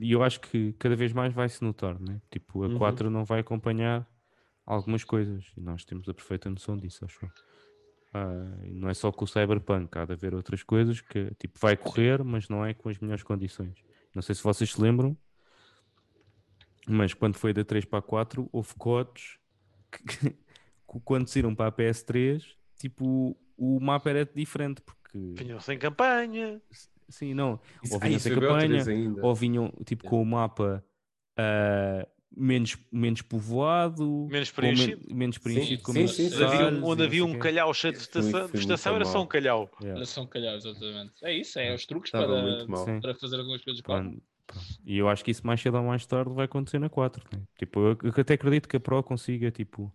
[0.00, 2.20] E eu acho que cada vez mais vai se notar, né?
[2.30, 2.78] Tipo, a Uhum.
[2.78, 4.06] 4 não vai acompanhar
[4.64, 7.30] algumas coisas e nós temos a perfeita noção disso, acho eu.
[8.16, 11.76] Ah, não é só com o Cyberpunk, há de haver outras coisas que tipo, vai
[11.76, 13.74] correr, mas não é com as melhores condições.
[14.14, 15.14] Não sei se vocês se lembram,
[16.88, 19.38] mas quando foi da 3 para a 4, houve codes
[19.90, 20.00] que,
[20.30, 22.42] que quando saíram para a PS3,
[22.78, 26.62] tipo, o mapa era diferente, porque Vinham sem campanha.
[27.10, 27.60] sim, não,
[27.90, 28.84] ou ah, vinham isso sem campanha,
[29.20, 30.82] ou vinham tipo com o mapa
[31.36, 35.14] ah, menos, menos povoado, Menos com men- preenchido.
[35.14, 36.34] menos preenchido, com sim, menos sim, sim.
[36.36, 39.70] Onde havia, um- onde havia um calhau cheio de muito vegetação era só um calhau.
[39.80, 39.98] Yeah.
[39.98, 41.12] Era só calhar, exatamente.
[41.22, 42.66] É isso, é os truques para.
[42.84, 43.00] Sim.
[43.00, 44.22] para fazer algumas coisas pronto.
[44.84, 47.24] E eu acho que isso mais cedo ou mais tarde vai acontecer na 4.
[47.32, 47.42] né?
[47.58, 49.92] Tipo, eu, até acredito que a Pro consiga tipo,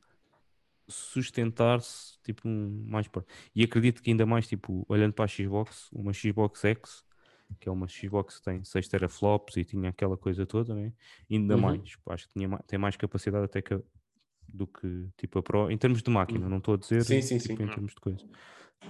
[0.88, 3.24] sustentar-se tipo, um, mais para.
[3.56, 7.04] E acredito que ainda mais, tipo, olhando para a Xbox, uma Xbox X,
[7.60, 10.94] que é uma Xbox que tem 6 teraflops e tinha aquela coisa toda, né?
[11.30, 11.62] ainda Uhum.
[11.62, 11.98] mais.
[12.10, 13.82] Acho que tinha, tem mais capacidade até que a-
[14.48, 16.50] do que tipo a Pro, em termos de máquina, Uhum.
[16.50, 17.64] não estou a dizer Sim, sim, tipo, sim.
[17.64, 18.26] em termos de coisa.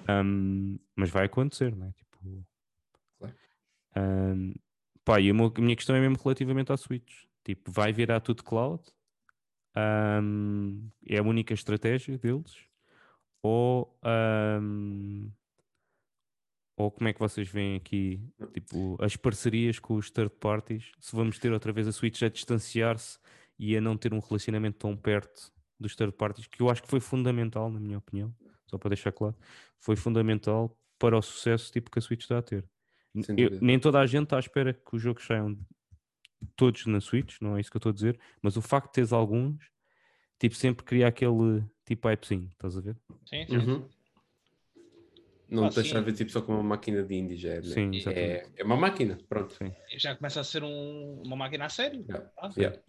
[0.08, 1.92] Ahm, mas vai acontecer, né?
[1.98, 2.46] Tipo,
[3.20, 3.36] Claro.
[3.96, 4.54] Ahm,
[5.04, 7.26] pá, e a minha questão é mesmo relativamente à Switch.
[7.44, 8.82] Tipo, vai virar tudo cloud?
[9.76, 12.66] Ahm, é a única estratégia deles?
[13.44, 15.30] Ou, ahm,
[16.82, 18.20] ou como é que vocês veem aqui
[18.54, 20.92] tipo, as parcerias com os third parties?
[21.00, 23.20] Se vamos ter outra vez a Switch a distanciar-se
[23.58, 26.88] e a não ter um relacionamento tão perto dos third parties, que eu acho que
[26.88, 28.34] foi fundamental, na minha opinião,
[28.68, 29.36] só para deixar claro,
[29.80, 32.64] foi fundamental para o sucesso tipo, que a Switch está a ter.
[33.38, 35.58] Eu- nem toda a gente está à espera que os jogos saiam
[36.56, 38.94] todos na Switch, não é isso que eu estou a dizer, mas o facto de
[38.94, 39.58] teres alguns,
[40.40, 42.98] tipo, sempre cria aquele tipo hypezinho, estás a ver?
[43.26, 43.58] Sim, sim.
[43.58, 43.90] Uhum.
[45.52, 46.02] Não Ah, sim.
[46.02, 49.20] ver tipo só como uma máquina de indie, já é, Sim, é, é uma máquina,
[49.28, 49.54] pronto.
[49.54, 49.74] Sim.
[49.98, 52.06] Já começa a ser um- uma máquina a sério.
[52.08, 52.30] Yeah.
[52.30, 52.50] tá?
[52.58, 52.82] Yeah.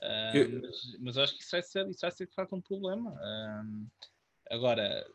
[0.00, 2.56] Ah, Eu- mas, mas eu acho que isso vai ser, isso vai ser de facto
[2.56, 3.14] um problema.
[3.20, 3.62] Ah,
[4.50, 5.06] agora,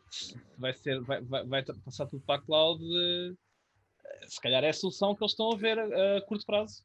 [0.56, 2.80] vai, ser, vai, vai, vai passar tudo para a cloud.
[2.84, 3.32] eh,
[4.28, 6.84] se calhar é a solução que eles estão a ver a, a curto prazo.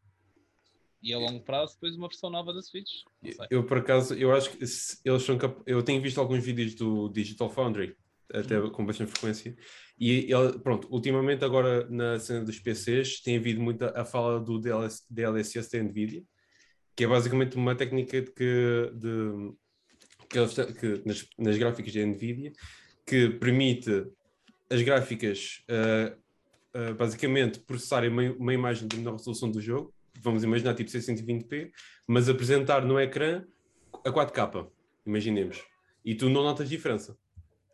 [1.03, 3.03] E a longo prazo, depois uma versão nova da Switch.
[3.49, 4.57] Eu, por acaso, eu acho que
[5.05, 5.61] eles são cap...
[5.65, 7.95] Eu tenho visto alguns vídeos do Digital Foundry,
[8.33, 9.55] até com bastante frequência,
[9.99, 14.59] e ele, pronto, ultimamente agora na cena dos PCs tem havido muita a fala do
[14.59, 16.23] DLS, DLSS da NVIDIA,
[16.95, 19.53] que é basicamente uma técnica de que, de,
[20.29, 22.51] que, que nas, nas gráficas da NVIDIA
[23.05, 24.05] que permite
[24.69, 26.15] as gráficas ah,
[26.73, 31.71] ah, basicamente processarem uma, uma imagem de menor resolução do jogo, vamos imaginar tipo 620p,
[32.07, 33.43] mas apresentar no ecrã
[34.05, 34.69] a 4K,
[35.05, 35.63] imaginemos.
[36.05, 37.17] E tu não notas diferença.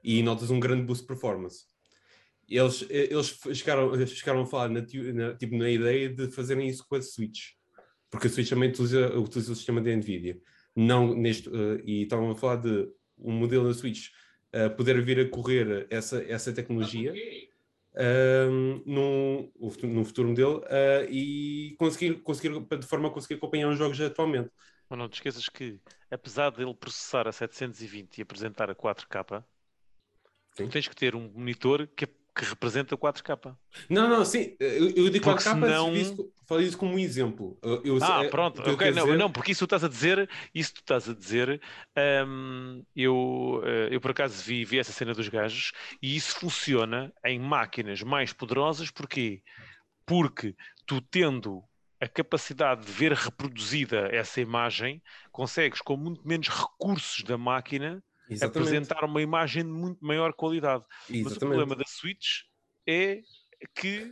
[0.06, 1.66] E notas um grande boost de performance.
[2.48, 4.82] Eles, eles chegaram, chegaram a falar na,
[5.14, 7.54] na- tipo, na ideia de fazerem isso com a Switch.
[8.12, 10.40] Porque a Switch também utiliza, utiliza o sistema da NVIDIA.
[10.76, 12.88] Não neste, eh, e estavam a falar de
[13.18, 14.10] um modelo da Switch
[14.54, 17.14] eh, poder vir a correr essa, essa tecnologia
[17.98, 23.36] um, num, o futuro- num futuro modelo uh, e conseguir, conseguir, de forma a conseguir
[23.36, 24.50] acompanhar os jogos atualmente.
[24.90, 25.80] Mas não te esqueças que,
[26.12, 29.44] apesar dele processar a 720 e apresentar a 4K,
[30.56, 30.66] Sim.
[30.68, 33.56] tu tens que ter um monitor que, que representa 4K.
[33.90, 36.94] Não, não, sim, eu, eu digo Porque a capa, senão- falei isso, falei isso como
[36.96, 37.58] um exemplo.
[37.62, 39.60] Eu- eu- Ah, é- pronto, o que eu ok, quero não, dizer- não, porque isso
[39.60, 41.62] tu estás a dizer, isso tu estás a dizer,
[42.28, 45.72] hum, eu, eh, eu por acaso vi, vi essa cena dos gajos
[46.02, 49.42] e isso funciona em máquinas mais poderosas, porquê?
[50.06, 50.56] Porque
[50.86, 51.64] tu tendo
[52.02, 55.02] a capacidade de ver reproduzida essa imagem,
[55.32, 60.84] consegues com muito menos recursos da máquina Exatamente, apresentar uma imagem de muito maior qualidade.
[61.10, 61.40] Mas o exatamente.
[61.40, 62.42] problema da Switch
[62.88, 63.22] é
[63.76, 64.12] que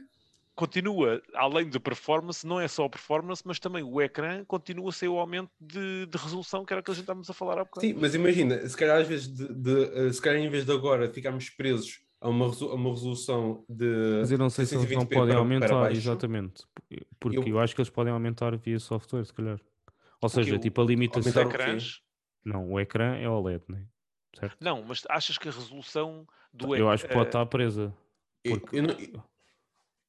[0.55, 4.91] continua, além da performance, não é só a performance, mas também o ecrã continua a
[4.91, 7.53] ser o aumento de, de resolução, que era o que a gente estávamos a falar
[7.59, 7.85] há bocado.
[7.85, 10.71] Sim, mas imagina, se calhar às vezes de, de, uh, se calhar em vez de
[10.71, 14.91] agora ficarmos presos a uma, a uma resolução de Mas eu não sei se eles
[14.91, 16.63] não 620p podem para- aumentar, exatamente.
[17.19, 17.43] Porque eu...
[17.47, 19.59] Eu- acho que eles podem aumentar via software, se calhar.
[20.21, 21.41] Ou seja, o- tipo a limitação.
[21.49, 22.01] ecrãs.
[22.45, 23.85] Não, o ecrã é OLED, né?
[24.39, 24.57] Certo?
[24.59, 27.93] Não, mas achas que a resolução do Eu acho que pode eh, estar presa.
[28.43, 28.77] Eu- Porque...
[28.79, 29.23] eu não-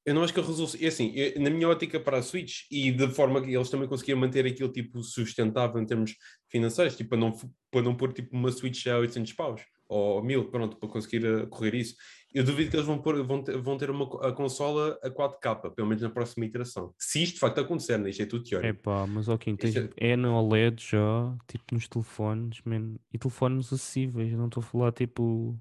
[0.07, 0.79] Eu não acho que a resolução.
[0.83, 3.89] É assim, eu- na minha ótica para a Switch e de forma que eles também
[3.89, 6.15] conseguiram manter aquilo tipo sustentável em termos
[6.51, 7.33] financeiros, tipo para não,
[7.71, 11.47] para não pôr tipo uma Switch a 800 paus ou 1000, pronto, para conseguir eh,
[11.47, 11.95] correr isso.
[12.35, 15.71] Eu duvido que eles vão, pôr, vão, ter, vão ter uma a consola a 4K,
[15.75, 16.93] pelo menos na próxima iteração.
[16.99, 18.11] Se isto de facto acontecer, né?
[18.11, 18.81] isto é tudo teórico.
[18.81, 19.75] Epá, mas ok, tens...
[19.75, 22.97] Isso é na OLED já, tipo nos telefones, man.
[23.13, 25.57] e telefones acessíveis, não estou a falar tipo.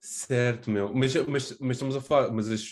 [0.00, 0.92] Certo, meu.
[0.94, 2.70] Mas, mas, mas estamos a falar, mas as-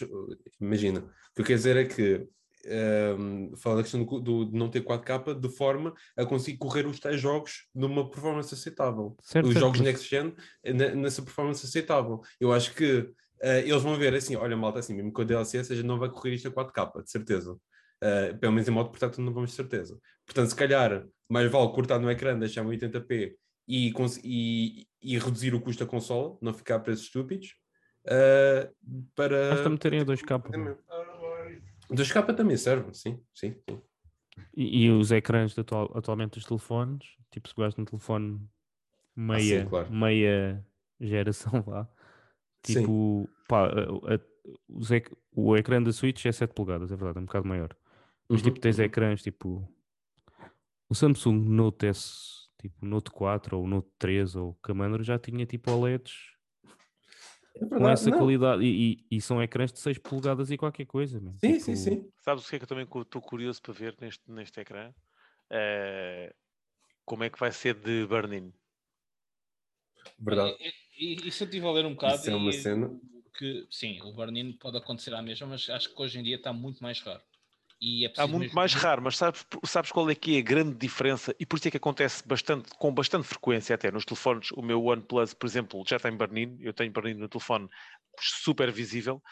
[0.61, 2.27] imagina, o que eu quero dizer é que
[2.69, 6.87] ehm, fala da questão do, do- de não ter 4K de forma a conseguir correr
[6.87, 9.17] os tais jogos numa performance aceitável.
[9.21, 10.35] Certo, os certo, jogos next gen
[10.65, 12.21] ne- nessa performance aceitável.
[12.41, 15.73] Eu acho que eh, eles vão ver assim, olha malta, assim, mesmo com a DLSS
[15.73, 17.57] a gente não vai correr isto a 4K, de certeza.
[18.01, 19.99] Eh, pelo menos em modo portátil não vamos de certeza.
[20.27, 23.35] Portanto, se calhar, mais vale cortar no ecrã, deixar em 80p
[23.67, 23.93] e,
[24.25, 27.55] e, e reduzir o custo da consola, não ficar a preços estúpidos.
[28.07, 28.71] eh,
[29.15, 30.41] para Basta meterem a 2K.
[31.91, 33.81] 2K também serve, sim, sim, sim.
[34.57, 38.41] E, e os ecrãs de atual- atualmente dos telefones, tipo se pegares num telefone
[39.17, 39.91] meia, claro.
[39.93, 40.65] meia
[41.01, 41.89] geração lá,
[42.65, 42.81] Sim.
[42.81, 44.21] tipo, pá, a- a-
[44.69, 47.77] os ec- o ecrã da Switch é 7 polegadas, é verdade, é um bocado maior.
[48.29, 48.85] Mas tipo, Uhum, tens uhum.
[48.85, 49.69] ecrãs tipo
[50.89, 55.71] o Samsung Note S, tipo Note 4 ou Note 3 ou Camandro já tinha tipo
[55.71, 56.13] OLEDs
[57.61, 58.19] É com essa não.
[58.19, 61.21] qualidade e, e- e são ecrãs de 6 polegadas e qualquer coisa.
[61.21, 61.33] man.
[61.39, 62.09] Sim, Tipo, sim, sim.
[62.23, 64.93] Sabes o que é que eu também estou curioso para ver neste, neste ecrã?
[65.51, 66.35] Eh,
[67.05, 68.53] como é que vai ser de burn-in?
[70.19, 70.57] Verdade.
[70.61, 70.75] E,
[71.25, 72.15] e- isso eu estive a ler um bocado.
[72.17, 73.01] Isso é uma e- cena.
[73.37, 76.53] Que, sim, o burn-in pode acontecer à mesma, mas acho que hoje em dia está
[76.53, 77.23] muito mais raro.
[77.81, 80.75] E é preciso muito mais raro, mas sabes, sabes qual é que é a grande
[80.75, 81.35] diferença?
[81.39, 84.51] E por isso é que acontece bastante, com bastante frequência até nos telefones.
[84.53, 86.59] O meu OnePlus, por exemplo, já tem burn-in.
[86.61, 87.69] Eu tenho burn-in no telefone
[88.19, 89.23] super visível.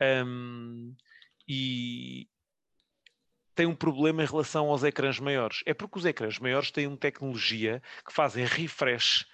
[0.00, 0.94] Ahm,
[1.48, 2.28] e
[3.56, 5.62] tem um problema em relação aos ecrãs maiores.
[5.66, 9.26] É porque os ecrãs maiores têm uma tecnologia que fazem refresh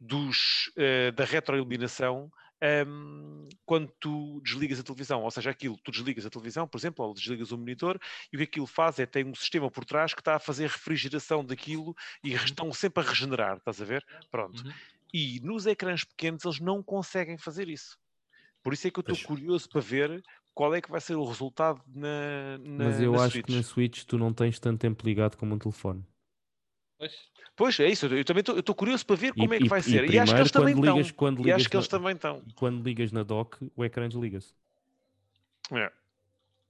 [0.00, 2.30] dos, eh, da retroiluminação
[2.62, 5.22] ahm, quando tu desligas a televisão.
[5.22, 7.98] Ou seja, aquilo, tu desligas a televisão, por exemplo, ou desligas o monitor,
[8.32, 10.68] e o que aquilo faz é tem um sistema por trás que está a fazer
[10.68, 14.04] refrigeração daquilo e estão sempre a regenerar, estás a ver?
[14.30, 14.64] Pronto.
[14.64, 14.72] Uhum.
[15.12, 17.98] E nos ecrãs pequenos eles não conseguem fazer isso.
[18.62, 20.22] Por isso é que eu estou curioso para ver
[20.52, 23.46] qual é que vai ser o resultado na, na Mas eu na acho Switch.
[23.46, 26.04] que na Switch tu não tens tanto tempo ligado como um telefone.
[26.98, 27.14] Pois.
[27.58, 28.06] Pois, é isso.
[28.06, 29.82] Eu também estou- eu estou curioso para ver E- como é que e- vai e
[29.82, 30.08] ser.
[30.10, 30.96] E, acho que eles primeiro, também quando estão.
[30.96, 32.42] ligas- quando E ligas acho que eles na- também estão.
[32.46, 34.54] E quando ligas na dock, o ecrã desliga-se.
[35.72, 35.92] É.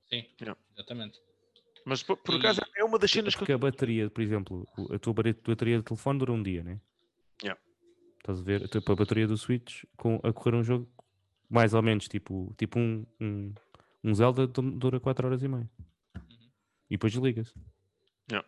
[0.08, 0.56] Sim, Não.
[0.74, 1.20] exatamente.
[1.84, 4.66] Mas por, por E- acaso é uma das cenas que Porque a bateria, por exemplo,
[4.90, 6.80] a tua bateria, de telefone dura um dia, né?
[7.42, 7.60] Yeah.
[8.18, 8.64] Estás a ver?
[8.64, 10.88] A, tua, a bateria do Switch com, a correr um jogo
[11.50, 13.52] mais ou menos tipo, tipo um, um,
[14.04, 15.68] um Zelda du- dura 4 horas e meia.
[16.90, 17.52] E depois desliga-se.
[18.32, 18.42] É.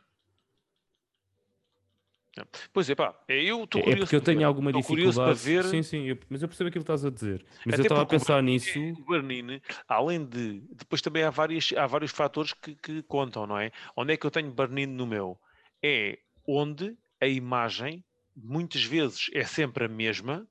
[2.73, 4.01] Pois é, pá, é, eu estou É, é curioso.
[4.07, 4.45] porque eu para tenho ver.
[4.45, 5.41] alguma curioso para dificuldade.
[5.41, 5.65] ver.
[5.65, 7.45] Sim, sim, eu- mas eu percebo aquilo que estás a dizer.
[7.67, 8.79] Mas Até eu estava a o pensar Bernini- nisso.
[9.03, 10.63] O Bernini, além de.
[10.73, 13.73] Depois também há, várias, há vários fatores que, que contam, não é?
[13.97, 15.39] Onde é que eu tenho Bernini no meu?
[15.83, 18.05] É onde a imagem,
[18.37, 20.47] muitas vezes, é sempre a mesma,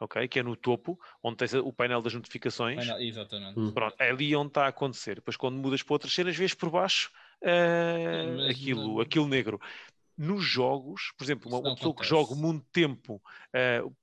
[0.00, 0.26] ok?
[0.28, 2.76] Que é no topo, onde tens o painel das notificações.
[2.76, 3.58] Mas não, exatamente.
[3.60, 3.70] Hum.
[3.72, 5.14] Pronto, é ali onde está a acontecer.
[5.16, 9.60] Depois, quando mudas para outras cenas, vês por baixo eh, Mas aquilo, não- aquilo negro.
[10.24, 13.20] Nos jogos, por exemplo, uma, uma pessoa que joga muito tempo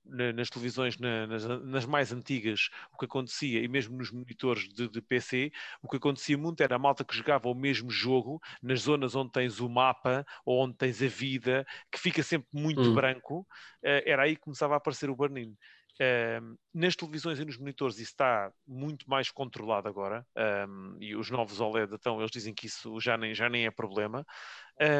[0.04, 4.68] na- nas televisões, na- nas, nas mais antigas, o que acontecia, e mesmo nos monitores
[4.68, 5.50] de, de PC,
[5.82, 9.32] o que acontecia muito era a malta que jogava o mesmo jogo nas zonas onde
[9.32, 12.92] tens o mapa ou onde tens a vida, que fica sempre muito Hum.
[12.92, 13.46] branco,
[13.82, 15.56] eh, era aí que começava a aparecer o burn-in.
[16.00, 20.26] Um, nas televisões e nos monitores isso está muito mais controlado agora.
[20.66, 23.70] Um, e os novos OLED então eles dizem que isso já nem, já nem é
[23.70, 24.24] problema.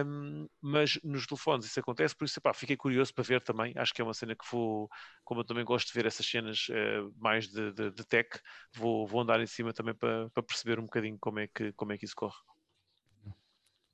[0.07, 3.73] Um, mas nos telefones isso acontece por isso epá, fiquei curioso para ver também.
[3.77, 4.91] Acho que é uma cena que vou
[5.25, 8.29] como eu também gosto de ver essas cenas eh, mais de, de- de tech
[8.75, 11.93] vou, vou andar em cima também para, para perceber um bocadinho como é que, como
[11.93, 12.37] é que isso corre.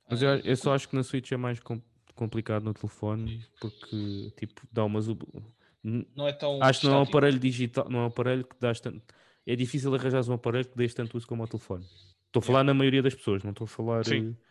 [0.09, 1.81] Mas eu, eu só acho que na Switch é mais com-
[2.15, 5.07] complicado no telefone porque tipo dá umas.
[6.15, 6.61] Não é tão.
[6.61, 9.01] Acho que não é um aparelho digital, não é um aparelho que dás tanto.
[9.45, 11.85] É difícil arranjar um aparelho que dês tanto uso como o telefone.
[12.25, 14.05] Estou a falar na maioria das pessoas, não estou a falar.
[14.05, 14.35] Sim.
[14.37, 14.47] eh,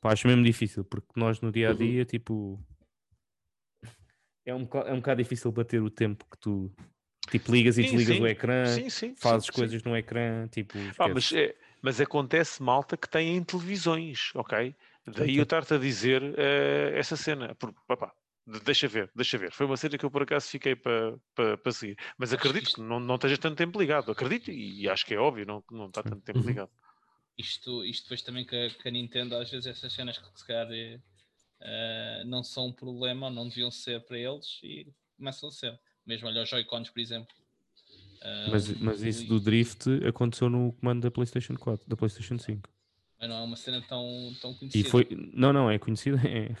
[0.00, 1.78] Pá, acho mesmo difícil, porque nós no dia a Uhum.
[1.78, 2.58] dia, tipo.
[4.46, 6.72] É um, é um bocado difícil bater o tempo que tu.
[7.30, 8.22] Tipo, ligas e Sim, desligas sim.
[8.22, 9.58] o ecrã, sim, sim, fazes sim, sim.
[9.58, 10.78] coisas no ecrã, tipo.
[10.98, 14.74] Ah, mas, é- mas acontece malta que tem em televisões, ok?
[15.06, 17.54] Daí eu estar-te a dizer eh, essa cena.
[17.54, 19.52] Por, papá, de- deixa ver, deixa ver.
[19.52, 21.96] Foi uma cena que eu por acaso fiquei para pa, pa seguir.
[22.18, 24.10] Mas Acho que acredito isto- que não, não estejas tanto tempo ligado.
[24.10, 26.46] Acredito e, acho que é óbvio, não, não está tanto tempo Uhum.
[26.46, 26.70] ligado.
[27.38, 30.46] Isto, isto depois também que, a- que a Nintendo, às vezes, essas cenas que se
[30.46, 30.68] calhar
[31.62, 34.86] eh, não são um problema, ou não deviam ser para eles e
[35.16, 35.78] começam a ser.
[36.06, 37.34] Mesmo olha os Joy-Cons, por exemplo.
[38.22, 42.38] Eh, Mas, mas isso o- do drift aconteceu no comando da PlayStation 4, da PlayStation
[42.38, 42.68] 5.
[43.20, 44.88] Mas não é uma cena tão, tão E conhecida.
[44.88, 45.06] foi.
[45.34, 46.16] Não, não, é conhecido.
[46.26, 46.54] É...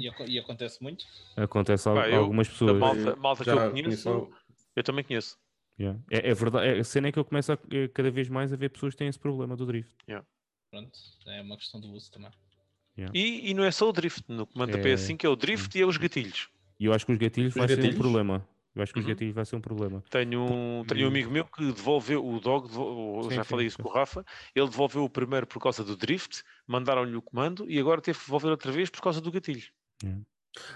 [0.00, 1.04] E, aco- e acontece muito.
[1.36, 2.76] Acontece a, Pá, a eu- algumas pessoas.
[2.78, 4.32] malta, malta que Já eu conheço, conheço-
[4.76, 5.38] eu também conheço.
[5.78, 5.98] Yeah.
[6.10, 6.66] É, é verdade.
[6.66, 8.94] é- A cena é que eu começo a, eh, cada vez mais a ver pessoas
[8.94, 9.92] que têm esse problema do drift.
[10.70, 12.30] Pronto, é uma questão do uso também.
[13.14, 14.22] E, e não é só o drift.
[14.28, 16.48] No comando É, PS5 é o drift e é os gatilhos.
[16.80, 18.46] E eu acho que os gatilhos Os vai ser um problema.
[18.74, 19.10] Eu acho que os Uhum.
[19.10, 20.02] gatilhos vai ser um problema.
[20.08, 23.50] Tenho um, tenho um amigo meu que devolveu o dog, devo- eu Sim, já sim,
[23.50, 23.82] falei isso sim.
[23.82, 24.24] com o Rafa.
[24.54, 28.24] Ele devolveu o primeiro por causa do drift, mandaram-lhe o comando e agora teve que
[28.24, 29.64] devolver outra vez por causa do gatilho.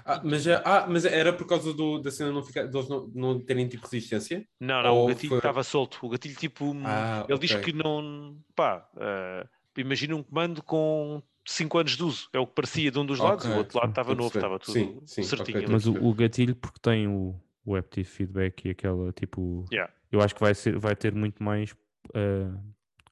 [0.04, 2.88] Ah, mas, é- ah, mas era por causa do, da cena não ficar, de eles
[2.88, 4.46] não, não terem tipo resistência?
[4.60, 5.98] Não, não, o Ou gatilho foi- estava solto.
[6.02, 6.74] O gatilho tipo.
[6.84, 7.62] Ah, ele diz ok.
[7.62, 8.38] que não.
[8.54, 9.46] Pá, eh,
[9.78, 12.28] imagina um comando com 5 anos de uso.
[12.32, 14.58] É o que parecia de um dos lados, o Ok, outro lado estava novo, estava
[14.58, 15.58] tudo Sim, sim, certinho.
[15.58, 15.72] ok, ali.
[15.72, 17.34] Mas o, o gatilho, porque tem o,
[17.66, 19.66] o Aptive Feedback e aquela tipo.
[19.70, 19.92] Yeah.
[20.10, 21.76] Eu acho que vai, ser, vai ter muito mais uh,
[22.14, 22.52] É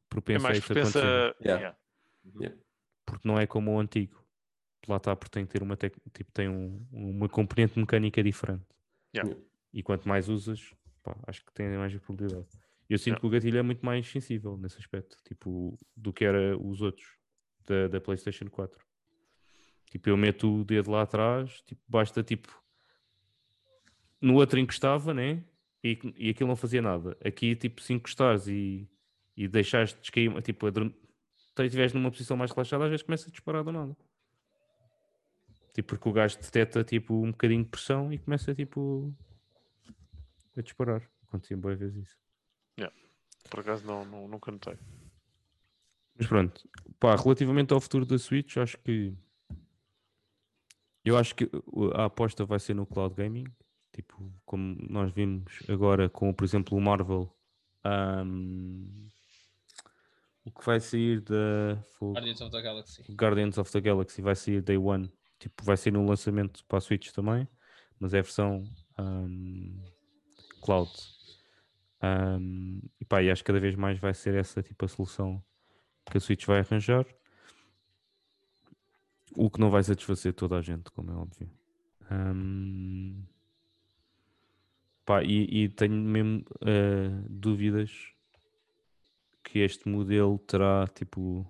[0.09, 0.99] propenso a isso propensa.
[1.01, 1.37] acontecer.
[1.45, 1.77] Yeah.
[2.41, 2.57] yeah.
[3.05, 4.25] Porque não é como o antigo.
[4.89, 8.65] Lá está, porque tem que ter uma, tec- tipo, tem um- uma componente mecânica diferente.
[9.15, 9.35] Yeah.
[9.73, 10.73] E quanto mais usas,
[11.03, 12.47] pá, acho que tem mais probabilidade.
[12.89, 13.21] Eu sinto Yeah.
[13.21, 17.07] que o gatilho é muito mais sensível nesse aspecto, tipo, do que era os outros
[17.67, 18.79] da, da PlayStation 4.
[19.91, 22.63] Tipo, eu meto o dedo lá atrás, tipo, basta tipo
[24.25, 25.45] no outro encostava, né?
[25.83, 27.17] E, e aquilo não fazia nada.
[27.25, 28.89] Aqui, tipo, se encostares e,
[29.37, 30.95] e deixares descair, tipo, adorme-
[31.59, 33.97] estiveres numa posição mais relaxada, às vezes começa a disparar do nada.
[35.75, 39.13] Tipo, porque o gajo detecta tipo um bocadinho de pressão e começa tipo
[40.57, 41.03] a disparar.
[41.29, 42.17] Acontecia boas vezes isso.
[43.51, 44.79] Por acaso não, não- nunca notei.
[46.17, 46.67] Mas pronto,
[46.99, 49.13] pá, relativamente ao futuro da Switch, acho que
[51.05, 51.51] eu acho que
[51.95, 53.45] a aposta vai ser no cloud gaming,
[53.95, 57.33] tipo, como nós vimos agora com, por exemplo, o Marvel,
[57.85, 59.07] ahm,
[60.45, 63.03] o que vai sair da Guardians of the Galaxy.
[63.13, 66.81] Guardians of the Galaxy vai sair Day One, tipo, vai ser no lançamento para a
[66.81, 67.49] Switch também,
[68.01, 68.65] mas é a versão
[68.99, 69.79] ahm,
[70.61, 70.91] cloud.
[72.03, 75.43] Ahm, e pá, e acho que cada vez mais vai ser essa tipo a solução
[76.11, 77.07] que a Switch vai arranjar.
[79.37, 81.51] O que não vai satisfazer toda a gente, como é óbvio.
[82.11, 83.25] Ahm,
[85.05, 87.91] pá, e, e tenho mesmo eh, dúvidas
[89.43, 91.47] que este modelo terá tipo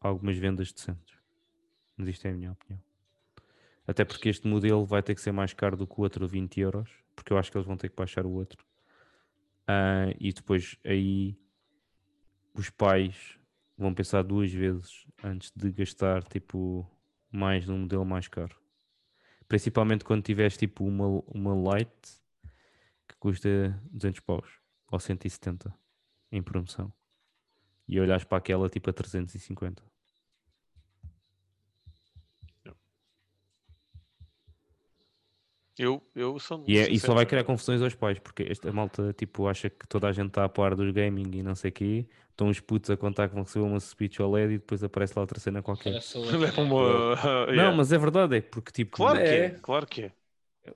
[0.00, 1.16] algumas vendas decentes.
[1.96, 2.82] Mas isto é a minha opinião.
[3.86, 6.60] Até porque este modelo vai ter que ser mais caro do que o outro 20
[6.60, 8.64] euros, porque eu acho que eles vão ter que baixar o outro.
[9.66, 11.38] Ah, e depois aí
[12.54, 13.38] os pais
[13.78, 16.90] vão pensar duas vezes antes de gastar tipo
[17.30, 18.56] mais num modelo mais caro.
[19.48, 22.20] Principalmente quando tiveres tipo uma, uma Lite
[23.08, 24.46] que custa 200 paus
[24.90, 25.72] ou 170
[26.32, 26.92] em promoção
[27.88, 29.82] e olhas para aquela tipo a 350.
[35.78, 36.64] Eu, eu sou.
[36.66, 39.86] E, é, e só vai criar confusões aos pais, porque esta malta tipo, acha que
[39.86, 42.06] toda a gente está a par dos gaming e não sei o quê.
[42.30, 45.22] Estão os putos a contar que vão receber uma Switch OLED e depois aparece lá
[45.22, 46.00] outra cena qualquer.
[46.58, 47.14] Uma.
[47.46, 47.76] Não, Yeah.
[47.76, 49.50] mas é verdade, é porque tipo, Claro que é, É.
[49.50, 50.12] claro que é.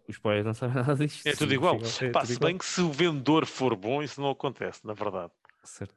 [0.09, 1.27] Os pais não sabem nada disto.
[1.27, 1.81] É tudo igual.
[1.85, 2.49] sim, é Pá, tudo se igual.
[2.51, 5.33] bem que se o vendedor for bom, isso não acontece, na verdade.
[5.65, 5.95] Certo.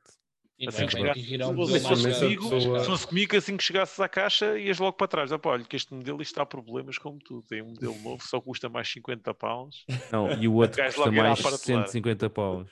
[0.68, 5.32] Assim que chegasse- se fosse comigo, assim que chegasses à caixa, ias logo para trás.
[5.32, 7.44] Ah, pá, olha, que este modelo isto está a problemas como tudo.
[7.48, 9.84] Tem um modelo novo, só custa mais 50 pounds.
[10.12, 11.88] Não, e o outro custa mais prateleira.
[11.88, 12.70] 150 paus.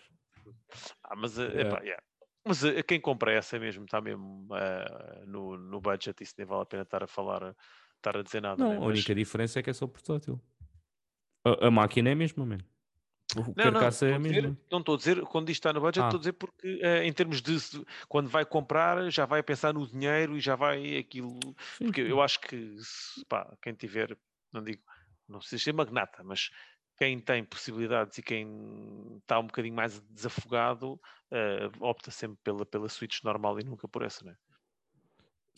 [1.03, 1.61] Ah, mas, Yeah.
[1.61, 2.03] epá, yeah.
[2.45, 6.61] mas eh, quem compra essa mesmo está mesmo eh, no, no budget, isso nem vale
[6.61, 7.53] a pena estar a falar,
[7.97, 8.63] estar a dizer nada.
[8.63, 8.77] Não, né?
[8.77, 10.39] a Mas- única diferença é que é só portátil.
[11.43, 12.63] A, a máquina é a mesma, mano.
[13.35, 14.57] O Não, não, carcaça é estou a a dizer- mesma.
[14.69, 16.07] não estou a dizer, quando isto está no budget, Ah.
[16.07, 17.55] estou a dizer porque eh, em termos de
[18.09, 21.39] quando vai comprar, já vai pensar no dinheiro e já vai aquilo.
[21.77, 24.17] Sim, Porque eu acho que se, pá, quem tiver,
[24.51, 24.81] não digo,
[25.29, 26.51] não precisa ser magnata, mas
[26.97, 30.99] quem tem possibilidades e quem está um bocadinho mais desafogado,
[31.31, 34.35] eh, opta sempre pela, pela Switch normal e nunca por essa, né?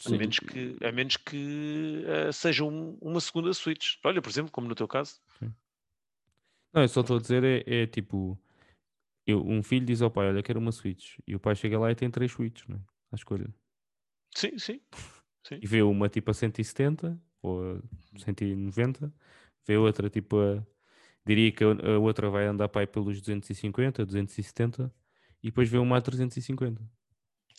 [0.05, 0.17] A Sim.
[0.17, 3.95] menos que, a menos que eh, seja um- uma segunda Switch.
[4.03, 5.19] Olha, por exemplo, como no teu caso.
[6.73, 8.37] Não, eu só estou a dizer é, é tipo,
[9.25, 11.17] eu, um filho diz ao pai, olha, quero uma Switch.
[11.27, 12.79] E o pai chega lá e tem três Switches, né?
[13.11, 13.47] À escolha.
[14.35, 14.81] Sim, sim.
[15.61, 17.81] E vê uma tipo a 170 ou a
[18.19, 19.13] 190,
[19.67, 20.65] vê outra tipo a.
[21.25, 24.93] Diria que a, outra vai andar aí pelos 250, 270
[25.41, 26.81] e depois vê uma a 350.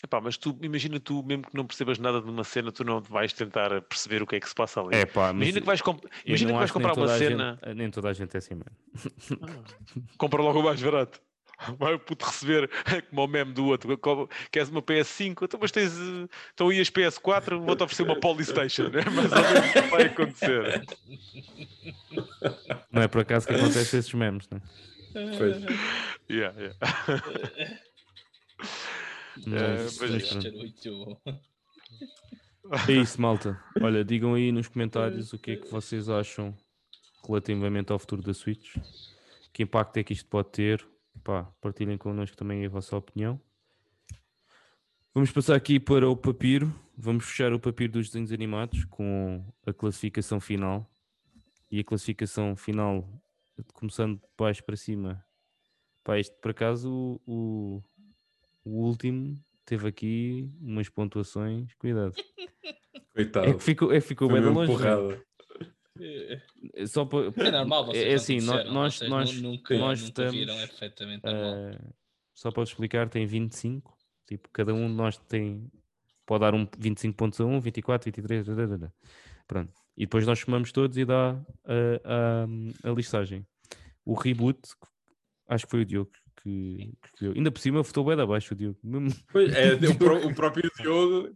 [0.05, 3.01] Epá, mas tu imagina tu, mesmo que não percebas nada de uma cena, tu não
[3.01, 4.94] vais tentar perceber o que é que se passa ali.
[4.97, 8.10] É pá, imagina que vais, comp- imagina que vais comprar uma cena, gente- nem toda
[8.10, 9.64] a gente é assim, mano.
[10.18, 11.20] compra logo o mais barato.
[11.78, 12.68] Vai o puto receber
[13.09, 13.98] como o meme do outro.
[14.51, 15.44] Queres uma PS5?
[15.44, 15.93] Então, mas tens.
[16.52, 18.86] Então ias PS4, vou-te oferecer uma Polystation.
[18.93, 20.85] É mais ou menos que vai acontecer.
[22.90, 24.60] Não é por acaso que acontece esses memes, né?
[25.39, 25.56] Pois.
[26.28, 26.74] Yeah, yeah.
[29.47, 30.16] Mas, mas mas é.
[30.16, 31.20] Isto é muito bom.
[32.89, 33.62] É isso, malta.
[33.81, 36.56] Olha, digam aí nos comentários o que é que vocês acham
[37.27, 38.77] relativamente ao futuro da Switch.
[39.52, 40.86] Que impacto é que isto pode ter?
[41.23, 43.40] Pá, partilhem connosco também a vossa opinião.
[45.12, 46.74] Vamos passar aqui para o papiro.
[46.97, 50.90] Vamos fechar o papiro dos desenhos animados com a classificação final.
[51.70, 53.09] E a classificação final,
[53.74, 55.24] começando de baixo para cima.
[56.02, 57.82] Pá, este por acaso, o,
[58.65, 59.35] o, último
[59.65, 61.73] teve aqui umas pontuações.
[61.74, 62.15] Cuidado.
[63.15, 63.47] Coitado.
[63.47, 64.61] É que ficou, é que ficou bem longe.
[64.61, 64.66] né?
[64.66, 65.23] porrada.
[66.74, 69.78] É Só para, é normal, vocês é não assim, conheceram, nós, vocês nós, nu- nunca,
[69.78, 71.55] nós nunca estamos, viram, é perfeitamente normal.
[71.55, 71.78] eh,
[72.35, 73.97] só para explicar, tem 25.
[74.27, 75.70] Tipo, cada um de nós tem,
[76.27, 78.93] pode dar um 25 pontos a 1, 24, 23, dadadada.
[79.47, 79.73] pronto.
[79.97, 82.45] E depois nós somamos todos e dá a,
[82.85, 83.47] a, a listagem.
[84.05, 84.59] O reboot,
[85.47, 86.11] acho que foi o Diogo
[86.44, 87.32] que, que escolheu.
[87.34, 88.78] Ainda por cima, votou bem abaixo o Diogo.
[89.32, 91.34] Pois, é, o, o próprio Diogo.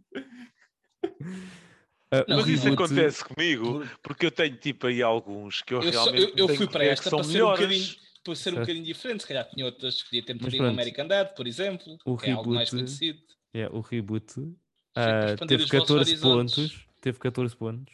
[2.11, 5.93] O Mas isso reboot- acontece comigo porque eu tenho tipo aí alguns que eu, Eu,
[5.93, 7.59] só- realmente eu- eu tenho fui para esta são para ser, um melhores.
[7.61, 9.21] bocadinho, para ser um bocadinho diferente.
[9.21, 10.73] Se calhar tinha outras que podia ter metido um pronto.
[10.73, 13.19] American Dad, por exemplo, O que é algo mais reboot- conhecido.
[13.53, 16.55] É, o reboot expandir teve os vossos 14 horizontes.
[16.55, 16.85] pontos.
[17.01, 17.93] Teve 14 pontos.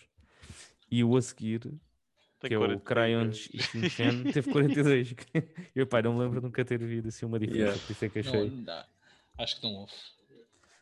[0.89, 1.61] E o a seguir,
[2.47, 2.83] que é o 40.
[2.83, 5.15] Crayons e Shin-Chan, teve 42.
[5.75, 7.81] Eu, pai, não me lembro de nunca ter visto assim uma diferença, Yeah.
[7.85, 8.49] por isso é que achei.
[8.49, 8.87] Não, dá.
[9.37, 9.93] Acho que não houve.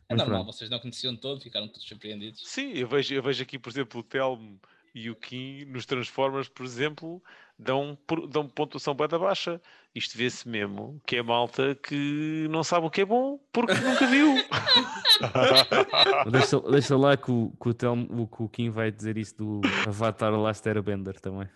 [0.09, 0.55] É Mas normal, pronto.
[0.55, 2.41] vocês não conheciam todo, ficaram todos surpreendidos.
[2.45, 4.59] Sim, eu vejo, eu vejo aqui, por exemplo, o Telmo
[4.93, 7.23] e o Kim nos Transformers, por exemplo,
[7.57, 7.97] dão,
[8.29, 9.61] dão pontuação bem da baixa.
[9.95, 14.07] Isto vê-se mesmo que é malta que não sabe o que é bom porque nunca
[14.07, 14.33] viu.
[16.31, 19.35] Deixa, deixa lá que o, que o, Telmo, o, que o Kim vai dizer isso
[19.37, 21.47] do Avatar Last Airbender também.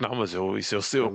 [0.00, 1.00] Não, mas eu, isso eu sei.
[1.00, 1.10] eu-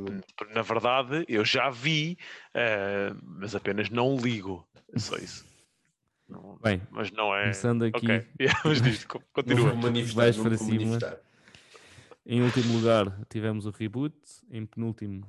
[0.54, 2.18] na verdade, eu já vi,
[2.54, 4.68] eh, mas apenas não ligo.
[4.94, 5.46] É só isso.
[6.28, 7.44] Não- Bem, mas não é.
[7.44, 9.70] começando aqui, Ok, yeah, mas diz, continua.
[9.72, 10.98] vou manifestar, Vais para cima.
[12.26, 14.16] em último lugar tivemos o reboot,
[14.52, 15.26] em penúltimo,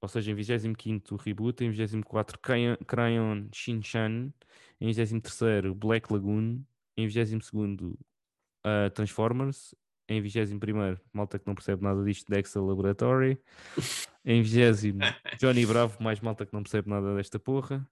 [0.00, 4.32] ou seja, em 25 o reboot, em 24 Crayon, Crayon Shinchan,
[4.80, 6.62] em 23 Black Lagoon,
[6.96, 9.74] em 22 uh, Transformers,
[10.08, 10.58] em 21
[11.12, 13.38] malta que não percebe nada disto, Dexter Laboratory,
[14.24, 14.98] em 20
[15.38, 17.86] Johnny Bravo, mais malta que não percebe nada desta porra.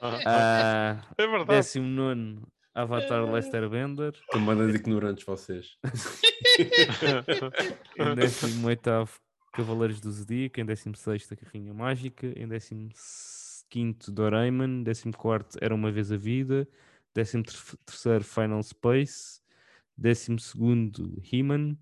[0.00, 1.60] Ah, É verdade.
[1.60, 2.40] 19
[2.74, 5.76] Avatar Lester Bender, Camadas ignorantes vocês.
[7.98, 8.90] em 18
[9.52, 12.46] Cavaleiros do Zodíaco, em 16 a Carrinha Mágica, em
[13.68, 16.68] 15 Doraemon, 14 Era Uma Vez a Vida,
[17.12, 17.42] 13
[18.22, 19.40] Final Space,
[19.96, 20.36] 12
[21.32, 21.76] He-Man,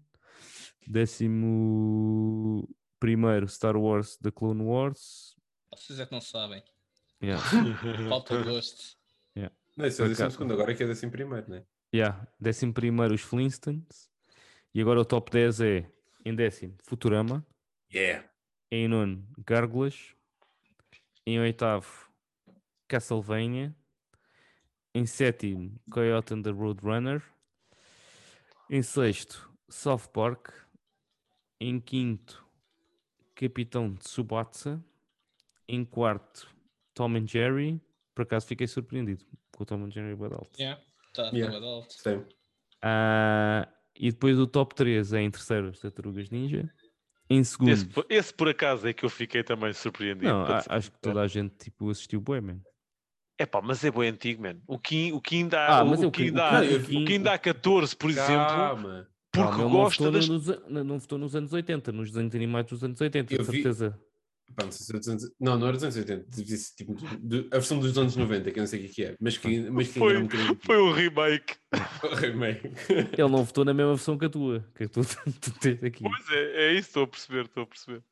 [0.89, 1.29] 11
[3.49, 5.37] Star Wars The Clone Wars.
[5.71, 6.63] Vocês é que não sabem.
[7.23, 7.45] Yeah.
[8.09, 8.99] Falta gosto.
[9.79, 10.37] Não, isso é o décimo acaso.
[10.39, 11.65] segundo, agora é que é o décimo primeiro, né?
[11.95, 12.27] Yeah.
[12.41, 14.11] Décimo primeiro os Flintstones.
[14.75, 15.91] E agora o top 10 é
[16.25, 17.47] em décimo Futurama,
[17.93, 18.29] Yeah.
[18.71, 20.15] em nono Gárgulas,
[21.27, 22.11] em oitavo
[22.87, 23.75] Castlevania,
[24.95, 27.23] em sétimo Coyote and the Roadrunner,
[28.71, 30.51] em sexto South Park,
[31.61, 32.47] em quinto
[33.35, 34.85] Capitão Tsubasa,
[35.67, 36.49] em quarto
[36.95, 37.81] Tom and Jerry,
[38.15, 39.25] por acaso fiquei surpreendido
[39.57, 40.51] com o Tom and Jerry Badalto.
[40.61, 40.83] Yeah.
[41.15, 41.59] Tá, Yeah.
[41.59, 41.93] tá alto.
[41.95, 42.25] Sim.
[42.83, 46.73] Ah, e depois o top 3 é em terceiro as Tartarugas Ninja.
[47.31, 50.29] Em segundo, Esse, por- esse por acaso é que eu fiquei também surpreendido.
[50.33, 52.59] não, a- ser acho que toda a gente tipo, assistiu bué, man.
[53.39, 54.57] É pá, mas é bem antigo, man.
[54.67, 57.39] O Kim, o Kim dá, Ah, o, mas é o Kim- o Kim- o dá
[57.39, 59.09] 14, por exemplo, Calma.
[59.31, 60.27] porque Calma, gosta não das.
[60.27, 63.45] votou, nos, não votou nos anos 80, nos desenhos animados dos anos 80, Eu de
[63.45, 64.01] vi- certeza.
[64.57, 66.75] Pá, não, sei se é dos anos- não, não era dos anos 80, devia ser
[66.75, 69.17] tipo do- a versão dos anos 90, que eu não sei o que que é,
[69.21, 71.55] mas que, mas que Foi- ainda tem Foi um remake.
[72.19, 72.67] remake.
[72.89, 75.05] Ele não votou na mesma versão que a tua, que a tua
[75.41, 76.03] tu tens aqui.
[76.03, 78.03] Pois é, é isso, estou a perceber, estou a perceber.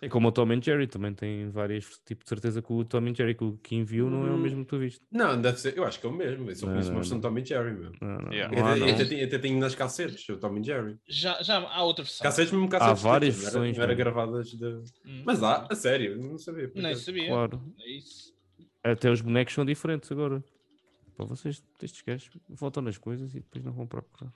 [0.00, 2.98] É como o Tom and Jerry, também tem várias, tipo, de certeza que o Tom
[2.98, 4.38] and Jerry que o Kim viu não é o Hum.
[4.38, 5.00] mesmo que tu viste.
[5.10, 7.18] Não, deve ser, eu acho que é o mesmo, eu só conheço não, uma versão
[7.18, 7.92] de Tom e Jerry, meu.
[8.00, 8.56] Não, não, Yeah.
[8.56, 10.96] Eu há, até, até tenho, até tenho nas cassetes, o Tom e Jerry.
[11.08, 12.22] Já, já há outra versão.
[12.22, 13.02] Cassetes mesmo cassetes.
[13.02, 14.64] várias tipo, não versões, Era, não era gravadas de.
[15.04, 15.22] Hum.
[15.24, 16.68] Mas há, a sério, não sabia.
[16.68, 17.26] por Nem sabia.
[17.28, 17.60] Claro.
[17.80, 18.32] É isso.
[18.84, 20.42] Até os bonecos são diferentes agora.
[21.16, 24.32] Para vocês, estes gajos voltam nas coisas e depois não vão procurar.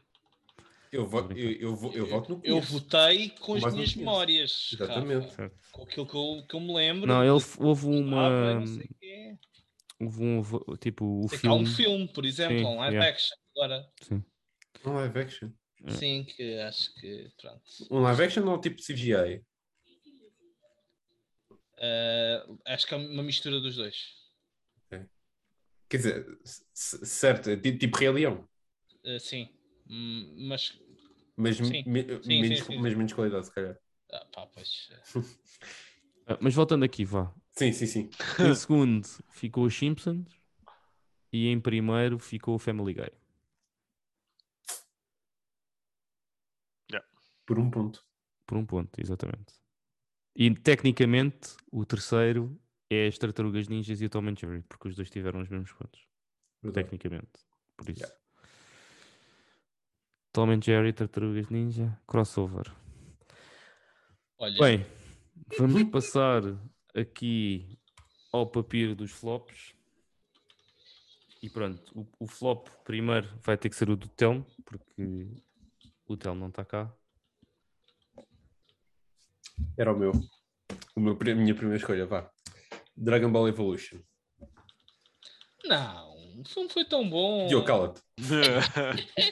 [0.92, 4.70] Eu, vo, eu, eu, vo- eu voto no Eu votei com as minhas memórias.
[4.74, 5.32] Exatamente.
[5.34, 5.56] Certo.
[5.72, 7.06] Com aquilo que eu, que eu me lembro.
[7.08, 8.54] Não, ele, houve Ah, uma.
[8.56, 9.38] não sei o quê.
[9.98, 10.42] Houve um.
[10.76, 11.74] Tipo, o Sei que há um filme.
[11.76, 13.10] filme, por exemplo, Sim, um live yeah.
[13.10, 13.90] action agora.
[14.84, 15.50] Um live action.
[15.84, 15.90] É.
[15.92, 17.62] Sim, que acho que pronto.
[17.90, 19.42] Um live action ou tipo CGI?
[21.78, 24.20] Ah, acho que é uma mistura dos dois.
[25.88, 26.38] Quer dizer,
[26.74, 28.48] certo, é ti- tipo Rei Leão.
[29.04, 29.48] Ah, sim.
[29.92, 30.78] Hum, mas
[31.36, 31.82] Mas, Sim.
[31.86, 32.96] me- Sim, menos, sim, sim, mas sim.
[32.98, 33.78] menos qualidade, se calhar.
[34.10, 34.90] ah, pá, pois.
[36.24, 37.34] Ah, Mas voltando aqui, vá.
[37.52, 38.10] Sim, sim, sim.
[38.38, 40.40] Em segundo ficou os Simpsons
[41.32, 43.10] e em primeiro ficou o Family Guy.
[47.44, 48.06] Por um ponto.
[48.46, 49.54] Por um ponto, exatamente.
[50.36, 52.56] E tecnicamente o terceiro
[52.88, 55.72] é as Tartarugas Ninjas e o Tom and Jerry, porque os dois tiveram os mesmos
[55.72, 56.06] pontos.
[56.62, 56.84] Verdade.
[56.84, 57.32] Tecnicamente.
[57.76, 58.02] Por isso.
[58.02, 58.21] Yeah.
[60.32, 62.72] Tom and Jerry, Tartarugas Ninja, crossover.
[64.38, 64.86] Olha, Bem,
[65.58, 66.42] vamos passar
[66.96, 67.78] aqui
[68.32, 69.74] ao papiro dos flops.
[71.42, 75.28] E pronto, o, o flop primeiro vai ter que ser o do Telmo, porque
[76.06, 76.90] o Telmo não está cá.
[79.76, 80.12] Era o meu.
[80.96, 82.30] O meu, a minha primeira escolha, vá.
[82.96, 83.98] Dragon Ball Evolution.
[85.64, 87.46] não, o filme foi tão bom.
[87.46, 88.00] Diogo, cala-te.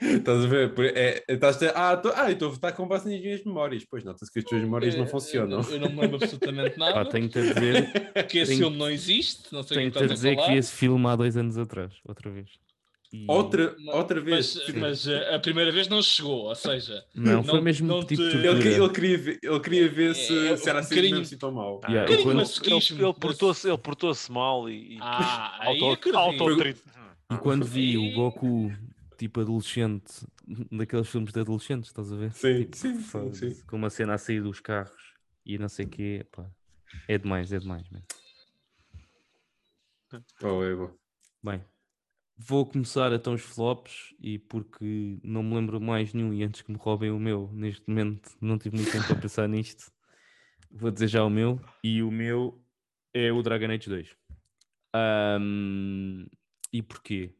[0.00, 0.72] Estás a ver?
[0.94, 3.44] É, é- estás a, ah, tô, ah, eu estou a votar com base nas minhas
[3.44, 3.84] memórias.
[3.88, 5.60] Pois, nota-se que as tuas memórias não funcionam.
[5.62, 7.04] Eu, eu não me lembro absolutamente nada.
[7.08, 9.52] tenho-te a dizer, Porque esse tenho- filme não existe.
[9.52, 11.56] Não sei o tenho-te que a estás a dizer que esse filme há dois anos
[11.58, 12.48] atrás, outra vez.
[13.12, 14.56] E- Outra, outra vez.
[14.56, 18.00] Mas, mas, eh, a primeira vez não chegou, ou seja, Não, foi não- mesmo não
[18.04, 20.88] tipo te- Ele, ele queria ver, ele queria ver se, É, se era um assim
[20.94, 21.80] bocadinho- mesmo assim tão mal.
[21.88, 26.58] Yeah, um ele portou-se ele portou-se mal e, e Ah, aí auto, auto
[27.30, 28.72] E quando vi o Goku,
[29.16, 30.26] tipo adolescente,
[30.70, 32.32] daqueles filmes de adolescentes, estás a ver?
[32.32, 33.62] Sim, Tipo, sim, sim, sim.
[33.66, 35.14] Com uma cena a sair dos carros
[35.44, 36.50] e não sei o quê, pá.
[37.08, 38.02] É demais, é demais, man.
[40.42, 40.98] Oh, Ego.
[41.42, 41.64] Bem,
[42.38, 46.70] Vou começar então os flops e porque não me lembro mais nenhum e antes que
[46.70, 49.90] me roubem o meu, neste momento não tive muito tempo para pensar nisto.
[50.70, 52.62] Vou dizer já o meu e o meu
[53.14, 54.16] é o Dragon Age 2.
[54.94, 56.26] Ahm,
[56.72, 57.34] e porquê?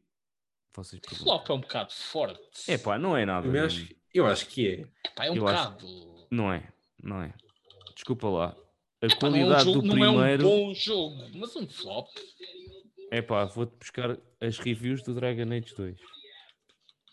[0.75, 1.25] Vocês perguntam.
[1.25, 2.71] Flop é um bocado forte.
[2.71, 3.47] É pá, não é nada.
[3.47, 4.87] Eu acho, eu acho que é.
[5.09, 6.27] Epá, é um eu acho- bocado.
[6.31, 6.67] Não é,
[7.01, 7.33] não é.
[7.95, 8.55] Desculpa lá.
[9.01, 10.43] A Epá, não é um qualidade jogo- do não é um primeiro.
[10.43, 12.07] bom jogo, mas um flop.
[13.11, 15.97] É pá, vou-te buscar as reviews do Dragon Age 2.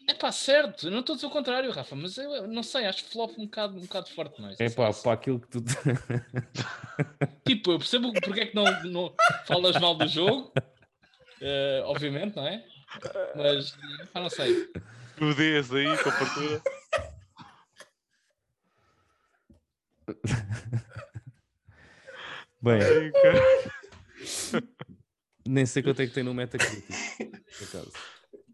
[0.07, 0.89] É pá, certo.
[0.89, 3.47] Eu não estou a dizer o contrário, Rafa, mas eu não sei, acho flop um
[3.47, 4.57] bocado, um bocado forte, não é?
[4.59, 5.65] É pá, para aquilo que tu.
[7.47, 9.15] Tipo, eu percebo porque é que não, não
[9.47, 10.53] falas mal do jogo,
[11.41, 12.65] eh, obviamente, não é?
[13.35, 13.77] Mas,
[14.13, 14.71] pá, não sei.
[15.19, 16.63] Nudez aí, com a fartura.
[22.63, 23.13] Bem, Ai.
[25.47, 26.85] nem sei quanto é que tem no Metacritic.
[27.59, 27.93] por acaso.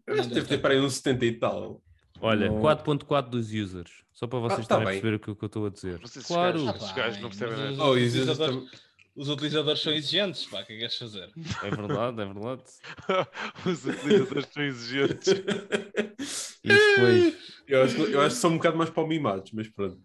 [0.07, 1.81] Eu acho que deve ter para aí uns 70 e tal.
[2.19, 2.59] Olha, Não.
[2.61, 3.91] 4.4 dos users.
[4.13, 5.97] Só para vocês Ah, tá estarem a perceber o que, eu estou a dizer.
[5.99, 7.73] Vocês Claro, Ah, pá, gajos não percebem mas nada.
[7.73, 8.69] os Oh, isso utilizadores-
[9.15, 11.29] Os utilizadores são exigentes, pá, o que é que queres fazer?
[11.63, 12.63] é verdade, é verdade.
[13.65, 15.33] Os utilizadores são exigentes.
[16.63, 17.35] E depois,
[17.67, 19.99] Eu acho, que- eu acho que são um bocado mais palmimados, mas pronto.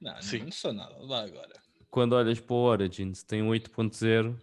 [0.00, 0.40] Não, Sim.
[0.40, 1.52] não sou nada, dá agora.
[1.90, 4.36] quando olhas para o Origins, tem um 8.0,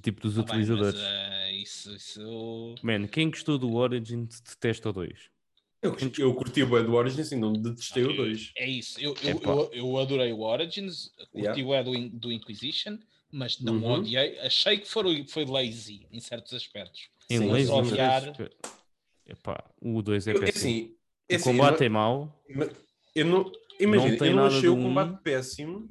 [0.00, 0.94] tipo dos Tá bem, utilizadores.
[0.94, 2.74] mas, eh, isso, isso...
[2.82, 5.30] Man, quem gostou do Origins detesta o 2.
[5.82, 8.52] Eu, curti- eu curti o Bad do Origins e não detestei o 2.
[8.56, 11.64] É isso, eu, eu, eu, eu adorei o Origins, curti Yeah.
[11.64, 12.98] o é do, do Inquisition,
[13.32, 13.92] mas não Uhum.
[13.94, 17.08] odiei, achei que foi, foi lazy em certos aspectos.
[17.30, 18.50] Em Sim, lazy, mas odiar- mas-
[19.26, 20.58] Epá, o 2 é Eu, é péssimo.
[20.70, 20.94] assim,
[21.28, 22.42] é o assim, combate eu, é mau.
[22.54, 22.70] não-
[23.14, 24.82] eu não, imagina, tem eu não achei o do um.
[24.82, 25.88] combate péssimo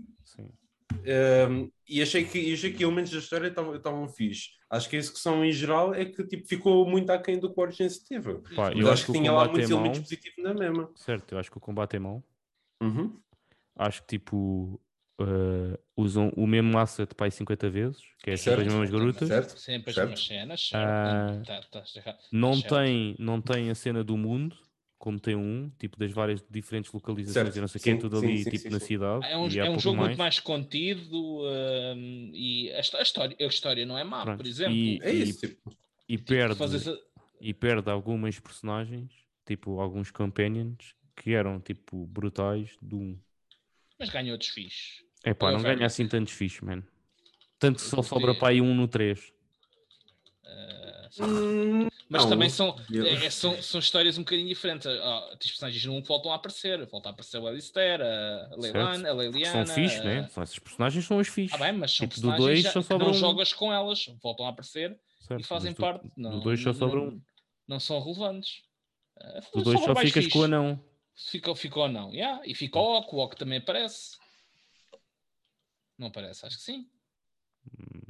[1.06, 4.50] Ehm, e achei que, achei que elementos da história estavam fixe.
[4.70, 7.64] Acho que a execução em geral é que tipo, ficou muito aquém do que o
[7.64, 8.36] Origins teve.
[8.56, 9.80] Pá, Mas eu acho que tinha lá muitos é mau.
[9.80, 10.92] elementos positivos na mesma.
[10.96, 12.24] Certo, eu acho que o combate é mau.
[12.82, 13.20] Uhum.
[13.76, 14.80] Acho que tipo
[15.20, 19.28] eh, usam o mesmo asset para aí 50 vezes, que é sempre as mesmas garotas.
[19.28, 19.60] Certo?
[19.60, 21.72] Sempre as mesmas cenas, Ah, certo?
[21.72, 22.18] Tá- tá errado.
[22.32, 22.76] Não Certo.
[22.76, 24.56] tem, não tem a cena do mundo,
[25.00, 27.58] como tem um, tipo das várias diferentes localizações Certo.
[27.58, 28.86] e não sei o que, é Sim, tudo sim, ali sim, tipo sim, na sim.
[28.86, 29.26] cidade.
[29.28, 30.08] É um, e é um jogo mais.
[30.10, 34.46] muito mais contido hum, e a, a história, a história não é má, Pronto, por
[34.46, 34.76] exemplo.
[34.76, 35.48] e- É isso.
[35.48, 35.72] Tipo,
[36.08, 36.86] E Tipo, perde, fazes
[37.40, 39.12] e perde algumas personagens,
[39.46, 43.20] tipo alguns companions, que eram tipo brutais do 1.
[43.98, 45.04] Mas ganha outros fixes.
[45.24, 46.84] É pá, Eu não ganha assim tantos fixe, man.
[47.58, 49.34] Tanto que só sobra para aí um no 3.
[50.46, 50.79] Ah,
[51.20, 54.86] hum, Mas não, também são, é- é- são, são histórias um bocadinho diferentes.
[54.88, 56.86] Ah, Os personagens não voltam a aparecer.
[56.88, 59.66] Volta a aparecer o Alistair, a Leilana, a Leiliana.
[59.66, 60.28] São fixe, a- né?
[60.30, 61.56] São, esses personagens são os fixe.
[61.56, 63.18] Ah, bem, mas são Tipo, do dois já- só que sobra não um.
[63.18, 64.06] jogas com elas.
[64.22, 66.12] Voltam a aparecer certo, e fazem do- parte.
[66.18, 67.22] Não, Do 2 só sobra não, um.
[67.68, 68.62] não são relevantes.
[69.20, 70.46] Ah, Do 2 sobra só ficas com o fixe.
[70.46, 70.84] anão.
[71.16, 72.14] Ficou, ficou não.
[72.14, 72.42] Yeah.
[72.46, 74.18] E ficou o Oco, o Oco também aparece.
[75.98, 76.88] Não aparece, acho que sim.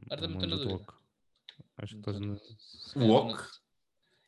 [0.05, 0.93] Agora também estou na dúvida.
[1.81, 2.35] Acho que estás na...
[2.37, 3.27] Se calhar Oco?
[3.29, 3.37] não-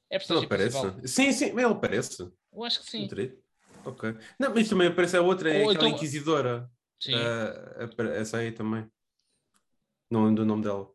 [0.09, 0.79] É Ele aparece.
[0.81, 1.07] principal.
[1.07, 2.31] Sim, sim, ele aparece.
[2.53, 3.03] Eu acho que sim.
[3.03, 3.37] Entrei.
[3.85, 4.15] Ok.
[4.39, 6.69] Não, mas também aparece a outra, é Ou aquela então- Inquisidora.
[6.99, 7.13] Sim.
[7.83, 8.85] Apare- essa aí também.
[10.09, 10.89] Não lembro do nome dela.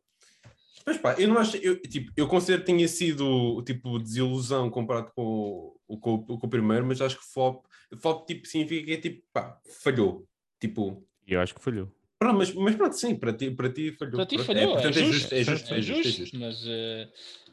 [0.85, 1.57] Mas pá, eu não acho.
[1.57, 6.47] Eu, tipo, eu considero que tinha sido tipo desilusão comparado com, o- com, o- com
[6.47, 7.65] o primeiro, mas acho que flop,
[7.99, 10.28] flop tipo, significa que é tipo, pá, falhou.
[10.61, 11.91] Tipo, eu acho que falhou.
[12.18, 14.16] Pronto, mas, mas pronto, sim, para ti, para ti falhou.
[14.16, 16.38] Para ti falhou, é portanto, justo, é justo, É é justo, justo.
[16.38, 17.09] mas eh,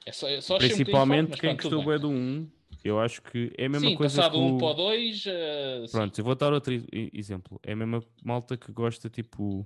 [0.06, 2.49] é só, é só Principalmente forte, quem pronto, gostou bem do 1.
[2.84, 4.57] Eu acho que é a mesma Sim, coisa passado que um o...
[4.57, 5.91] para o dois, eh, sim.
[5.91, 6.73] Pronto, eu vou dar outro
[7.14, 7.60] exemplo.
[7.64, 9.65] É a mesma malta que gosta tipo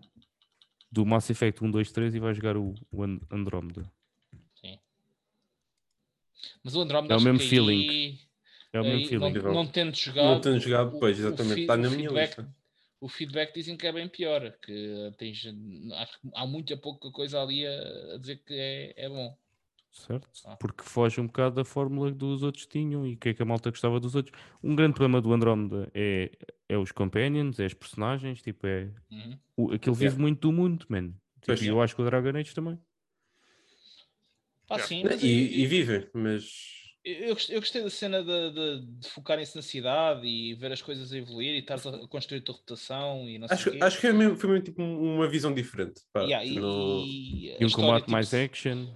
[0.91, 3.91] do Mass Effect 1, 2, 3 e vai jogar o, o And- Andromeda.
[6.63, 7.89] mas o Andromeda É o acho mesmo feeling.
[7.89, 8.19] aí-
[8.73, 9.33] É o mesmo feeling.
[9.33, 11.61] Não, não tendo jogado, Não tendo jogado, o- pois, o exatamente.
[11.61, 12.55] Está o na minha feedback- lista.
[12.99, 15.45] O feedback dizem que é bem pior, que tens,
[15.93, 19.37] acho que há muita pouca coisa ali a, a dizer que é, é bom.
[19.91, 20.27] Certo?
[20.45, 20.55] Ah.
[20.57, 23.41] Porque foge um bocado da fórmula que dos outros tinham e o que é que
[23.41, 24.37] a malta gostava dos outros.
[24.63, 26.31] Um grande problema do Andromeda é,
[26.69, 28.91] é os companions, é os personagens, tipo, é.
[29.09, 29.39] Uhum.
[29.55, 30.21] O, aquilo vive Yeah.
[30.21, 31.13] muito do mundo, man.
[31.41, 32.79] Tipo, e eu acho que o Dragon Age também.
[34.69, 34.87] Yeah.
[34.87, 36.86] sim, mas E, e vive, mas.
[37.09, 41.13] Eu, eu gostei da cena de, de, de focarem-se na cidade e ver as coisas
[41.13, 43.79] a evoluir e estás a construir a tua reputação e não sei Acho, quê.
[43.81, 46.01] acho que foi mesmo, foi mesmo tipo uma visão diferente.
[46.11, 46.21] pá.
[46.23, 48.87] Yeah, e, Não- e E um combate tipo, mais action.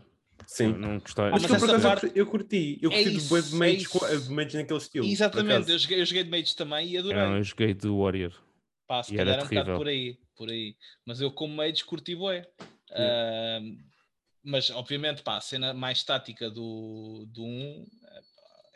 [0.46, 0.74] Sim.
[0.78, 1.24] Não gostei.
[1.26, 2.78] Ah, Mas, eu, por parte- eu curti.
[2.82, 5.08] Eu É curti isso, de de é de mages naquele estilo.
[5.08, 7.18] Exatamente, eu joguei, eu joguei de mages também e adorei.
[7.18, 8.34] Não, eu joguei do Warrior.
[8.88, 9.78] Pá, se e era calhar é um bocado terrível.
[9.78, 10.76] por aí, por aí.
[11.06, 12.46] Mas eu como mages curti bué.
[14.44, 17.86] Mas obviamente, pá, a cena mais tática do, do 1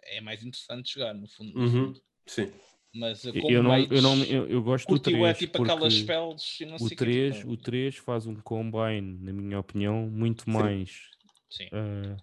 [0.06, 1.54] é mais interessante jogar, no fundo.
[1.54, 1.86] no Uhum.
[1.88, 2.02] fundo.
[2.28, 2.52] Sim.
[2.94, 5.28] Mas como eu, não, mais eu, não, eu, eu gosto do curtiu 3.
[5.28, 7.98] é tipo aquelas porque spells e não o sei o quê, 3, tipo, o 3
[7.98, 11.02] faz um combine, na minha opinião, muito mais
[11.50, 11.68] sim.
[11.74, 12.16] eh,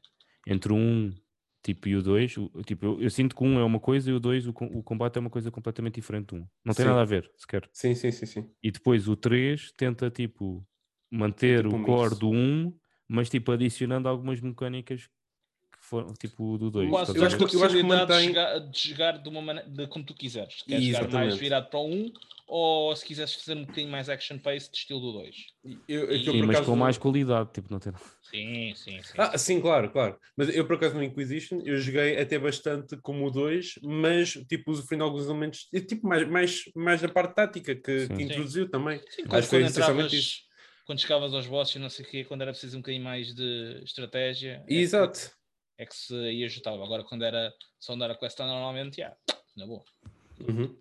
[0.46, 1.14] entre o 1
[1.62, 2.36] tipo, e o 2.
[2.38, 4.50] o- Tipo, eu, eu sinto que o 1 é uma coisa e o 2, o,
[4.50, 6.46] o combate é uma coisa completamente diferente do 1.
[6.64, 6.90] Não tem Sim.
[6.90, 7.68] nada a ver, sequer.
[7.72, 8.50] Sim, sim, sim, sim.
[8.62, 10.66] E depois o 3 tenta, tipo,
[11.10, 12.18] manter tipo o um core mix.
[12.18, 12.72] do 1,
[13.06, 15.08] mas, tipo, adicionando algumas mecânicas
[16.18, 16.88] tipo, do 2.
[16.90, 19.42] Quase estás eu a acho que- eu acho que possibilidade mantém- de, jogar, de uma
[19.42, 20.62] maneira de como tu quiseres.
[20.62, 21.40] Queres jogar mais Exatamente.
[21.40, 22.12] virado para o 1
[22.46, 25.36] ou se quiseres fazer um bocadinho mais action pace de estilo do 2.
[25.88, 27.92] Eu, é Sim, por mas acaso, com mais qualidade, tipo, não tem
[28.22, 29.12] Sim, sim, sim.
[29.18, 30.18] Ah, sim, claro, claro.
[30.36, 34.70] Mas eu, por acaso, no Inquisition, eu joguei até bastante como o 2, mas, tipo,
[34.70, 38.14] usufruindo alguns elementos, e, tipo, mais, mais, mais da parte tática que, Sim.
[38.14, 38.98] que introduziu também.
[39.10, 40.36] Sim, Acho quando, que foi quando essencialmente isso.
[40.86, 43.80] quando chegavas aos bosses não sei o quê, quando era preciso um bocadinho mais de
[43.84, 45.20] estratégia, é Exato.
[45.20, 45.41] é
[45.86, 46.82] que se ia ajustava.
[46.84, 49.16] Agora, quando era só andar a quest normalmente, já,
[49.56, 49.84] na boa.
[50.48, 50.76] Uhum.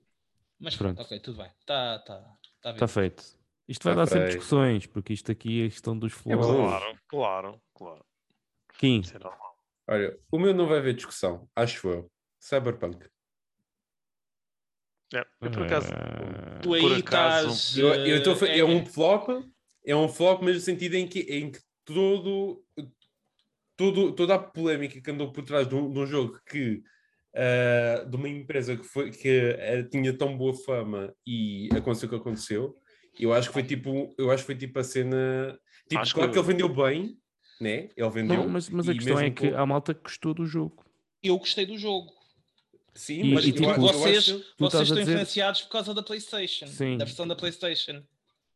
[0.60, 1.08] Mas pronto, Pronto.
[1.08, 1.52] ok, tudo bem.
[1.60, 3.24] Está tá, tá Está feito.
[3.68, 6.46] Isto vai Tá dar sempre discussões, porque isto aqui é a questão dos É flows.
[6.46, 6.68] bom.
[6.68, 8.06] Claro, claro, claro.
[8.84, 9.58] Isso é normal.
[9.88, 12.12] Olha, o meu não vai haver discussão, acho eu.
[12.40, 13.08] Cyberpunk.
[15.14, 15.88] É, eu por acaso.
[15.94, 17.78] eh, Tu aí Por acaso, estás.
[17.78, 19.30] Eu, eu estou a fa- eh, é um flop,
[19.86, 22.64] é um flop, mas no sentido em que, em que todo,
[23.82, 26.84] todo, toda a polémica que andou por trás de um, de um jogo que
[27.36, 29.30] ah, de uma empresa que, foi, que
[29.60, 32.76] ah, tinha tão boa fama e aconteceu o que aconteceu,
[33.20, 35.58] eu acho que foi tipo, eu acho que foi tipo a cena.
[35.90, 37.18] Tipo, Acho claro que- que ele vendeu bem,
[37.60, 37.90] né?
[37.98, 38.38] Ele vendeu.
[38.38, 40.86] Não, mas, mas a questão é que com- há malta que gostou do jogo.
[41.24, 42.12] Eu gostei do jogo.
[42.94, 45.94] Sim, e- mas e tipo, eu vocês acho- vocês a estão dizer- influenciados por causa
[45.94, 46.68] da PlayStation.
[46.68, 46.98] Sim.
[46.98, 48.04] Da versão da PlayStation.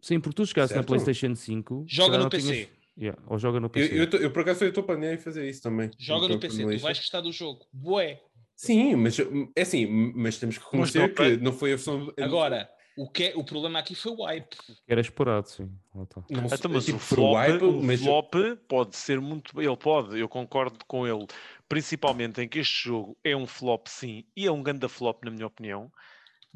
[0.02, 0.85] Sim, porque tu na Certo.
[0.88, 1.85] PlayStation 5.
[1.89, 2.52] se Joga no PC.
[2.53, 3.99] tinhas- Yeah, ou joga no Eu, PC.
[3.99, 5.91] eu, tô- eu, por acaso eu estou planeando em fazer isso também.
[5.99, 7.65] Joga Então, no PC, tu vais gostar do jogo.
[7.73, 8.22] Bué.
[8.55, 9.17] Sim, mas
[9.53, 9.85] é assim,
[10.15, 12.13] mas temos que reconhecer não que não foi a versão.
[12.17, 14.55] Agora, o, que é, o problema aqui foi o hype.
[14.88, 15.69] Era esperado, sim.
[16.07, 16.23] Tá.
[16.30, 18.34] Não, Então, mas tipo, o flop, hype, o mas- flop
[18.69, 19.59] pode ser muito.
[19.61, 21.27] Ele pode, eu concordo com ele.
[21.67, 25.31] Principalmente em que este jogo é um flop, sim, e é um ganda flop, na
[25.31, 25.91] minha opinião.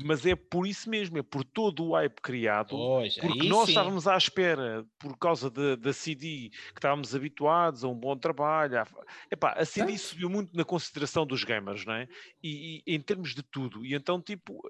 [0.03, 2.69] Mas é por isso mesmo, é por todo o hype criado.
[2.69, 3.71] Pois, Porque nós sim.
[3.71, 8.79] estávamos à espera, por causa da- da CD, que estávamos habituados a um bom trabalho.
[8.79, 8.87] à-
[9.29, 12.07] Epá, a CD subiu muito na consideração dos gamers, não é?
[12.41, 13.85] E, e em termos de tudo.
[13.85, 14.61] E então, tipo,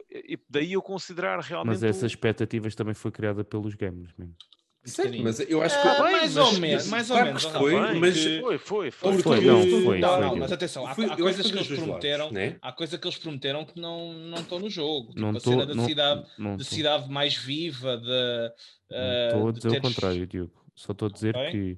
[0.50, 1.74] daí eu considerar realmente.
[1.74, 4.36] Mas essas o- expectativas também foi criada pelos gamers mesmo.
[4.84, 5.88] Certo, mas eu acho que.
[5.88, 7.44] Ah, bem, mais mas- ou menos, mais ou menos.
[7.44, 9.12] foi, mas- que- Foi, foi, foi.
[9.12, 12.56] porque- Foi, não, foi, não, mas atenção, há, coisas que eles prometeram, né?
[12.62, 15.10] há coisas que eles prometeram que não não estão no jogo.
[15.10, 18.54] Tipo Não a estou cena da não, cidade, não de cidade mais viva, de
[18.90, 20.52] estou a de dizer o contrário, Diogo.
[20.74, 21.78] Só estou a dizer que,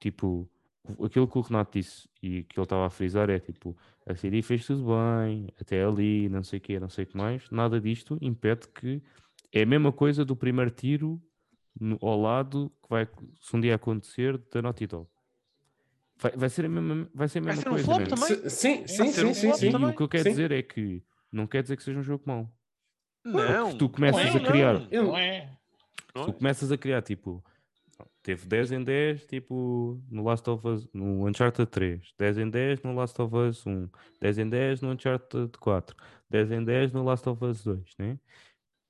[0.00, 0.50] tipo,
[1.04, 4.42] aquilo que o Renato disse e que ele estava a frisar é tipo, a CD
[4.42, 7.44] fez tudo bem, até ali, não sei o quê, não sei o que mais.
[7.52, 9.00] Nada disto impede que
[9.52, 11.22] é a mesma coisa do primeiro tiro
[11.80, 13.08] no- ao lado que vai,
[13.40, 15.08] se um dia acontecer, da Naughty Dog.
[16.18, 17.84] Vai, vai ser a mesma, vai ser a Vai mesma ser um coisa.
[17.84, 18.06] flop man.
[18.36, 18.50] também.
[18.50, 19.46] Sim, sim, ser um sim, sim.
[19.48, 19.86] flop sim.
[19.86, 20.30] O que eu quero Sim.
[20.30, 22.52] dizer é que não quer dizer que seja um jogo mau.
[23.24, 23.64] Não.
[23.66, 24.88] Porque tu começas é, a criar, não.
[24.90, 25.50] Eu- Não é?
[26.14, 26.34] Não tu é?
[26.34, 27.42] começas a criar tipo,
[28.22, 32.82] teve 10 em 10, tipo, no Last of Us, no Uncharted 3, 10 em 10
[32.82, 33.88] no Last of Us 1,
[34.20, 35.96] 10 em 10 no Uncharted 4,
[36.28, 38.18] 10 em 10 no Last of Us 2, né?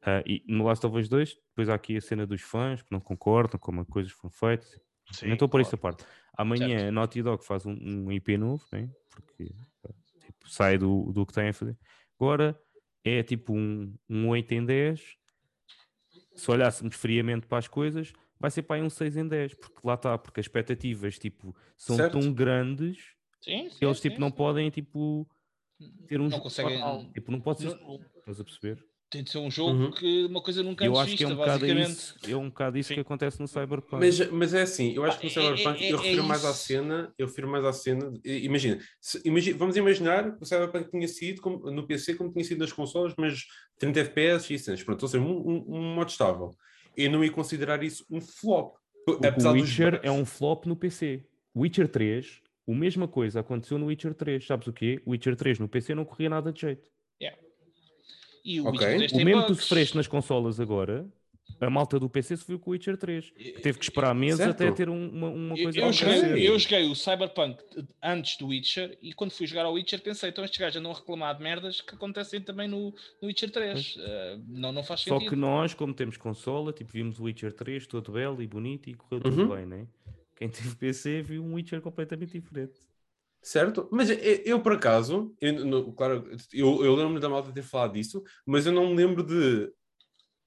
[0.04, 2.90] Ah, e no Last of Us 2, depois há aqui a cena dos fãs que
[2.90, 4.80] não concordam com como as coisas foram feitas.
[5.12, 5.66] Sim, nem estou por claro.
[5.66, 6.04] essa parte.
[6.36, 6.88] Amanhã Certo.
[6.88, 8.90] a Naughty Dog faz um, um IP novo, né?
[9.10, 11.76] porque tipo, sai do, do que tem a fazer.
[12.18, 12.58] Agora
[13.04, 15.16] é tipo um, um 8 em 10.
[16.34, 19.78] Se olhássemos friamente para as coisas, vai ser para aí um 6 em 10, porque
[19.84, 22.18] lá está, porque as expectativas tipo, são Certo.
[22.18, 25.28] tão grandes Sim, que sim, eles sim, tipo, não podem tipo,
[26.08, 27.10] ter um Não conseguem-.
[27.12, 27.76] Tipo, não pode ser.
[27.80, 28.91] Não- Estás a perceber?
[29.12, 29.90] Tem de ser um jogo Uhum.
[29.90, 31.90] que uma coisa nunca Eu acho que é um bocado basicamente.
[31.90, 32.94] isso, é um bocado isso Sim.
[32.94, 34.00] que acontece no Cyberpunk.
[34.00, 36.24] Mas, mas é assim, eu acho que no Pá, é- Cyberpunk é- eu é refiro
[36.24, 38.12] mais à cena, eu refiro mais à cena.
[38.24, 42.42] Imagina, se- imagi- vamos imaginar que o Cyberpunk tinha sido como- no PC como tinha
[42.42, 43.44] sido nas consoles, mas
[43.78, 46.50] 30 FPS e cenas, pronto, ou seja, um, um, um modo estável.
[46.96, 48.76] Eu não ia considerar isso um flop.
[49.22, 50.06] Apesar o dos Witcher bugs.
[50.06, 51.22] é um flop no PC.
[51.54, 54.46] Witcher 3, a mesma coisa aconteceu no Witcher 3.
[54.46, 55.02] Sabes o quê?
[55.04, 56.90] O Witcher 3 no PC não corria nada de jeito.
[58.44, 58.72] E o Ok.
[58.80, 59.64] Witcher 3 O tem mesmo que tu bugs.
[59.66, 61.06] sofreste nas consolas agora,
[61.60, 63.30] a malta do PC se viu com o Witcher 3.
[63.30, 64.50] Que teve que esperar meses Certo.
[64.62, 67.62] até ter um- uma, uma Eu, coisa eu a joguei, eu joguei o Cyberpunk
[68.02, 70.94] antes do Witcher e quando fui jogar ao Witcher pensei, então estes gajos andam a
[70.94, 73.96] reclamar de merdas que acontecem também no, no Witcher 3.
[73.98, 75.30] Eh, não, não faz Só sentido.
[75.30, 78.94] que nós, como temos consola, tipo, vimos o Witcher 3 todo belo e bonito e
[78.94, 79.54] correu tudo Uhum.
[79.54, 79.86] bem, né?
[80.34, 82.72] Quem teve PC viu um Witcher completamente diferente.
[83.42, 83.88] Certo?
[83.90, 84.08] Mas
[84.44, 88.66] eu, por acaso, eu, no- claro, eu, eu lembro da malta ter falado disso, mas
[88.66, 89.72] eu não me lembro de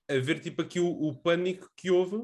[0.10, 2.24] haver tipo aqui o, o pânico que houve,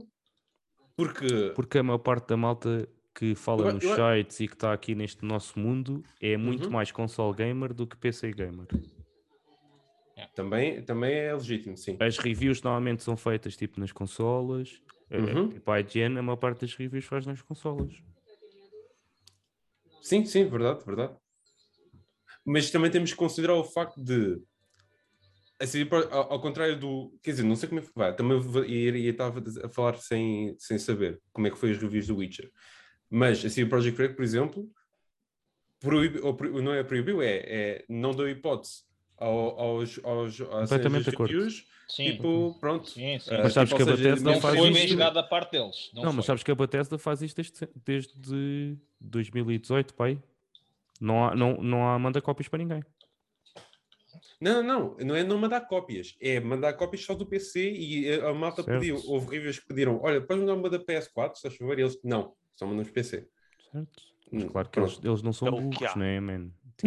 [0.95, 4.53] porque Porque a maior parte da malta que fala Eu- nos eu- sites e que
[4.53, 6.71] está aqui neste nosso mundo é muito Uhum.
[6.71, 8.67] mais console gamer do que PC gamer.
[10.35, 11.97] também, também é legítimo, sim.
[11.99, 14.81] As reviews normalmente são feitas tipo nas consolas.
[15.09, 15.49] eh, Uhum.
[15.49, 17.91] Tipo a IGN, a maior parte das reviews faz nas consolas.
[20.01, 21.15] Sim, sim, verdade, verdade.
[22.45, 24.41] Mas também temos que considerar o facto de,
[25.87, 27.17] pro- ao, ao contrário do.
[27.21, 30.79] Quer dizer, não sei como é que vai, também ia, estava a falar sem, sem
[30.79, 32.49] saber como é que foi as reviews do Witcher.
[33.09, 34.69] Mas, assim, o Project Red, por exemplo,
[35.79, 38.83] proíbe, ou não é proibiu, é, é não deu hipótese
[39.23, 41.35] ao- aos, aos, Completamente de acordo.
[41.35, 42.89] reviews, Sim, tipo, pronto.
[42.89, 43.29] sim, sim.
[43.33, 45.91] ah, Mas sabes tipo, que a Bethesda não faz foi jogado da parte deles.
[45.93, 50.21] Não, Não, mas sabes que a Bethesda faz isto desde, desde 2018, pai.
[50.99, 52.83] Não há, não, não há manda cópias para ninguém.
[54.39, 58.29] Não, não, não é não mandar cópias, é mandar cópias só do PC e a,
[58.29, 58.63] a malta Certo.
[58.63, 61.99] pediu, houve reviews que pediram, olha, podes mandar uma da PS4, se favor, e eles,
[62.03, 63.27] não, só mandamos PC.
[63.71, 64.03] Certo?
[64.31, 66.19] Mas Hum, claro que eles, eles não são É burros, né,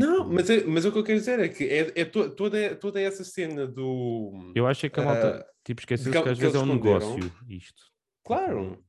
[0.00, 0.06] man?
[0.06, 2.30] Não, Tipo, mas, é, mas o que eu quero dizer é que é, é to-
[2.30, 4.52] toda, toda essa cena do...
[4.54, 6.64] Eu acho é que a malta, Ah, tipo, esqueceu-se que- que às que vezes é
[6.64, 7.82] um negócio isto.
[8.24, 8.82] Claro,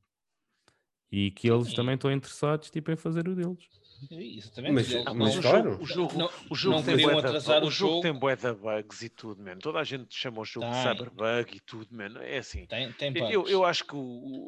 [1.12, 1.76] E que eles Sim.
[1.76, 3.64] também estão interessados, tipo, em fazer o deles.
[4.10, 4.72] Exatamente.
[4.74, 5.70] Mas- eles Ah, não- mas o claro.
[5.72, 8.02] jogo, o jogo, não- o jogo não tem bué atrasar o o jogo jogo.
[8.02, 9.60] tem bué de bugs e tudo, mano.
[9.60, 10.82] Toda a gente chama o jogo de Tem.
[10.82, 12.20] cyberbug e tudo, mano.
[12.22, 12.66] É assim.
[12.66, 13.98] Tem, tem Eu, eu acho que o-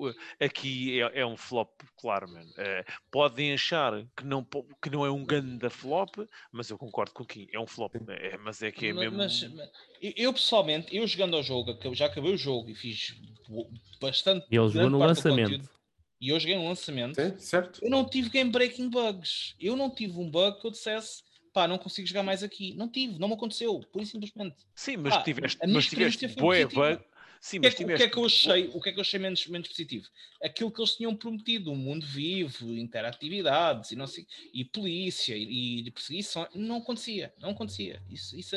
[0.08, 2.50] o- aqui é, é um flop, claro, mano.
[2.58, 4.44] Eh, podem achar que não,
[4.82, 6.16] que não é um ganda flop,
[6.52, 7.94] mas eu concordo com o Kim, é um flop.
[8.08, 9.16] É, mas é que é mesmo.
[9.16, 9.68] mas, mas
[10.00, 13.14] eu- pessoalmente, eu jogando ao jogo, já acabei o jogo e fiz
[14.00, 14.46] bastante.
[14.50, 15.68] E ele jogou no lançamento.
[16.20, 17.16] E eu joguei no lançamento.
[17.16, 17.80] sim, certo?
[17.82, 19.54] Eu não tive game breaking bugs.
[19.60, 21.22] Eu não tive um bug que eu dissesse,
[21.52, 22.74] pá, não consigo jogar mais aqui.
[22.74, 24.56] Não tive, não me aconteceu, pura e simplesmente.
[24.74, 26.96] Sim, mas Pá, tiveste, a minha mas tiveste experiência foi bué positiva.
[26.96, 27.04] bug.
[27.40, 28.02] Sim, O que, é mas que, o que tiveste.
[28.02, 30.08] é que eu achei, o que é que eu achei menos, menos positivo?
[30.42, 35.86] Aquilo que eles tinham prometido, um mundo vivo, interatividades e não sei, e polícia e,
[35.86, 38.02] e perseguição, não acontecia, não acontecia.
[38.08, 38.56] Isso, isso,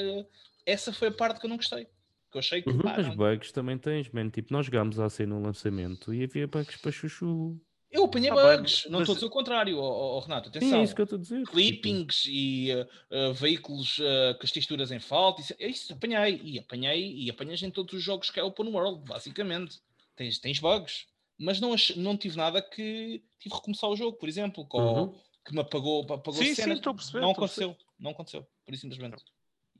[0.66, 1.88] essa foi a parte que eu não gostei.
[2.32, 2.80] Que eu achei que Uhum.
[2.80, 4.30] pá, Mas não- bugs também tens, man.
[4.30, 7.60] Tipo, nós jogámos a ser no lançamento e havia bugs para chuchu.
[7.92, 10.58] eu apanhei bem, bugs, não mas- estou a dizer o contrário, ó- ó, Renato, Sim,
[10.60, 10.80] atenção.
[10.80, 11.40] é isso que eu estou a dizer.
[11.40, 15.42] tipo, clippings e uh, uh, veículos uh, com as texturas em falta.
[15.42, 16.40] Isso, isso apanhei.
[16.42, 19.80] E apanhei e apanhas em todos os jogos que é open world, basicamente.
[20.16, 21.06] Tens, tens bugs.
[21.38, 24.80] Mas não, ach- não tive nada que tive que recomeçar o jogo, por exemplo, com,
[24.80, 25.16] Uhum.
[25.46, 27.66] que me apagou, apagou Sim, sim, estou a perceber, não perceber.
[27.66, 27.78] aconteceu.
[28.00, 29.22] Não aconteceu, por isso simplesmente.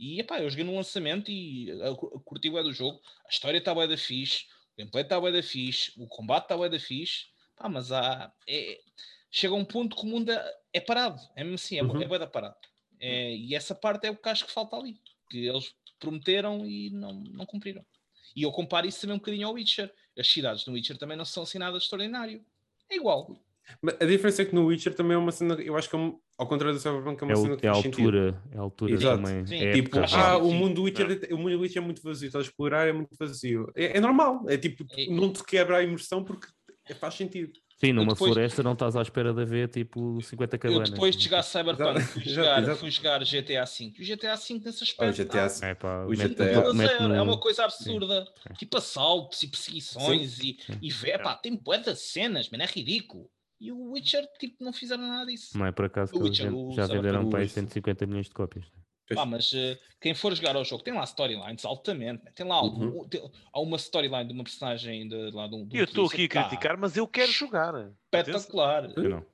[0.02, 3.00] E epá, eu joguei no lançamento e uh, cu- curti o do jogo.
[3.24, 6.58] A história está bué da fixe, o gameplay está bué da fixe, o combate está
[6.58, 7.26] bué da fixe.
[7.56, 8.80] Pá, mas há, é-
[9.30, 11.22] chega a um ponto que o mundo é, é parado.
[11.36, 12.02] É mesmo assim, é, Uhum.
[12.02, 12.56] é da parado.
[13.00, 15.00] É, e essa parte é o que acho que falta ali.
[15.30, 17.86] Que eles prometeram e não, não cumpriram.
[18.36, 19.94] E eu comparo isso também um bocadinho ao Witcher.
[20.18, 22.44] As cidades no Witcher também não são assim nada de extraordinário.
[22.90, 23.40] É igual.
[23.82, 26.00] Mas a diferença é que no Witcher também é uma cena, eu acho que é
[26.00, 28.06] um- ao contrário do Cyberpunk é uma É, cena que é a faz sentido.
[28.06, 28.42] altura.
[28.52, 29.24] É a altura Exato.
[29.24, 29.46] também.
[29.46, 29.56] Sim.
[29.64, 32.28] é Tipo, época, ah, o mundo do Witcher, o mundo do Witcher é muito vazio,
[32.28, 33.72] estás a explorar, é muito vazio.
[33.76, 36.48] É, é normal, é tipo, É- não te quebra a imersão porque
[37.00, 37.52] faz sentido.
[37.80, 40.90] Sim, numa depois- floresta não estás à espera de haver tipo 50 Eu cabanas.
[40.92, 43.94] depois de jogar Cyberpunk, fui, jogar, fui jogar GTA V.
[43.98, 45.04] E o GTA V nesse Ah, aspecto.
[45.22, 46.62] o GTA, ah, É, pá, O mete GTA.
[46.62, 48.26] no- mete zero, É no- uma coisa absurda.
[48.48, 48.54] Sim.
[48.54, 50.78] Tipo assaltos e perseguições e, Sim.
[50.80, 53.28] e vê, pá, tem de cenas, mano, é ridículo.
[53.62, 55.56] E o Witcher, tipo, não fizeram nada disso.
[55.58, 58.26] Não é por acaso O que Witcher, já- o já venderam para aí 150 milhões
[58.26, 58.66] de cópias.
[59.14, 62.24] Pá, mas eh, quem for jogar ao jogo tem lá storylines altamente.
[62.26, 62.32] né?
[62.34, 63.08] Tem lá algum- Uhum.
[63.08, 63.22] tem-
[63.54, 65.66] há uma storyline de uma personagem de, lá de um.
[65.68, 67.74] de um Eu estou aqui a que tá criticar, mas eu quero jogar.
[68.06, 68.92] Espetacular.
[68.96, 69.26] Eu não.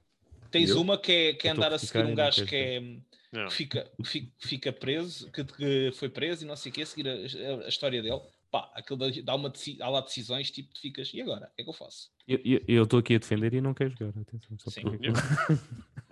[0.52, 0.82] Tens Eu?
[0.82, 2.80] uma que é, que é andar a seguir um gajo que é.
[2.80, 6.86] Que fica, fica, fica preso, que, que foi preso e não sei o quê, a
[6.86, 8.22] seguir a, a- a história dele,
[8.52, 11.48] pá, aquilo dá- uma, dá lá decisões, tipo, tu ficas, e agora?
[11.52, 12.10] O que é que eu faço?
[12.28, 14.10] Eu- estou aqui a defender e não quero jogar.
[14.20, 14.84] Atenção, só Sim.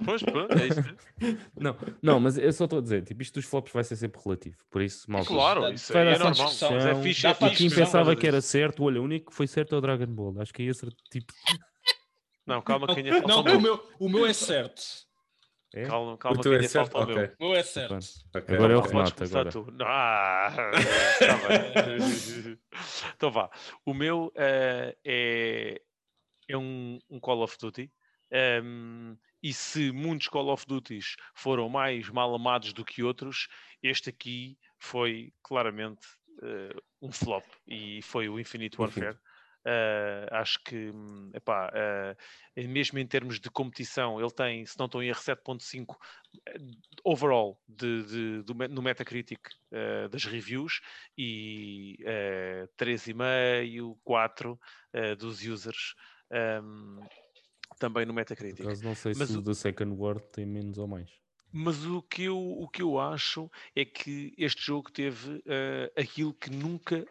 [0.03, 0.79] Pois, pronto, é isso.
[1.59, 4.21] não, não, mas eu só estou a dizer, tipo, isto dos flops vai ser sempre
[4.23, 4.57] relativo.
[4.69, 5.27] Por isso, malta.
[5.27, 6.31] Claro, isso é essa normal.
[6.33, 6.71] discussão.
[6.71, 9.03] Mas é fixe, é para E fixe quem pensava por que era certo, olha, o
[9.03, 10.41] único que foi certo é o Dragon Ball.
[10.41, 11.33] Acho que é esse tipo.
[12.45, 14.81] Não, calma, que ainda Não, falta o meu, o meu é certo.
[15.73, 15.83] É?
[15.87, 16.91] Calma, calma, o que teu é ainda certo?
[16.91, 17.35] falta o meu.
[17.39, 17.89] O meu é certo.
[17.89, 18.05] Pronto.
[18.35, 19.51] ok, Agora é o começar agora.
[19.51, 19.71] tu.
[19.71, 20.51] Não, Ah,
[21.19, 22.57] tá bem.
[23.15, 23.49] então vá.
[23.85, 25.81] O meu eh, é,
[26.47, 27.91] é um, um Call of Duty.
[28.31, 33.47] ehm, e se muitos Call of Duties foram mais mal amados do que outros,
[33.83, 36.07] este aqui foi claramente
[36.41, 37.45] eh, um flop.
[37.67, 39.17] E foi o Infinite Warfare.
[39.65, 44.85] Uh, acho que, hum, epá, uh, mesmo em termos de competição, ele tem, se não
[44.85, 45.95] estou em erro, 7.5
[47.03, 49.39] overall de, de, do, no Metacritic
[49.71, 50.81] uh, das reviews
[51.17, 54.59] e uh, 3,5, 4
[55.17, 55.95] dos users
[56.61, 56.99] um,
[57.79, 58.63] também no Metacritic.
[58.63, 61.09] Mas não sei Mas se o The Second World tem menos ou mais.
[61.51, 65.43] Mas o que eu, o que eu acho é que este jogo teve
[65.97, 67.05] aquilo que nunca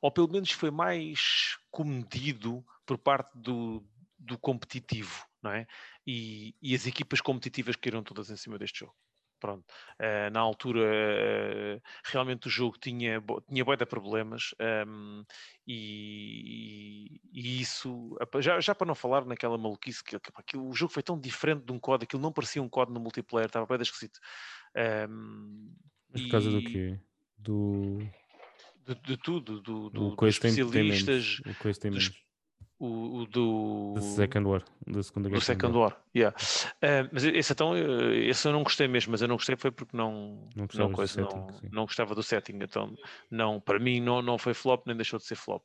[0.00, 3.84] ou pelo menos foi mais comedido por parte do,
[4.18, 5.66] do competitivo, não é?
[6.06, 8.94] E, e as equipas competitivas caíram todas em cima deste jogo.
[9.38, 9.64] Pronto.
[10.00, 15.24] Uh, na altura, uh, realmente o jogo tinha, tinha boia de problemas um, ehm,
[15.66, 20.92] e, e, isso, já, já para não falar naquela maluquice, que, que, que, o jogo
[20.92, 23.82] foi tão diferente de um código, aquilo não parecia um código no multiplayer, estava bem
[23.82, 24.18] esquisito.
[24.74, 25.76] Um, ehm,
[26.12, 26.52] Mas por causa e...
[26.52, 27.00] do quê?
[27.36, 27.98] Do
[28.86, 32.10] de, de tudo, do, do, dos especialistas, tem, o tem dos,
[32.78, 35.40] o, o, do The Second War, da Segunda Guerra.
[35.40, 36.36] Do Second War, yeah.
[36.82, 39.70] Uh, mas esse então, eh, esse eu não gostei mesmo, mas eu não gostei foi
[39.70, 42.94] porque não não, não, coisa, setting, não, não, gostava do setting, então
[43.30, 45.62] não, para mim não, não foi flop nem deixou de ser flop.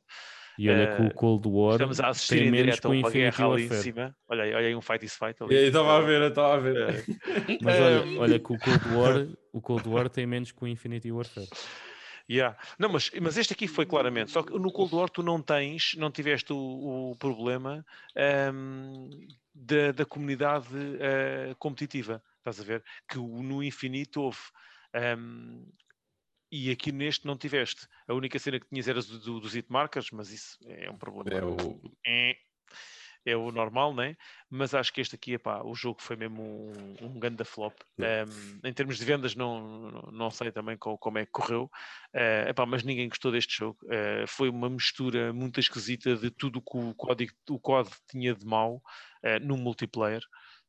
[0.58, 2.90] E olha que o eh, Cold War estamos a assistir tem em menos direto a
[2.90, 4.16] uma guerra ali em cima.
[4.28, 5.54] Olha aí, olha aí um fight is fight ali.
[5.54, 7.04] Estava a ver, estava a ver.
[7.62, 11.10] Mas olha, olha que o Cold War, o Cold War tem menos que o Infinity
[11.10, 11.48] Warfare.
[12.32, 12.56] Yeah.
[12.78, 14.30] Não, mas, mas este aqui foi claramente.
[14.30, 17.84] Só que no Cold War tu não tens, não tiveste o, o problema
[18.54, 19.10] um,
[19.54, 22.22] da, da comunidade uh, competitiva.
[22.38, 22.82] Estás a ver?
[23.06, 24.40] Que no infinito houve.
[25.18, 25.70] Um,
[26.50, 27.86] e aqui neste não tiveste.
[28.08, 31.38] A única cena que tinhas era do, do, dos hitmarkers, mas isso é um problema.
[31.38, 31.80] É o...
[32.06, 32.36] É
[33.24, 34.16] é o normal, né?
[34.50, 37.74] Mas acho que este aqui, epá, o jogo foi mesmo um, um ganda flop.
[37.98, 41.70] Um, em termos de vendas, não, não sei também como, como é que correu,
[42.14, 43.78] uh, epá, mas ninguém gostou deste jogo.
[43.84, 48.44] Uh, foi uma mistura muito esquisita de tudo que o código, o código tinha de
[48.44, 50.22] mau uh, no multiplayer.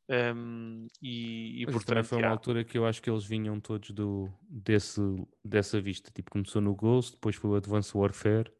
[0.06, 4.30] Um, e, e portanto, foi uma altura que eu acho que eles vinham todos do,
[4.48, 5.00] desse,
[5.42, 6.10] dessa vista.
[6.10, 8.52] Tipo, começou no Ghost, depois foi o Advanced Warfare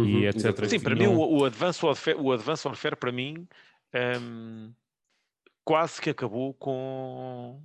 [0.00, 0.66] uhum, e etc.
[0.66, 3.46] Sim, para mim o, o, Advanced Warfare, o Warfare para mim
[4.20, 4.72] um,
[5.64, 7.60] quase que acabou com,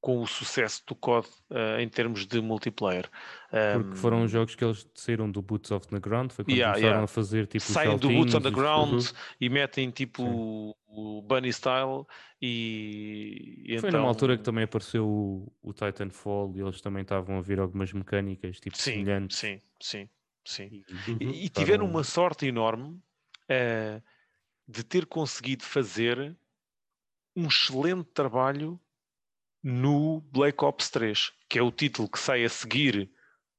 [0.00, 3.08] com o sucesso do COD uh, em termos de multiplayer.
[3.52, 6.72] Um, Porque foram jogos que eles saíram do Boots of the Ground, foi quando yeah,
[6.74, 7.04] começaram yeah.
[7.04, 9.04] a fazer tipo Saem do Boots on the Ground
[9.40, 12.06] e metem tipo o, o Bunny Style
[12.40, 14.00] e, e Foi então...
[14.00, 17.92] numa altura que também apareceu o, o Titanfall e eles também estavam a ver algumas
[17.92, 19.36] mecânicas tipo sim, semelhantes.
[19.36, 20.08] Sim, sim.
[20.48, 20.82] Sim.
[20.90, 21.18] Uhum.
[21.20, 24.02] E, e tiveram uma sorte enorme uh,
[24.66, 26.34] de ter conseguido fazer
[27.36, 28.80] um excelente trabalho
[29.62, 33.10] no Black Ops 3, que é o título que sai a seguir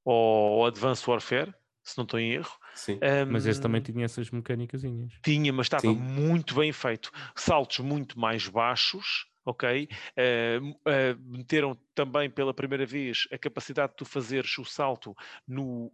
[0.03, 1.53] ao Advanced Warfare,
[1.83, 2.57] se não estou em erro.
[2.73, 4.81] Sim, um, mas esse também tinha essas mecânicas.
[5.23, 5.95] Tinha, mas estava Sim.
[5.95, 7.11] muito bem feito.
[7.35, 9.87] Saltos muito mais baixos, ok?
[10.17, 15.15] Uh, uh, meteram também pela primeira vez a capacidade de tu fazeres o salto
[15.47, 15.91] no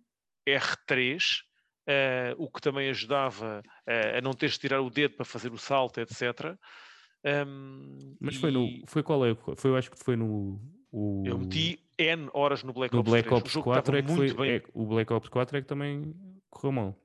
[0.48, 1.22] R3, uh,
[1.88, 5.52] eh, o que também ajudava uh, a não teres de tirar o dedo para fazer
[5.52, 6.56] o salto, etc.
[7.26, 8.68] Um, Mas foi no.
[8.86, 9.36] Foi qual é?
[9.56, 10.62] Foi, eu acho que foi no.
[10.92, 11.24] O...
[11.26, 13.42] Eu meti N horas no Black no Ops Black 3.
[13.42, 14.34] Ops 4 é que foi.
[14.34, 14.52] Bem...
[14.52, 16.14] É, o Black Ops 4 é que também
[16.50, 16.96] correu mal.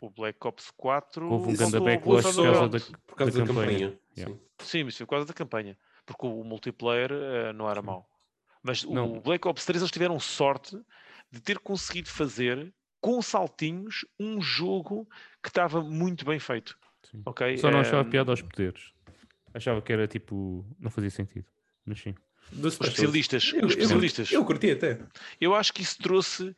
[0.00, 3.46] O Black Ops 4 houve um grande backlash por causa da, por causa da, da
[3.46, 3.78] campanha.
[3.78, 4.00] campanha.
[4.16, 4.40] Yeah.
[4.58, 5.78] Sim, mas foi por causa da campanha.
[6.06, 8.08] Porque o multiplayer uh, não era mau.
[8.62, 9.16] Mas não.
[9.16, 10.76] o Black Ops 3 eles tiveram sorte
[11.30, 15.08] de ter conseguido fazer com saltinhos um jogo
[15.42, 16.78] que estava muito bem feito.
[17.02, 17.22] Sim.
[17.24, 17.56] Okay?
[17.56, 18.10] Só não achava um...
[18.10, 18.92] piada aos poderes.
[19.54, 20.64] Achava que era tipo.
[20.78, 21.46] não fazia sentido.
[21.84, 22.14] Mas sim.
[22.52, 23.52] Dos especialistas.
[23.54, 24.32] Eu, os especialistas.
[24.32, 24.98] Eu, eu, curti até.
[25.40, 26.54] Eu acho que isso trouxe, uh,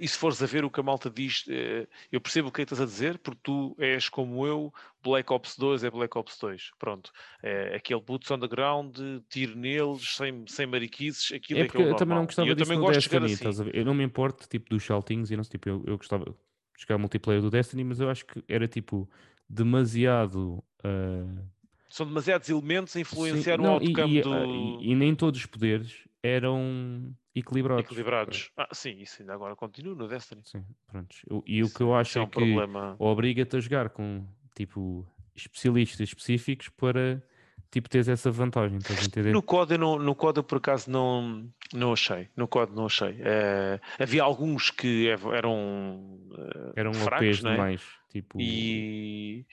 [0.00, 2.60] e se fores a ver o que a malta diz, uh, eu percebo o que
[2.60, 4.72] é estás a dizer, porque tu és como eu,
[5.02, 6.70] Black Ops 2 é Black Ops 2.
[6.78, 7.10] Pronto.
[7.42, 8.96] Uh, aquele boots on the ground,
[9.28, 12.54] tiro neles, sem, sem mariquices, aquilo é, é que eu, eu também não gostava eu
[12.54, 13.70] disso também gosto Destiny, de assim.
[13.72, 16.34] Eu não me importo tipo, dos saltinhos, e não, tipo, eu, eu gostava de
[16.78, 19.08] jogar multiplayer do Destiny, mas eu acho que era tipo
[19.48, 20.62] demasiado.
[20.84, 21.57] Uh
[21.88, 24.44] são demasiados elementos a influenciar Sim, não, o outcome e, e, do...
[24.80, 27.84] E, e, nem todos os poderes eram equilibrados.
[27.84, 28.50] Equilibrados.
[28.56, 30.42] Ah, sim, isso ainda agora continua no Destiny.
[30.44, 31.16] Sim, pronto.
[31.46, 32.96] E o que eu acho é, é um que problema...
[32.98, 37.22] obriga-te a jogar com, tipo, especialistas específicos para
[37.70, 39.32] tipo, teres essa vantagem, estás a entender?
[39.32, 43.12] No código, no, no código por acaso não, não achei, no código não achei.
[43.12, 47.52] Uh, havia alguns que eram uh, eram fracos, né?
[47.52, 48.40] demais, tipo...
[48.40, 49.46] E,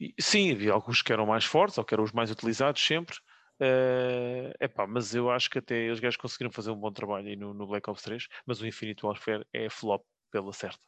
[0.00, 3.16] e, sim, havia alguns que eram mais fortes ou que eram os mais utilizados sempre.
[3.58, 7.36] Uh, epá, mas eu acho que até os gajos conseguiram fazer um bom trabalho aí
[7.36, 10.78] no, no Black Ops 3, mas o Infinite Warfare é flop pela certa.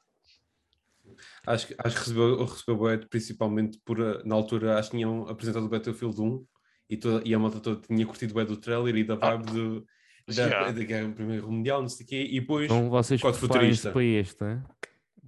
[1.47, 5.27] Acho, que- acho que recebeu, recebeu bué, principalmente por, eh, na altura, acho que tinham
[5.29, 6.47] apresentado o Battlefield 1
[6.91, 9.87] e, toda, e a malta toda tinha curtido bem do trailer e da vibe do,
[10.27, 10.73] da, Yeah.
[10.73, 13.93] da Guerra Primeira Mundial, não sei o quê, e depois Então vocês Código preparem-se futurista.
[13.93, 14.63] para este, hein?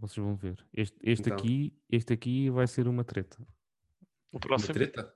[0.00, 0.64] Vocês vão ver.
[0.72, 1.36] Este, este Então.
[1.38, 3.38] aqui, este aqui vai ser uma treta.
[4.32, 4.74] O uma próximo.
[4.74, 5.12] treta.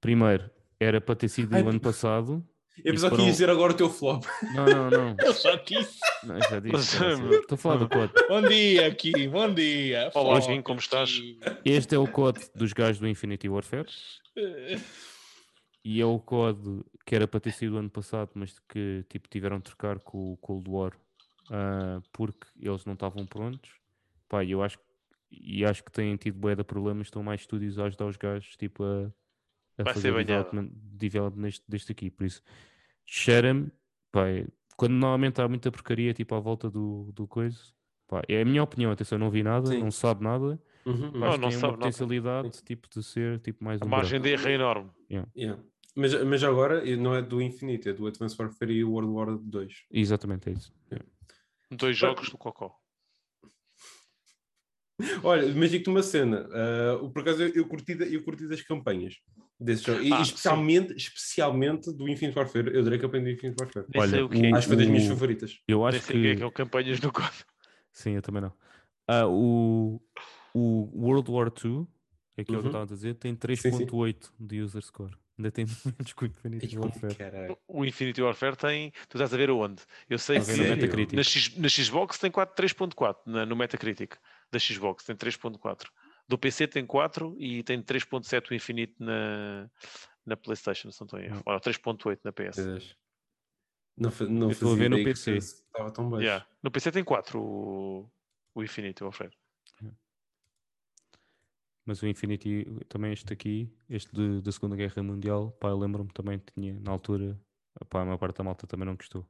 [0.00, 2.46] Primeiro, era para ter sido Ai, o ano passado.
[2.84, 4.24] Eu pensava que ia dizer agora o teu flop.
[4.54, 5.16] Não, não, não.
[5.24, 5.98] Eu já disse.
[6.24, 6.96] não já disse.
[6.96, 8.12] Estou a falar do code.
[8.28, 10.10] Bom dia, aqui, bom dia.
[10.14, 11.20] Olá, Kim, como estás?
[11.64, 13.88] Este é o code dos gajos do Infinity Warfare.
[15.84, 19.28] E é o código que era para ter sido o ano passado, mas que tipo,
[19.28, 20.92] tiveram de trocar com o Cold War
[21.50, 23.70] ah, porque eles não estavam prontos.
[24.28, 24.78] Pá, e eu acho
[25.30, 28.56] e acho que têm tido bué de problemas, estão mais estúdios a ajudar os gajos
[28.56, 29.10] tipo, a,
[29.78, 32.08] a Vai fazer development, development deste, deste aqui.
[32.10, 32.40] Por isso,
[33.04, 33.70] cheira-me,
[34.12, 34.46] pá, é-
[34.76, 37.58] quando normalmente há muita porcaria tipo à volta do, do coisa,
[38.06, 39.78] pá, é a minha opinião, atenção, não vi nada, Sim.
[39.80, 41.76] não sabe nada, Uhum, mas Não, não tem sabe uma nada.
[41.78, 44.36] potencialidade tipo, de ser tipo, mais A um margem buraco.
[44.36, 44.90] de erro é enorme.
[45.10, 45.62] yeah.
[45.96, 49.84] mas, mas agora não é do Infinite, é do Advanced Warfare e World War 2.
[49.90, 50.72] Exatamente, é isso.
[51.70, 52.76] Dois jogos do Cocó.
[55.24, 56.46] Olha, mas digo-te uma cena.
[57.02, 59.14] o por acaso eu, eu, curti, eu curti das campanhas
[59.58, 60.00] desse jogo.
[60.00, 62.70] E Ah, especialmente, especialmente do Infinite Warfare.
[62.72, 63.86] Eu direi que aprendi do Infinite Warfare.
[63.96, 64.50] Olha, o que é.
[64.52, 65.58] o- Acho que foi das minhas favoritas.
[65.66, 66.36] Eu acho que é que.
[66.36, 67.44] que é o campanhas no código.
[67.92, 68.52] Sim, eu também não.
[69.08, 70.00] Ah, o,
[70.54, 71.86] o World War II,
[72.36, 72.58] é aquilo que Uhum.
[72.60, 73.36] eu estava a dizer, tem sim.
[73.38, 75.16] 3.8 de user score.
[75.38, 77.14] Ainda tem menos que o Infinity Warfare.
[77.16, 77.58] caralho.
[77.66, 78.90] O Infinity Warfare tem.
[79.08, 79.82] Tu estás a ver aonde?
[80.08, 80.64] Eu sei que no?
[80.76, 81.16] Metacritic.
[81.16, 84.16] na, X, na Xbox tem 4 3.4 na- no Metacritic
[84.52, 85.88] da Xbox tem 3.4
[86.28, 89.68] do PC tem 4 e tem 3.7 o Infinite na,
[90.24, 91.42] na Playstation se não estou em erro.
[91.44, 92.94] Ora, 3.8 na PS.
[93.96, 95.36] Não, não Eu estou a fazia ver no PC.
[95.36, 96.24] Estava tão baixo.
[96.24, 96.46] Yeah.
[96.62, 98.08] no PC tem 4 o,
[98.54, 99.32] o Infinity Warfare
[101.86, 106.10] Mas o Infinity, também este aqui, este de- da Segunda Guerra Mundial, pá, eu lembro-me
[106.12, 107.38] também tinha, na altura,
[107.90, 109.26] pá, a maior parte da malta também não gostou.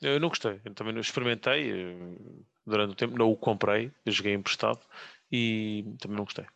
[0.00, 2.18] eu não gostei, eu também não experimentei eh,
[2.66, 4.80] durante o tempo, não o comprei eu joguei emprestado
[5.30, 6.46] e também não gostei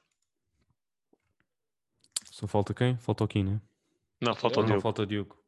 [2.31, 2.97] Só falta quem?
[2.97, 3.61] Falta o Kim, né?
[4.21, 5.44] não, falta o Não, falta o Diogo.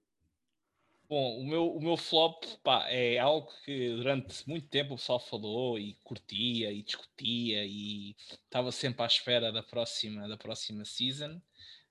[1.09, 5.21] Bom, o meu, o meu flop pá, é algo que durante muito tempo o pessoal
[5.21, 11.41] falou e curtia e discutia e estava sempre à espera da próxima, da próxima season,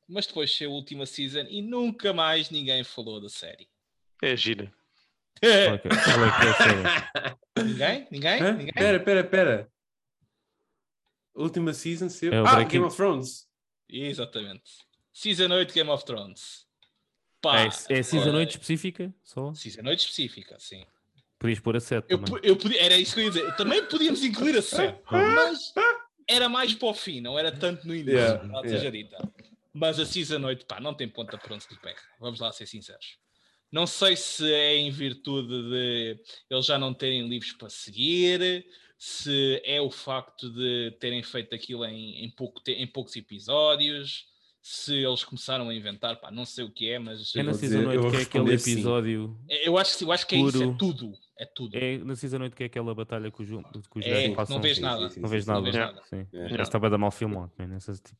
[0.07, 3.69] mas depois chegou a última season e nunca mais ninguém falou da série.
[4.21, 4.73] é gira
[5.39, 6.23] Qual
[7.55, 8.07] é é, ninguém?
[8.11, 8.41] Ninguém?
[8.41, 8.51] Hã?
[8.53, 8.73] Ninguém?
[8.73, 9.71] Pera, pera, pera.
[11.33, 12.33] Última season ser...
[12.33, 13.47] É ah, Game of Thrones.
[13.89, 14.85] Exatamente.
[15.13, 16.64] Season 8 Game of Thrones.
[17.51, 19.13] Pá, É, é season eh, 8 específica?
[19.23, 19.53] Só?
[19.53, 20.85] Season 8 específica, sim.
[21.37, 22.41] Podias pôr a 7 Eu, também.
[22.43, 23.55] eu podia, era isso que eu ia dizer.
[23.55, 25.73] Também podíamos incluir a série, mas
[26.27, 28.79] era mais para o fim, não era tanto no início, Yeah, verdade yeah.
[28.79, 29.31] seja dita.
[29.73, 31.99] Mas a Season 8, pá, não tem ponta para onde se lhe pega.
[32.19, 33.17] Vamos lá ser sinceros.
[33.71, 36.19] Não sei se é em virtude de
[36.49, 38.65] eles já não terem livros para seguir,
[38.97, 44.25] se é o facto de terem feito aquilo em, em, pouco te- em poucos episódios,
[44.67, 47.77] se eles começaram a inventar, pá, não sei o que é, mas É na season
[47.77, 48.71] dizer- eu 8 vou que é aquele sim.
[48.71, 49.37] episódio.
[49.63, 50.77] eu acho, que- eu acho que é isso, é Puro.
[50.79, 51.13] tudo.
[51.37, 51.77] É tudo.
[51.77, 54.77] É na season 8 que é aquela batalha que os, que os É, não vês
[54.77, 55.07] Sim, nada.
[55.09, 55.59] sim, sim, Não vês nada.
[55.59, 56.01] Não vês nada.
[56.09, 56.27] Sim.
[56.33, 57.51] Já estava a dar mal filmado.
[57.59, 58.17] man, nessas, tipo,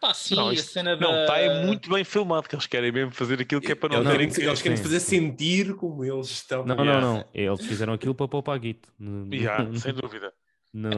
[0.00, 1.22] Pá, sim, Não, a isto- cena não, da...
[1.22, 3.96] está é muito bem filmado que eles querem mesmo fazer aquilo que é para não
[4.02, 5.16] Eles terem querem, eles querem sim, fazer sim.
[5.28, 6.64] sentir como eles estão.
[6.64, 7.00] Não, Yeah.
[7.00, 7.24] não, não.
[7.34, 10.32] Eles fizeram aquilo para poupar guito no- no- Yeah, sem dúvida
[10.72, 10.90] no-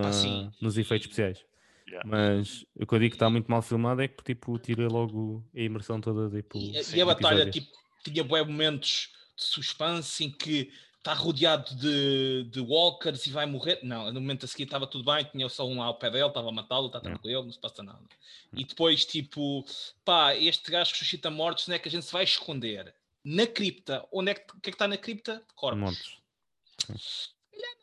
[0.61, 1.43] nos efeitos especiais.
[1.91, 2.09] Yeah.
[2.09, 5.45] Mas o que eu digo que está muito mal filmado é que tipo, tira logo
[5.55, 6.31] a imersão toda.
[6.35, 7.67] Tipo, E, a- sim, e a batalha episódios.
[7.67, 13.47] tipo, tinha bué momentos de suspense em que está rodeado de, de walkers e vai
[13.47, 13.81] morrer.
[13.83, 16.27] Não, no momento a seguir estava tudo bem, tinha só um lá ao pé dele,
[16.29, 18.05] estava a matá-lo, está tranquilo, não se passa nada.
[18.53, 19.65] E depois, tipo,
[20.05, 22.95] pá, este gajo que suscita mortes, onde é que a gente se vai esconder?
[23.25, 24.07] Na cripta.
[24.13, 25.43] Onde é que, o que é que está na cripta?
[25.55, 25.81] Corpos.
[25.81, 27.31] montes.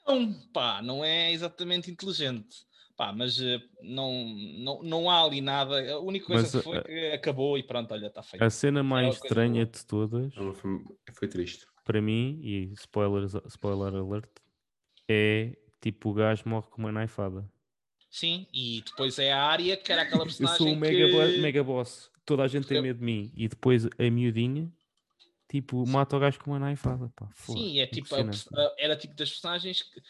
[0.07, 2.65] Não, pá, não é exatamente inteligente.
[2.97, 4.25] Pá, mas eh, não,
[4.57, 5.93] não, não há ali nada.
[5.93, 8.41] A única coisa Mas, que foi eh, que acabou e pronto, olha, está feito.
[8.41, 10.79] A cena mais coisa estranha de todas, foi,
[11.13, 11.67] foi triste.
[11.85, 14.29] para mim, e spoilers, spoiler alert,
[15.07, 17.47] é tipo o gajo morre com uma naifada.
[18.09, 21.37] Sim, e depois é a área que era aquela Eu personagem sou o mega, que...
[21.39, 23.31] mega boss, toda a gente tem Eu- medo de mim.
[23.35, 24.71] E depois a miudinha,
[25.47, 27.11] tipo, mata o gajo com uma naifada.
[27.15, 30.01] Pá, foda, Sim, é tipo, a era tipo das personagens que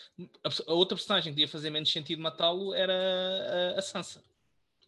[0.43, 4.23] a, a outra personagem que ia fazer menos sentido matá-lo era a, Sansa.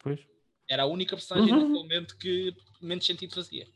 [0.02, 0.20] Pois.
[0.68, 1.60] Era a única personagem Uhum.
[1.60, 3.66] naquele momento que menos sentido fazia.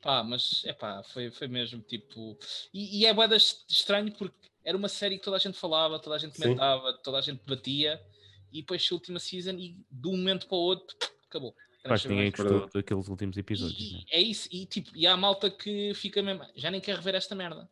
[0.00, 2.36] Pá, mas é pá, foi, foi mesmo tipo.
[2.74, 4.34] E, e é bué das- estranho porque
[4.64, 6.42] era uma série que toda a gente falava, toda a gente Sim.
[6.42, 8.00] comentava, toda a gente batia
[8.52, 10.96] e depois a última season e de um momento para o outro
[11.28, 11.54] acabou.
[11.84, 12.62] Acho que ninguém Transformers.
[12.64, 13.92] gostou daqueles últimos episódios.
[13.92, 13.98] né?
[14.10, 16.96] E, é isso, e tipo, e há a malta que fica mesmo, já nem quer
[16.96, 17.68] rever esta merda.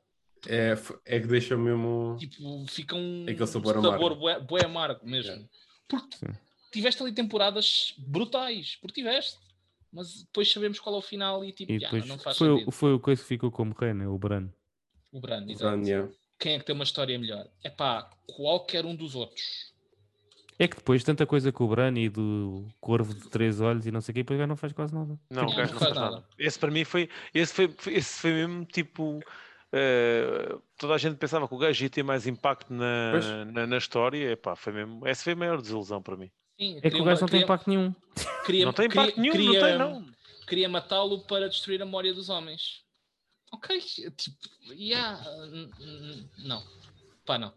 [0.49, 0.75] É,
[1.05, 2.17] é que deixa mesmo.
[2.19, 4.17] Tipo, fica um Aquele sabor sabor amargo.
[4.17, 5.31] bué, bué amargo mesmo.
[5.33, 5.49] Yeah.
[5.87, 6.33] Porque Sim.
[6.73, 9.39] tiveste ali temporadas brutais, porque tiveste.
[9.93, 12.71] Mas depois sabemos qual é o final e tipo, E já, não faz foi, sentido.
[12.71, 14.07] foi o coisa que ficou como rei, né?
[14.09, 14.49] O Bran.
[15.13, 15.83] O Brand, exato.
[15.85, 16.09] Yeah.
[16.39, 17.47] Quem é que tem uma história melhor?
[17.63, 19.75] É pá, qualquer um dos outros.
[20.63, 23.91] É que depois tanta coisa com o Bran e do corvo de três olhos e
[23.91, 25.19] não sei o que, depois já não faz quase nada.
[25.31, 26.11] Não, o gajo não não faz nada.
[26.17, 26.25] nada.
[26.39, 27.09] Esse para mim foi.
[27.33, 29.21] Esse foi, esse foi mesmo tipo.
[29.73, 33.79] eh, toda a gente pensava que o gajo ia ter mais impacto na, na, na
[33.79, 34.33] história.
[34.33, 36.31] Epá, foi mesmo, essa foi a maior desilusão para mim.
[36.59, 37.95] Sim, É que queria o gajo não tem queria- impacto nenhum.
[38.45, 40.11] queria- não tem queria- impacto nenhum, queria- não tem, não.
[40.47, 42.83] Queria matá-lo para destruir a memória dos homens.
[43.53, 44.37] Ok, tipo,
[44.73, 45.19] yeah,
[46.45, 46.63] não.
[47.25, 47.53] Pá, não.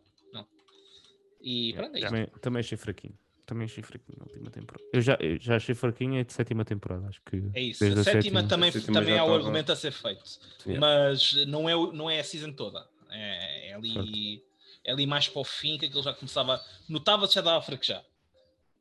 [1.44, 2.10] E pronto, é isto.
[2.10, 3.18] Também, também achei fraquinho.
[3.46, 4.84] Também achei fraquinho na última temporada.
[4.94, 7.44] Eu já, eu já achei fraquinho é de sétima temporada, acho que.
[7.54, 7.84] É isso.
[7.84, 10.24] desde A sétima, também, A sétima também há o argumento a ser feito.
[10.66, 10.80] Yeah.
[10.80, 12.88] Mas não é, não é a season toda.
[13.12, 14.42] É, é ali,
[14.86, 16.62] é ali mais para o fim que aquilo já começava.
[16.88, 18.04] Notava-se já dava a fraquejar.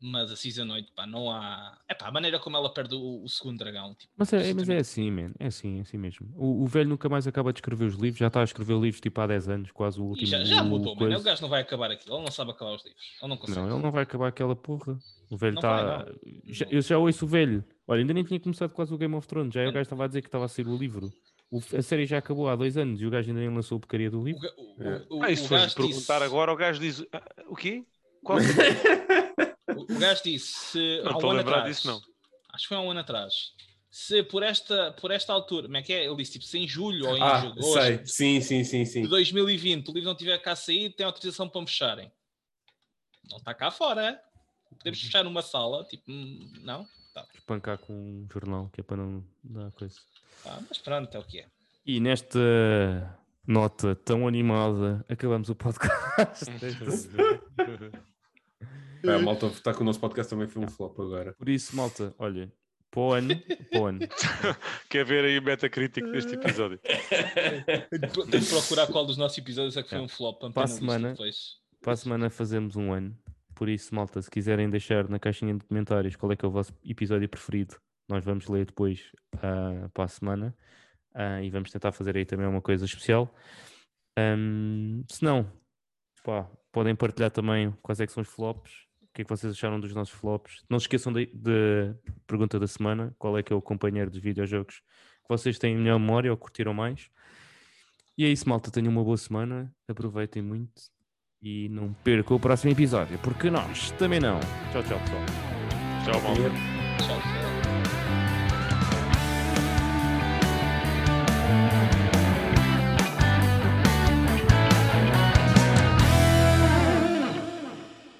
[0.05, 1.79] Mas a season 8, pá, não há.
[1.89, 3.95] É pá, a maneira como ela perde o, o segundo dragão.
[3.95, 5.31] Tipo, Mas é, mas é assim, man.
[5.39, 6.29] É assim, é assim mesmo.
[6.35, 9.01] O, o velho nunca mais acaba de escrever os livros, já está a escrever livros
[9.01, 10.27] tipo há 10 anos, quase o E último.
[10.27, 11.07] já, já o mudou, mano.
[11.07, 11.19] coisa.
[11.19, 12.17] O gajo não vai acabar aquilo.
[12.17, 13.01] Ele não sabe acabar os livros.
[13.23, 13.61] Ele não consegue.
[13.61, 14.99] Não, ele não vai acabar aquela porra.
[15.31, 16.05] O velho está.
[16.47, 17.65] Já, eu já ouço o velho.
[17.87, 19.55] Olha, ainda nem tinha começado quase o Game of Thrones.
[19.55, 21.13] Já aí o gajo estava a dizer que estava a sair o livro.
[21.49, 23.81] O- a série já acabou há dois anos e o gajo ainda nem lançou a
[23.81, 24.41] porcaria do O, livro.
[24.41, 25.07] ga- o, É.
[25.11, 27.55] o, Ah, e se o fores gajo perguntar disse, agora, o gajo diz: "Ah, o
[27.55, 27.85] quê?
[28.25, 28.39] Qual?
[29.89, 32.01] O, gajo disse: se Não há estou um a ano lembrar atrás, disso, não.
[32.53, 33.35] Acho que foi há um ano atrás.
[33.91, 36.07] Se por esta, por esta altura, como é que é?
[36.07, 38.01] Ele disse tipo, se em julho ou em Ah, agosto sei.
[38.07, 39.03] Sim, sim, sim, sim.
[39.03, 42.11] de 2020 o livro não tiver cá sair, tem autorização para me fecharem.
[43.31, 44.21] Não está cá fora, é?
[44.79, 46.87] Podemos fechar numa sala, tipo, hum, não?
[47.13, 49.97] Tá, Espancar com um jornal, que é para não dar coisa.
[50.43, 51.47] tá, mas pronto, é o que é.
[51.85, 52.39] E nesta
[53.47, 56.47] nota tão animada, acabamos o podcast.
[59.05, 61.35] É, a malta está com o nosso podcast também foi um flop agora.
[61.35, 62.53] Por isso, malta, olha,
[62.91, 63.35] para o ano,
[63.71, 64.01] para o ano,
[64.91, 66.79] Quer ver aí o Metacritic deste episódio?
[66.79, 70.41] Tenho que procurar qual dos nossos episódios é que foi um flop.
[70.53, 71.15] Para, a semana-
[71.81, 73.17] para a semana fazemos um ano.
[73.55, 76.51] Por isso, malta, se quiserem deixar na caixinha de comentários qual é que é o
[76.51, 77.77] vosso episódio preferido,
[78.09, 79.11] nós vamos ler depois
[79.43, 80.57] ah, para a semana
[81.15, 83.33] Ah, e vamos tentar fazer aí também uma coisa especial.
[84.19, 85.51] Ahm, se não,
[86.25, 88.73] pá, podem partilhar também quais é que são os flops,
[89.13, 90.65] que é que vocês acharam dos nossos flops.
[90.69, 91.21] Não se esqueçam da
[92.27, 95.99] pergunta da semana, qual é que é o companheiro dos videojogos que vocês têm melhor
[95.99, 97.09] memória ou curtiram mais.
[98.17, 100.83] E é isso, malta, tenham uma boa semana, aproveitem muito
[101.41, 104.39] e não percam o próximo episódio, porque nós também não.
[104.71, 105.23] Tchau, tchau, pessoal.
[106.05, 106.43] Tchau, malta.
[106.99, 107.32] Tchau, tchau.